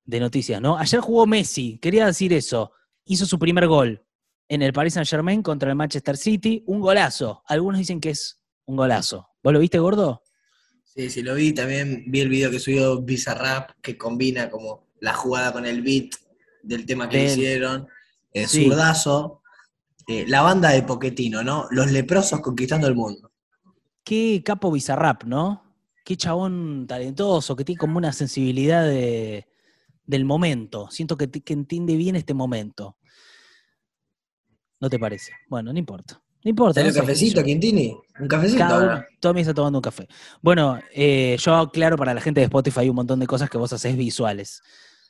de 0.05 0.19
noticias, 0.19 0.61
¿no? 0.61 0.77
Ayer 0.77 0.99
jugó 0.99 1.25
Messi, 1.25 1.79
quería 1.79 2.05
decir 2.05 2.33
eso. 2.33 2.73
Hizo 3.05 3.27
su 3.27 3.39
primer 3.39 3.69
gol 3.69 4.05
en 4.49 4.63
el 4.63 4.73
Paris 4.73 4.95
Saint 4.95 5.09
Germain 5.09 5.41
contra 5.41 5.71
el 5.71 5.77
Manchester 5.77 6.17
City, 6.17 6.65
un 6.67 6.81
golazo. 6.81 7.45
Algunos 7.47 7.79
dicen 7.79 8.01
que 8.01 8.11
es 8.11 8.43
Un 8.67 8.77
golazo. 8.77 9.29
¿Vos 9.41 9.53
lo 9.53 9.61
viste, 9.61 9.79
gordo? 9.79 10.25
Sí, 10.99 11.11
sí, 11.11 11.23
lo 11.23 11.37
vi. 11.37 11.53
También 11.53 12.03
vi 12.09 12.23
el 12.23 12.29
video 12.29 12.51
que 12.51 12.59
subió 12.59 13.01
Bizarrap, 13.01 13.71
que 13.81 13.97
combina 13.97 14.51
como 14.51 14.89
la 15.01 15.15
jugada 15.15 15.53
con 15.53 15.65
el 15.65 15.81
beat 15.81 16.11
del 16.65 16.85
tema 16.87 17.09
que 17.09 17.19
hicieron. 17.27 17.87
Eh, 18.33 18.49
Sí. 18.49 18.65
Zurdazo. 18.65 19.43
Eh, 20.09 20.25
la 20.27 20.43
banda 20.43 20.71
de 20.71 20.83
Poquetino, 20.83 21.45
¿no? 21.45 21.69
Los 21.71 21.93
leprosos 21.93 22.41
conquistando 22.41 22.89
el 22.89 22.97
mundo. 22.97 23.31
Qué 24.03 24.43
capo 24.45 24.73
Bizarrap, 24.73 25.23
¿no? 25.23 25.63
Qué 26.05 26.17
chabón 26.17 26.87
talentoso, 26.89 27.55
que 27.55 27.65
tiene 27.65 27.79
como 27.79 27.97
una 27.99 28.13
sensibilidad 28.13 28.85
de- 28.85 29.47
del 30.05 30.25
momento. 30.25 30.91
Siento 30.91 31.17
que 31.17 31.31
entiende 31.53 31.95
bien 31.95 32.17
este 32.17 32.35
momento. 32.35 32.97
¿No 34.81 34.91
te 34.91 34.99
parece? 34.99 35.31
Bueno, 35.49 35.73
no 35.73 35.79
importa. 35.79 36.21
No 36.45 36.51
importa. 36.51 36.75
¿Salió 36.81 36.89
no 36.91 36.95
sé, 36.95 37.01
cafecito, 37.01 37.43
Quintini? 37.45 37.97
¿Un 38.21 38.29
cafecito? 38.29 38.59
Cada 38.59 39.07
Tommy 39.21 39.41
está 39.41 39.53
tomando 39.55 39.79
un 39.79 39.83
café. 39.83 40.07
Bueno, 40.41 40.79
eh, 40.95 41.37
yo 41.41 41.55
aclaro 41.57 41.97
para 41.97 42.15
la 42.15 42.21
gente 42.21 42.41
de 42.41 42.45
Spotify 42.45 42.81
hay 42.81 42.89
un 42.91 42.97
montón 42.97 43.19
de 43.21 43.27
cosas 43.27 43.51
que 43.51 43.59
vos 43.59 43.73
haces 43.73 43.97
visuales. 43.97 44.63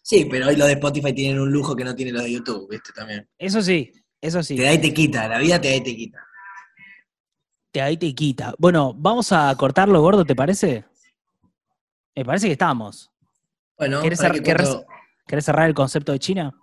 Sí, 0.02 0.26
pero 0.30 0.48
hoy 0.48 0.56
los 0.56 0.66
de 0.66 0.72
Spotify 0.74 1.12
tienen 1.12 1.38
un 1.40 1.52
lujo 1.52 1.76
que 1.76 1.84
no 1.84 1.94
tienen 1.94 2.14
los 2.14 2.24
de 2.24 2.32
YouTube, 2.32 2.68
¿viste? 2.70 2.92
También. 2.94 3.28
Eso 3.38 3.60
sí, 3.60 3.92
eso 4.20 4.42
sí. 4.42 4.56
Te 4.56 4.62
da 4.62 4.72
y 4.72 4.78
te 4.78 4.94
quita, 4.94 5.28
la 5.28 5.38
vida 5.38 5.60
te 5.60 5.68
da 5.68 5.76
y 5.76 5.82
te 5.82 5.94
quita. 5.94 6.18
Te 7.70 7.82
ahí 7.82 7.96
te 7.98 8.14
quita. 8.14 8.54
Bueno, 8.58 8.94
vamos 8.96 9.30
a 9.32 9.54
cortarlo, 9.56 10.00
gordo, 10.00 10.24
¿te 10.24 10.34
parece? 10.34 10.84
Me 12.16 12.24
parece 12.24 12.46
que 12.46 12.52
estamos. 12.52 13.10
Bueno, 13.76 14.00
¿Querés 14.00 14.20
cer- 14.20 14.42
que 14.42 14.84
¿Querés 15.26 15.44
cerrar 15.44 15.68
el 15.68 15.74
concepto 15.74 16.12
de 16.12 16.18
China? 16.18 16.54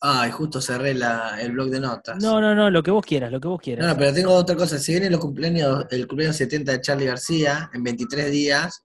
Ay, 0.00 0.30
justo 0.30 0.60
cerré 0.60 0.92
la- 0.94 1.40
el 1.40 1.52
blog 1.52 1.70
de 1.70 1.80
notas. 1.80 2.22
No, 2.22 2.40
no, 2.40 2.54
no, 2.54 2.70
lo 2.70 2.82
que 2.82 2.90
vos 2.90 3.04
quieras, 3.04 3.32
lo 3.32 3.40
que 3.40 3.48
vos 3.48 3.58
No, 3.58 3.62
quieras. 3.62 3.86
no, 3.86 3.96
pero 3.96 4.12
tengo 4.12 4.34
otra 4.34 4.54
cosa. 4.56 4.78
Se 4.78 4.92
vienen 4.92 5.12
los 5.12 5.20
cumpleaños, 5.20 5.86
el 5.90 6.06
cumpleaños 6.06 6.36
70 6.36 6.72
de 6.72 6.80
Charlie 6.80 7.06
García 7.06 7.70
en 7.72 7.82
23 7.82 8.30
días. 8.30 8.82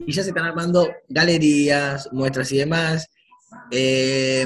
Y 0.00 0.12
ya 0.12 0.22
se 0.22 0.30
están 0.30 0.44
armando 0.44 0.88
galerías, 1.08 2.08
muestras 2.12 2.50
y 2.52 2.58
demás. 2.58 3.06
Eh, 3.70 4.42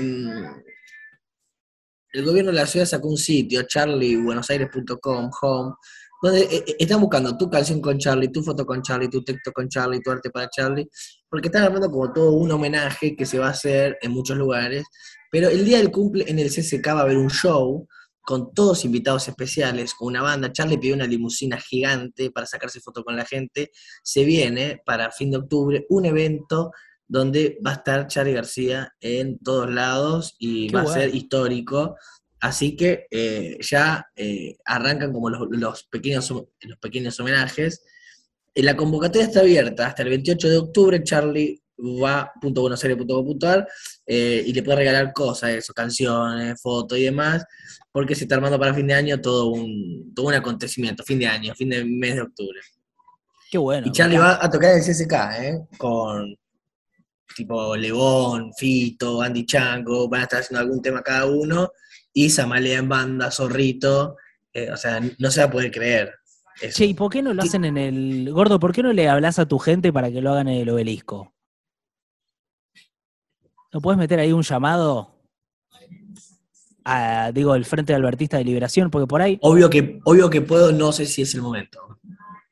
el 2.14 2.24
gobierno 2.24 2.50
de 2.50 2.56
la 2.58 2.66
ciudad 2.66 2.86
sacó 2.86 3.08
un 3.08 3.16
sitio, 3.18 3.62
charliebuenosaires.com, 3.62 5.30
home, 5.40 5.74
donde 6.22 6.42
eh, 6.42 6.64
eh, 6.66 6.76
están 6.78 7.00
buscando 7.00 7.36
tu 7.36 7.50
canción 7.50 7.80
con 7.80 7.98
Charlie, 7.98 8.28
tu 8.28 8.42
foto 8.42 8.64
con 8.64 8.80
Charlie, 8.80 9.08
tu 9.08 9.24
texto 9.24 9.50
con 9.52 9.68
Charlie, 9.68 10.00
tu 10.00 10.10
arte 10.10 10.30
para 10.30 10.48
Charlie, 10.48 10.88
porque 11.28 11.48
están 11.48 11.64
armando 11.64 11.90
como 11.90 12.12
todo 12.12 12.32
un 12.32 12.50
homenaje 12.52 13.16
que 13.16 13.26
se 13.26 13.40
va 13.40 13.48
a 13.48 13.50
hacer 13.50 13.98
en 14.00 14.12
muchos 14.12 14.36
lugares. 14.36 14.84
Pero 15.30 15.48
el 15.48 15.64
día 15.64 15.78
del 15.78 15.90
cumple 15.90 16.24
en 16.28 16.38
el 16.38 16.48
CCK 16.48 16.86
va 16.88 17.00
a 17.00 17.02
haber 17.02 17.16
un 17.16 17.28
show 17.28 17.86
con 18.24 18.54
todos 18.54 18.84
invitados 18.84 19.26
especiales, 19.26 19.94
con 19.94 20.08
una 20.08 20.22
banda. 20.22 20.52
Charlie 20.52 20.78
pidió 20.78 20.94
una 20.94 21.06
limusina 21.08 21.58
gigante 21.58 22.30
para 22.30 22.46
sacarse 22.46 22.80
foto 22.80 23.02
con 23.02 23.16
la 23.16 23.24
gente. 23.24 23.72
Se 24.04 24.24
viene 24.24 24.80
para 24.86 25.10
fin 25.10 25.32
de 25.32 25.38
octubre 25.38 25.86
un 25.88 26.04
evento 26.04 26.70
donde 27.08 27.58
va 27.66 27.72
a 27.72 27.74
estar 27.74 28.06
Charlie 28.06 28.32
García 28.32 28.94
en 29.00 29.38
todos 29.40 29.68
lados 29.68 30.36
y 30.38 30.68
Qué 30.68 30.76
va 30.76 30.82
a 30.82 30.86
ser 30.86 31.14
histórico. 31.14 31.96
Así 32.42 32.74
que 32.74 33.06
eh, 33.08 33.56
ya 33.60 34.04
eh, 34.16 34.56
arrancan 34.64 35.12
como 35.12 35.30
los, 35.30 35.46
los 35.50 35.84
pequeños, 35.84 36.28
los 36.28 36.78
pequeños 36.80 37.18
homenajes. 37.20 37.84
Eh, 38.52 38.64
La 38.64 38.76
convocatoria 38.76 39.28
está 39.28 39.40
abierta 39.40 39.86
hasta 39.86 40.02
el 40.02 40.08
28 40.08 40.48
de 40.48 40.56
octubre. 40.56 41.02
Charlie 41.04 41.62
va.buenosaires.com.ar 41.78 43.68
eh, 44.06 44.42
y 44.44 44.52
le 44.52 44.62
puede 44.64 44.78
regalar 44.78 45.12
cosas, 45.12 45.50
eso, 45.50 45.72
canciones, 45.72 46.60
fotos 46.60 46.98
y 46.98 47.04
demás, 47.04 47.44
porque 47.92 48.16
se 48.16 48.24
está 48.24 48.34
armando 48.34 48.58
para 48.58 48.74
fin 48.74 48.88
de 48.88 48.94
año 48.94 49.20
todo 49.20 49.46
un, 49.46 50.12
todo 50.12 50.26
un 50.26 50.34
acontecimiento, 50.34 51.04
fin 51.04 51.20
de 51.20 51.28
año, 51.28 51.54
fin 51.54 51.70
de 51.70 51.84
mes 51.84 52.16
de 52.16 52.22
octubre. 52.22 52.60
Qué 53.52 53.58
bueno. 53.58 53.86
Y 53.86 53.92
Charlie 53.92 54.18
va 54.18 54.44
a 54.44 54.50
tocar 54.50 54.74
el 54.74 54.82
CSK, 54.82 55.12
¿eh? 55.38 55.60
Con 55.78 56.36
tipo 57.36 57.76
Lebón, 57.76 58.52
Fito, 58.54 59.22
Andy 59.22 59.46
Chango, 59.46 60.08
van 60.08 60.22
a 60.22 60.24
estar 60.24 60.40
haciendo 60.40 60.60
algún 60.60 60.82
tema 60.82 61.02
cada 61.02 61.26
uno, 61.26 61.70
y 62.12 62.30
Samalea 62.30 62.78
en 62.78 62.88
banda, 62.88 63.30
Zorrito, 63.30 64.16
eh, 64.52 64.70
o 64.70 64.76
sea, 64.76 65.00
no 65.18 65.30
se 65.30 65.40
va 65.40 65.46
a 65.46 65.50
poder 65.50 65.70
creer. 65.70 66.12
eso. 66.60 66.76
Che, 66.76 66.84
¿y 66.84 66.94
por 66.94 67.10
qué 67.10 67.22
no 67.22 67.32
lo 67.32 67.42
hacen 67.42 67.64
en 67.64 67.78
el. 67.78 68.30
Gordo, 68.32 68.58
¿por 68.60 68.72
qué 68.72 68.82
no 68.82 68.92
le 68.92 69.08
hablas 69.08 69.38
a 69.38 69.46
tu 69.46 69.58
gente 69.58 69.92
para 69.92 70.10
que 70.10 70.20
lo 70.20 70.32
hagan 70.32 70.48
en 70.48 70.60
el 70.60 70.68
obelisco? 70.68 71.32
¿No 73.72 73.80
puedes 73.80 73.98
meter 73.98 74.20
ahí 74.20 74.32
un 74.32 74.42
llamado? 74.42 75.18
A, 76.84 77.30
digo, 77.32 77.54
el 77.54 77.64
Frente 77.64 77.94
Albertista 77.94 78.36
de 78.36 78.44
Liberación, 78.44 78.90
porque 78.90 79.06
por 79.06 79.22
ahí, 79.22 79.38
Obvio 79.40 79.70
que, 79.70 80.00
obvio 80.04 80.28
que 80.28 80.42
puedo, 80.42 80.72
no 80.72 80.92
sé 80.92 81.06
si 81.06 81.22
es 81.22 81.34
el 81.34 81.40
momento. 81.40 81.78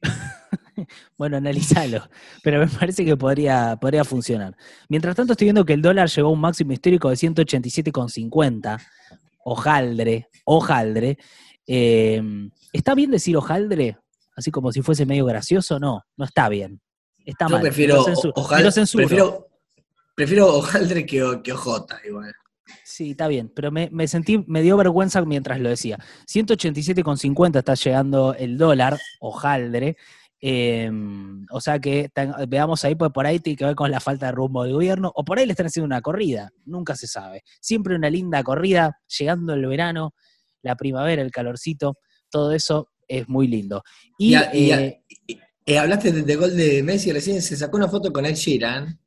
bueno, 1.19 1.37
analizalo, 1.37 2.09
pero 2.43 2.61
me 2.61 2.69
parece 2.69 3.05
que 3.05 3.17
podría, 3.17 3.77
podría 3.81 4.05
funcionar. 4.05 4.57
Mientras 4.89 5.17
tanto, 5.17 5.33
estoy 5.33 5.47
viendo 5.47 5.65
que 5.65 5.73
el 5.73 5.83
dólar 5.83 6.09
llegó 6.09 6.29
a 6.29 6.33
un 6.33 6.41
máximo 6.41 6.73
histórico 6.73 7.11
de 7.11 7.17
187,50. 7.17 8.81
Ojaldre, 9.45 10.29
ojaldre. 10.45 11.19
Eh, 11.67 12.23
¿Está 12.73 12.95
bien 12.95 13.11
decir 13.11 13.37
ojaldre? 13.37 13.99
Así 14.37 14.51
como 14.51 14.73
si 14.73 14.83
fuese 14.83 15.07
medio 15.07 15.25
gracioso, 15.27 15.79
no, 15.79 16.03
no 16.17 16.25
está 16.25 16.49
bien. 16.49 16.81
Está 17.25 17.47
Yo 17.47 17.53
mal. 17.53 17.63
prefiero, 17.63 17.97
lo 17.97 18.05
censu- 18.07 18.33
ojal- 18.35 18.71
censuro. 18.73 19.07
prefiero, 19.07 19.49
prefiero 20.15 20.47
hojaldre 20.57 21.05
que, 21.07 21.41
que 21.45 21.53
ojota, 21.53 22.01
igual. 22.07 22.33
Sí, 22.85 23.13
está 23.13 23.27
bien, 23.29 23.51
pero 23.55 23.71
me, 23.73 23.89
me 23.93 24.07
sentí, 24.09 24.45
me 24.47 24.63
dio 24.63 24.77
vergüenza 24.77 25.21
mientras 25.25 25.61
lo 25.61 25.69
decía. 25.69 25.99
187,50 26.27 27.59
está 27.59 27.75
llegando 27.75 28.35
el 28.35 28.57
dólar, 28.57 28.99
ojaldre. 29.21 29.97
Eh, 30.41 30.91
o 31.51 31.61
sea 31.61 31.79
que 31.79 32.11
veamos 32.49 32.85
ahí, 32.85 32.95
pues 32.95 33.11
por 33.13 33.27
ahí 33.27 33.41
tiene 33.41 33.57
que 33.57 33.65
ver 33.65 33.75
con 33.75 33.91
la 33.91 34.01
falta 34.01 34.27
de 34.27 34.33
rumbo 34.33 34.65
del 34.65 34.73
gobierno, 34.73 35.13
o 35.15 35.25
por 35.25 35.39
ahí 35.39 35.47
le 35.47 35.53
están 35.53 35.67
haciendo 35.67 35.87
una 35.87 36.01
corrida, 36.01 36.51
nunca 36.65 36.97
se 36.97 37.07
sabe. 37.07 37.43
Siempre 37.61 37.95
una 37.95 38.09
linda 38.11 38.43
corrida, 38.43 38.99
llegando 39.19 39.53
el 39.55 39.67
verano, 39.67 40.15
la 40.63 40.77
primavera, 40.77 41.23
el 41.23 41.31
calorcito, 41.31 41.97
todo 42.31 42.53
eso 42.53 42.91
es 43.09 43.29
muy 43.29 43.49
lindo. 43.49 43.83
Y, 44.19 44.31
eh, 44.81 45.03
y- 45.27 45.39
eh, 45.67 45.79
hablaste 45.79 46.11
de, 46.11 46.23
de 46.23 46.37
gol 46.37 46.57
de 46.57 46.83
Messi 46.83 47.13
recién, 47.13 47.41
se 47.43 47.57
sacó 47.57 47.77
una 47.77 47.89
foto 47.89 48.13
con 48.13 48.25
Ed 48.27 48.35
Sheeran, 48.35 48.99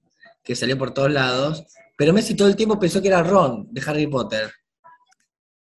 que 0.44 0.56
salió 0.56 0.78
por 0.78 0.94
todos 0.94 1.12
lados, 1.12 1.66
pero 1.98 2.14
Messi 2.14 2.36
todo 2.36 2.48
el 2.48 2.56
tiempo 2.56 2.80
pensó 2.80 3.02
que 3.02 3.08
era 3.08 3.24
Ron, 3.24 3.68
de 3.72 3.82
Harry 3.86 4.08
Potter. 4.08 4.52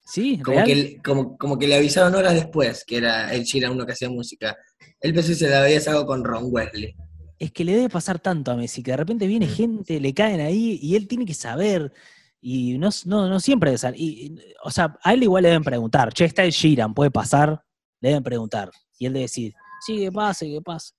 Sí, 0.04 0.38
Como 0.40 0.56
real. 0.58 0.66
que, 0.66 0.98
como, 1.02 1.36
como 1.38 1.58
que 1.58 1.66
le 1.66 1.76
avisaron 1.76 2.14
horas 2.14 2.34
después 2.34 2.84
que 2.84 2.98
era 2.98 3.32
Ed 3.34 3.42
Sheeran 3.44 3.72
uno 3.72 3.86
que 3.86 3.92
hacía 3.92 4.08
música. 4.10 4.56
Él 5.00 5.12
pensó 5.14 5.28
que 5.30 5.34
se 5.36 5.48
la 5.48 5.62
había 5.62 5.80
sacado 5.80 6.06
con 6.06 6.24
Ron 6.24 6.44
Wesley. 6.48 6.94
Es 7.38 7.50
que 7.52 7.64
le 7.64 7.74
debe 7.74 7.88
pasar 7.88 8.20
tanto 8.20 8.52
a 8.52 8.56
Messi, 8.56 8.82
que 8.82 8.92
de 8.92 8.96
repente 8.96 9.26
viene 9.26 9.46
gente, 9.46 9.98
le 10.00 10.14
caen 10.14 10.40
ahí 10.40 10.78
y 10.80 10.94
él 10.96 11.08
tiene 11.08 11.26
que 11.26 11.34
saber. 11.34 11.92
Y 12.40 12.78
no, 12.78 12.90
no, 13.06 13.28
no 13.28 13.40
siempre 13.40 13.70
debe 13.70 13.78
ser. 13.78 13.94
Y, 13.96 14.26
y, 14.26 14.38
o 14.62 14.70
sea, 14.70 14.96
a 15.02 15.12
él 15.14 15.22
igual 15.24 15.42
le 15.42 15.48
deben 15.48 15.64
preguntar, 15.64 16.12
che, 16.12 16.24
está 16.26 16.44
el 16.44 16.52
Sheeran, 16.52 16.94
puede 16.94 17.10
pasar, 17.10 17.60
le 18.00 18.10
deben 18.10 18.22
preguntar. 18.22 18.70
Y 18.98 19.06
él 19.06 19.12
debe 19.14 19.22
decir, 19.24 19.52
sí, 19.84 19.96
que 19.98 20.12
pase, 20.12 20.46
que 20.48 20.60
pase. 20.62 20.92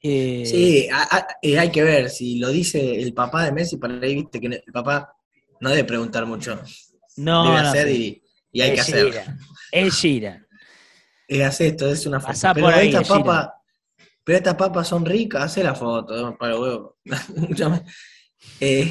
Eh, 0.00 0.44
Sí, 0.46 0.88
a- 0.92 1.16
a- 1.16 1.26
eh, 1.42 1.58
hay 1.58 1.70
que 1.70 1.82
ver, 1.82 2.08
si 2.10 2.38
lo 2.38 2.48
dice 2.50 3.00
el 3.02 3.12
papá 3.12 3.44
de 3.44 3.52
Messi, 3.52 3.76
para 3.76 3.94
ahí 4.00 4.14
viste 4.14 4.40
que 4.40 4.46
el 4.46 4.72
papá 4.72 5.12
no 5.60 5.70
debe 5.70 5.84
preguntar 5.84 6.24
mucho. 6.26 6.60
no, 7.16 7.42
debe 7.44 7.62
no, 7.62 7.68
hacer 7.68 7.88
sí. 7.88 8.22
y, 8.24 8.27
y 8.52 8.60
hay 8.62 8.70
El 8.70 8.74
que 8.74 8.80
hacer. 8.80 9.06
Sheeran, 9.10 9.38
El 9.72 9.90
Sheeran. 9.90 10.46
Eh, 11.28 11.44
hace 11.44 11.66
esto, 11.68 11.90
es 11.90 12.06
una 12.06 12.20
foto. 12.20 12.32
Pero 12.54 12.68
ahí, 12.68 12.88
estas 12.88 13.08
papas, 13.08 13.48
pero 14.24 14.38
estas 14.38 14.54
papas 14.54 14.88
son 14.88 15.04
ricas, 15.04 15.42
hace 15.44 15.62
la 15.62 15.74
foto, 15.74 16.36
para 16.38 16.58
huevo. 16.58 16.96
Mucha 17.36 17.68
más. 17.68 17.82
Eh, 18.60 18.90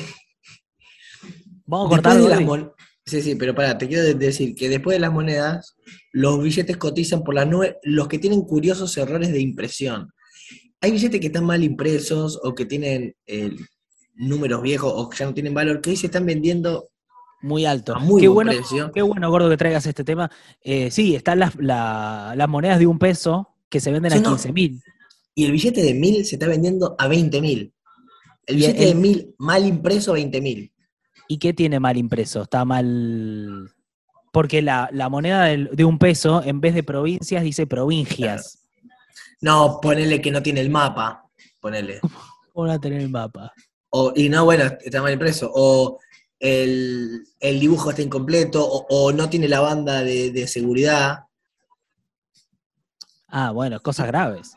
Vamos 1.65 1.87
a 1.87 1.89
cortar 1.95 2.17
de 2.21 2.29
las 2.29 2.41
mon- 2.41 2.71
Sí, 3.05 3.21
sí, 3.21 3.35
pero 3.35 3.55
pará, 3.55 3.77
te 3.77 3.87
quiero 3.87 4.03
de- 4.03 4.15
decir 4.15 4.53
que 4.53 4.67
después 4.67 4.95
de 4.95 4.99
las 4.99 5.13
monedas, 5.13 5.77
los 6.11 6.41
billetes 6.43 6.75
cotizan 6.75 7.23
por 7.23 7.35
las 7.35 7.47
nubes, 7.47 7.75
los 7.83 8.07
que 8.09 8.19
tienen 8.19 8.41
curiosos 8.41 8.95
errores 8.97 9.31
de 9.31 9.39
impresión. 9.39 10.11
Hay 10.81 10.91
billetes 10.91 11.19
que 11.21 11.27
están 11.27 11.45
mal 11.45 11.63
impresos 11.63 12.37
o 12.43 12.53
que 12.53 12.65
tienen 12.65 13.15
eh, 13.25 13.51
números 14.15 14.61
viejos 14.61 14.91
o 14.93 15.09
que 15.09 15.17
ya 15.17 15.25
no 15.25 15.33
tienen 15.33 15.53
valor, 15.53 15.79
que 15.81 15.89
hoy 15.91 15.95
se 15.95 16.07
están 16.07 16.25
vendiendo 16.25 16.89
Muy 17.41 17.65
alto. 17.65 17.99
muy 17.99 18.21
qué, 18.21 18.27
buen 18.27 18.47
bueno, 18.47 18.59
precio. 18.61 18.91
qué 18.91 19.01
bueno, 19.01 19.29
Gordo, 19.29 19.49
que 19.49 19.57
traigas 19.57 19.85
este 19.85 20.03
tema. 20.03 20.29
Eh, 20.61 20.89
sí, 20.91 21.15
están 21.15 21.39
las, 21.39 21.55
la- 21.57 22.33
las 22.35 22.49
monedas 22.49 22.79
de 22.79 22.87
un 22.87 22.97
peso 22.99 23.55
que 23.69 23.79
se 23.79 23.91
venden 23.91 24.11
Sí, 24.11 24.17
a 24.17 24.21
no. 24.21 24.29
15 24.29 24.53
mil. 24.53 24.81
Y 25.35 25.45
el 25.45 25.51
billete 25.51 25.81
de 25.83 25.93
mil 25.93 26.25
se 26.25 26.35
está 26.35 26.47
vendiendo 26.47 26.95
a 26.97 27.07
20 27.07 27.39
mil. 27.41 27.73
El 28.45 28.55
billete 28.55 28.83
el- 28.83 28.89
de 28.89 28.95
mil 28.95 29.35
mal 29.37 29.65
impreso, 29.65 30.13
20 30.13 30.41
mil. 30.41 30.71
¿Y 31.27 31.37
qué 31.37 31.53
tiene 31.53 31.79
mal 31.79 31.97
impreso? 31.97 32.41
Está 32.43 32.65
mal. 32.65 33.69
Porque 34.31 34.61
la, 34.61 34.89
la 34.91 35.09
moneda 35.09 35.45
de 35.45 35.85
un 35.85 35.99
peso, 35.99 36.41
en 36.43 36.59
vez 36.61 36.73
de 36.73 36.83
provincias, 36.83 37.43
dice 37.43 37.67
provincias. 37.67 38.63
No, 39.41 39.79
ponele 39.81 40.21
que 40.21 40.31
no 40.31 40.41
tiene 40.41 40.61
el 40.61 40.69
mapa. 40.69 41.23
Ponele. 41.61 41.99
¿Cómo 42.53 42.71
a 42.71 42.79
tener 42.79 43.01
el 43.01 43.09
mapa? 43.09 43.51
O, 43.89 44.11
y 44.15 44.29
no, 44.29 44.43
bueno, 44.45 44.65
está 44.83 45.01
mal 45.01 45.13
impreso. 45.13 45.51
O 45.53 45.99
el, 46.39 47.23
el 47.39 47.59
dibujo 47.59 47.89
está 47.89 48.01
incompleto. 48.01 48.65
O, 48.65 48.85
o 48.89 49.11
no 49.11 49.29
tiene 49.29 49.47
la 49.47 49.59
banda 49.59 50.03
de, 50.03 50.31
de 50.31 50.47
seguridad. 50.47 51.19
Ah, 53.27 53.51
bueno, 53.51 53.79
cosas 53.81 54.07
graves. 54.07 54.53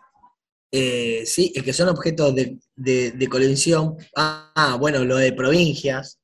Eh, 0.72 1.24
sí, 1.26 1.52
es 1.54 1.62
que 1.64 1.72
son 1.72 1.88
objetos 1.88 2.34
de, 2.34 2.58
de, 2.76 3.10
de 3.12 3.28
colección. 3.28 3.96
Ah, 4.16 4.52
ah, 4.54 4.76
bueno, 4.76 5.04
lo 5.04 5.16
de 5.16 5.32
provincias. 5.32 6.18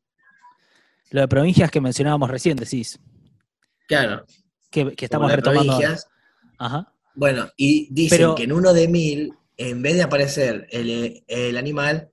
Lo 1.11 1.21
de 1.23 1.29
provincias 1.29 1.71
que 1.71 1.81
mencionábamos 1.81 2.31
recién, 2.31 2.57
decís. 2.57 2.99
Claro. 3.89 4.25
Que, 4.71 4.95
que 4.95 5.05
estamos 5.07 5.33
retomando. 5.33 5.79
Ajá. 6.59 6.93
Bueno, 7.15 7.49
y 7.57 7.93
dicen 7.93 8.19
Pero- 8.19 8.35
que 8.35 8.45
en 8.45 8.53
uno 8.53 8.73
de 8.73 8.89
mil, 8.89 9.33
en 9.57 9.83
vez 9.83 9.95
de 9.97 10.03
aparecer 10.03 10.67
el, 10.71 11.25
el 11.27 11.57
animal, 11.57 12.11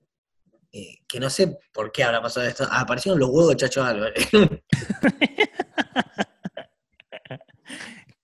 eh, 0.76 0.98
que 1.06 1.20
no 1.20 1.30
sé 1.30 1.56
por 1.72 1.92
qué 1.92 2.02
habrá 2.02 2.20
pasado 2.20 2.44
esto, 2.46 2.66
aparecieron 2.70 3.20
los 3.20 3.28
huevos 3.30 3.50
de 3.50 3.56
Chacho 3.56 3.84
Álvarez. 3.84 4.28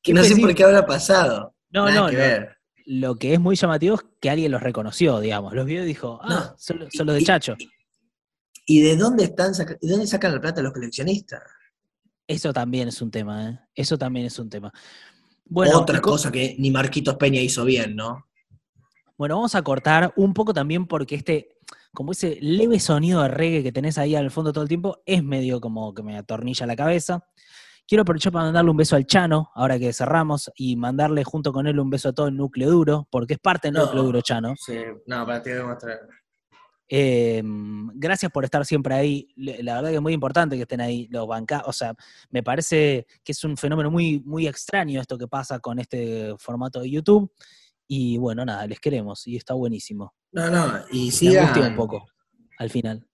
que 0.02 0.14
no 0.14 0.24
sé 0.24 0.36
por 0.36 0.54
qué 0.54 0.64
habrá 0.64 0.86
pasado. 0.86 1.54
No, 1.70 1.86
Nada 1.86 2.00
no, 2.00 2.06
que 2.08 2.12
no. 2.14 2.18
ver. 2.18 2.56
Lo 2.86 3.16
que 3.16 3.34
es 3.34 3.40
muy 3.40 3.54
llamativo 3.54 3.94
es 3.96 4.00
que 4.20 4.30
alguien 4.30 4.50
los 4.50 4.62
reconoció, 4.62 5.20
digamos. 5.20 5.54
Los 5.54 5.66
vio 5.66 5.82
y 5.84 5.86
dijo, 5.86 6.18
ah, 6.22 6.28
No, 6.28 6.54
son, 6.58 6.90
son 6.90 7.06
los 7.06 7.16
de 7.16 7.22
y- 7.22 7.24
Chacho. 7.24 7.56
¿Y 8.66 8.82
de 8.82 8.96
dónde 8.96 9.24
están 9.24 9.52
de 9.52 9.76
dónde 9.82 10.06
sacan 10.06 10.32
la 10.34 10.40
plata 10.40 10.62
los 10.62 10.72
coleccionistas? 10.72 11.42
Eso 12.26 12.52
también 12.52 12.88
es 12.88 13.02
un 13.02 13.10
tema, 13.10 13.50
¿eh? 13.50 13.58
Eso 13.74 13.98
también 13.98 14.26
es 14.26 14.38
un 14.38 14.48
tema. 14.48 14.72
Bueno, 15.44 15.80
Otra 15.80 16.00
cosa 16.00 16.30
que 16.30 16.54
ni 16.58 16.70
Marquitos 16.70 17.16
Peña 17.16 17.40
hizo 17.40 17.64
bien, 17.64 17.96
¿no? 17.96 18.28
Bueno, 19.20 19.34
vamos 19.34 19.54
a 19.54 19.60
cortar 19.60 20.14
un 20.16 20.32
poco 20.32 20.54
también 20.54 20.86
porque 20.86 21.14
este, 21.16 21.58
como 21.92 22.12
ese 22.12 22.38
leve 22.40 22.80
sonido 22.80 23.20
de 23.20 23.28
reggae 23.28 23.62
que 23.62 23.70
tenés 23.70 23.98
ahí 23.98 24.14
al 24.14 24.30
fondo 24.30 24.50
todo 24.50 24.62
el 24.62 24.68
tiempo, 24.68 25.02
es 25.04 25.22
medio 25.22 25.60
como 25.60 25.92
que 25.92 26.02
me 26.02 26.16
atornilla 26.16 26.64
la 26.64 26.74
cabeza. 26.74 27.22
Quiero 27.86 28.00
aprovechar 28.00 28.32
para 28.32 28.46
mandarle 28.46 28.70
un 28.70 28.78
beso 28.78 28.96
al 28.96 29.04
Chano, 29.04 29.50
ahora 29.54 29.78
que 29.78 29.92
cerramos, 29.92 30.50
y 30.56 30.74
mandarle 30.74 31.22
junto 31.22 31.52
con 31.52 31.66
él 31.66 31.78
un 31.78 31.90
beso 31.90 32.08
a 32.08 32.12
todo 32.14 32.28
el 32.28 32.36
núcleo 32.38 32.70
duro, 32.70 33.08
porque 33.10 33.34
es 33.34 33.38
parte 33.38 33.68
del 33.68 33.74
No. 33.74 33.84
núcleo 33.84 34.04
duro, 34.04 34.22
Chano. 34.22 34.54
Sí, 34.56 34.78
no, 35.04 35.26
para 35.26 35.42
ti 35.42 35.50
voy 35.50 35.58
a 35.58 35.64
mostrar. 35.66 35.98
Eh, 36.88 37.42
gracias 37.44 38.32
por 38.32 38.44
estar 38.44 38.64
siempre 38.64 38.94
ahí. 38.94 39.28
La 39.36 39.74
verdad 39.74 39.90
que 39.90 39.96
es 39.96 40.00
muy 40.00 40.14
importante 40.14 40.56
que 40.56 40.62
estén 40.62 40.80
ahí 40.80 41.08
los 41.10 41.26
bancas. 41.26 41.62
O 41.66 41.74
sea, 41.74 41.92
me 42.30 42.42
parece 42.42 43.06
que 43.22 43.32
es 43.32 43.44
un 43.44 43.58
fenómeno 43.58 43.90
muy, 43.90 44.20
muy 44.20 44.46
extraño 44.46 44.98
esto 44.98 45.18
que 45.18 45.28
pasa 45.28 45.58
con 45.58 45.78
este 45.78 46.34
formato 46.38 46.80
de 46.80 46.88
YouTube. 46.90 47.30
Y 47.92 48.18
bueno, 48.18 48.44
nada, 48.44 48.68
les 48.68 48.78
queremos 48.78 49.26
y 49.26 49.34
está 49.36 49.54
buenísimo. 49.54 50.14
No, 50.30 50.48
no, 50.48 50.84
y 50.92 51.06
Me 51.06 51.10
sigan, 51.10 51.70
un 51.72 51.74
poco 51.74 52.06
al 52.56 52.70
final. 52.70 53.04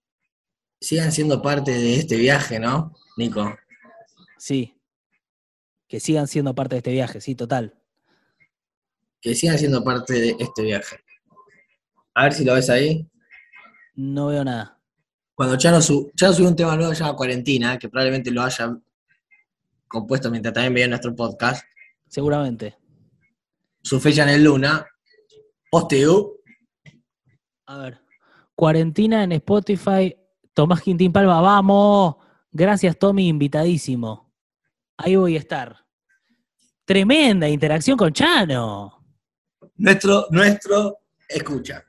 sigan 0.78 1.10
siendo 1.12 1.40
parte 1.40 1.70
de 1.70 1.94
este 1.94 2.16
viaje, 2.16 2.58
¿no, 2.60 2.92
Nico? 3.16 3.56
Sí. 4.36 4.74
Que 5.88 5.98
sigan 5.98 6.28
siendo 6.28 6.54
parte 6.54 6.74
de 6.74 6.78
este 6.80 6.92
viaje, 6.92 7.22
sí, 7.22 7.34
total. 7.34 7.74
Que 9.22 9.34
sigan 9.34 9.56
siendo 9.58 9.82
parte 9.82 10.12
de 10.12 10.36
este 10.38 10.62
viaje. 10.64 10.98
A 12.12 12.24
ver 12.24 12.34
si 12.34 12.44
lo 12.44 12.52
ves 12.52 12.68
ahí. 12.68 13.08
No 13.94 14.26
veo 14.26 14.44
nada. 14.44 14.78
Cuando 15.34 15.56
Chano, 15.56 15.80
su, 15.80 16.12
Chano 16.14 16.34
subió 16.34 16.50
un 16.50 16.56
tema 16.56 16.76
nuevo 16.76 16.90
que 16.90 16.96
se 16.96 17.02
llama 17.02 17.16
Cuarentena, 17.16 17.78
que 17.78 17.88
probablemente 17.88 18.30
lo 18.30 18.42
haya 18.42 18.76
compuesto 19.88 20.30
mientras 20.30 20.52
también 20.52 20.74
veía 20.74 20.88
nuestro 20.88 21.16
podcast, 21.16 21.64
Seguramente. 22.10 22.76
Su 23.86 24.00
fecha 24.00 24.24
en 24.24 24.30
el 24.30 24.42
Luna, 24.42 24.84
posteo, 25.70 26.32
A 27.66 27.78
ver. 27.78 28.00
Cuarentena 28.56 29.22
en 29.22 29.32
Spotify. 29.32 30.12
Tomás 30.52 30.80
Quintín 30.82 31.12
Palma, 31.12 31.40
vamos. 31.40 32.16
Gracias, 32.50 32.98
Tommy, 32.98 33.28
invitadísimo. 33.28 34.32
Ahí 34.96 35.14
voy 35.14 35.36
a 35.36 35.38
estar. 35.38 35.76
Tremenda 36.84 37.48
interacción 37.48 37.96
con 37.96 38.12
Chano. 38.12 39.04
nuestro, 39.76 40.26
nuestro, 40.30 40.98
escucha. 41.28 41.84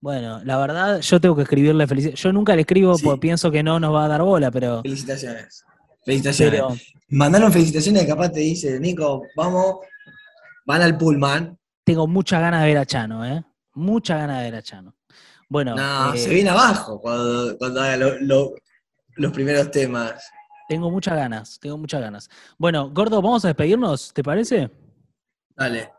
Bueno, 0.00 0.42
la 0.44 0.56
verdad, 0.58 1.00
yo 1.00 1.20
tengo 1.20 1.36
que 1.36 1.42
escribirle 1.42 1.86
felicidades. 1.86 2.20
Yo 2.20 2.32
nunca 2.32 2.54
le 2.54 2.62
escribo 2.62 2.96
Sí. 2.96 3.04
porque 3.04 3.20
pienso 3.20 3.50
que 3.50 3.62
no 3.62 3.78
nos 3.78 3.92
va 3.94 4.04
a 4.06 4.08
dar 4.08 4.22
bola, 4.22 4.50
pero. 4.50 4.80
Felicitaciones. 4.82 5.64
Felicitaciones. 6.04 6.52
pero 6.60 6.74
Mandaron 7.08 7.52
felicitaciones, 7.52 8.06
capaz 8.06 8.30
te 8.32 8.40
dice, 8.40 8.80
Nico, 8.80 9.22
vamos, 9.36 9.76
van 10.66 10.82
al 10.82 10.96
Pullman. 10.96 11.58
tengo 11.84 12.06
mucha 12.06 12.38
ganas 12.40 12.62
de 12.62 12.68
ver 12.68 12.78
a 12.78 12.86
Chano, 12.86 13.24
¿eh? 13.26 13.44
Mucha 13.74 14.16
ganas 14.18 14.38
de 14.38 14.44
ver 14.50 14.54
a 14.56 14.62
Chano. 14.62 14.94
Bueno, 15.48 15.74
No, 15.76 16.14
eh, 16.14 16.18
se 16.18 16.30
viene 16.30 16.50
abajo 16.50 17.00
cuando, 17.00 17.56
cuando 17.58 17.80
haga 17.82 17.96
lo- 17.96 18.18
lo- 18.20 18.54
los 19.16 19.32
primeros 19.32 19.70
temas. 19.70 20.30
tengo 20.68 20.90
muchas 20.90 21.14
ganas, 21.16 21.58
tengo 21.60 21.76
muchas 21.76 22.00
ganas. 22.00 22.30
Bueno, 22.56 22.90
Gordo, 22.90 23.20
vamos 23.20 23.44
a 23.44 23.48
despedirnos, 23.48 24.12
¿te 24.14 24.22
parece? 24.22 24.70
Dale. 25.54 25.90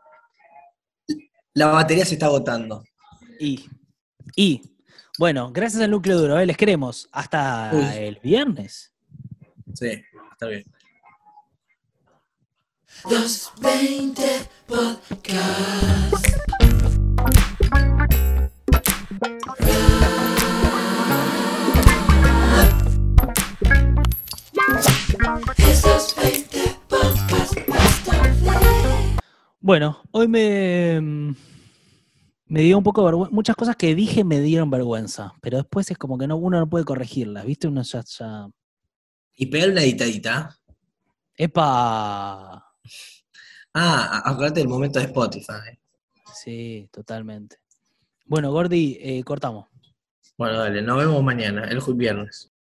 La 1.54 1.66
batería 1.68 2.04
se 2.04 2.14
está 2.14 2.26
agotando. 2.26 2.82
Y, 3.38 3.68
y, 4.34 4.60
bueno, 5.18 5.52
gracias 5.52 5.82
al 5.82 5.90
núcleo 5.92 6.18
duro, 6.18 6.38
¿eh? 6.40 6.46
les 6.46 6.56
queremos. 6.56 7.08
Hasta 7.12 7.70
Uy. 7.72 7.84
el 7.98 8.18
viernes. 8.20 8.92
Sí, 9.74 10.02
está 10.32 10.46
bien. 10.48 10.64
220 13.02 14.22
Podcast. 14.66 16.26
Esos 25.58 26.16
20 26.16 26.58
Podcast. 26.88 27.54
Bueno, 29.60 30.00
hoy 30.12 30.28
me, 30.28 31.00
mm, 31.00 31.36
me 32.46 32.60
dio 32.62 32.78
un 32.78 32.84
poco 32.84 33.02
de 33.02 33.06
vergüenza. 33.06 33.34
Muchas 33.34 33.56
cosas 33.56 33.76
que 33.76 33.94
dije 33.94 34.24
me 34.24 34.40
dieron 34.40 34.70
vergüenza, 34.70 35.34
pero 35.42 35.58
después 35.58 35.90
es 35.90 35.98
como 35.98 36.16
que 36.16 36.26
no, 36.26 36.36
uno 36.36 36.58
no 36.58 36.68
puede 36.68 36.84
corregirlas, 36.84 37.44
¿viste? 37.44 37.68
Uno 37.68 37.82
ya, 37.82 38.02
ya... 38.02 38.48
Y 39.36 39.46
pegar 39.46 39.70
una 39.70 39.82
editadita. 39.82 40.56
¡Epa! 41.36 42.63
Ah, 43.72 44.22
acuérdate 44.24 44.60
del 44.60 44.68
momento 44.68 44.98
de 44.98 45.06
Spotify. 45.06 45.78
Sí, 46.32 46.88
totalmente. 46.92 47.58
Bueno, 48.26 48.52
Gordi, 48.52 48.98
eh, 49.00 49.22
cortamos. 49.24 49.68
Bueno, 50.38 50.58
dale, 50.58 50.82
nos 50.82 50.98
vemos 50.98 51.22
mañana, 51.22 51.64
el 51.64 51.80
jueves 51.80 51.98
viernes. 51.98 52.53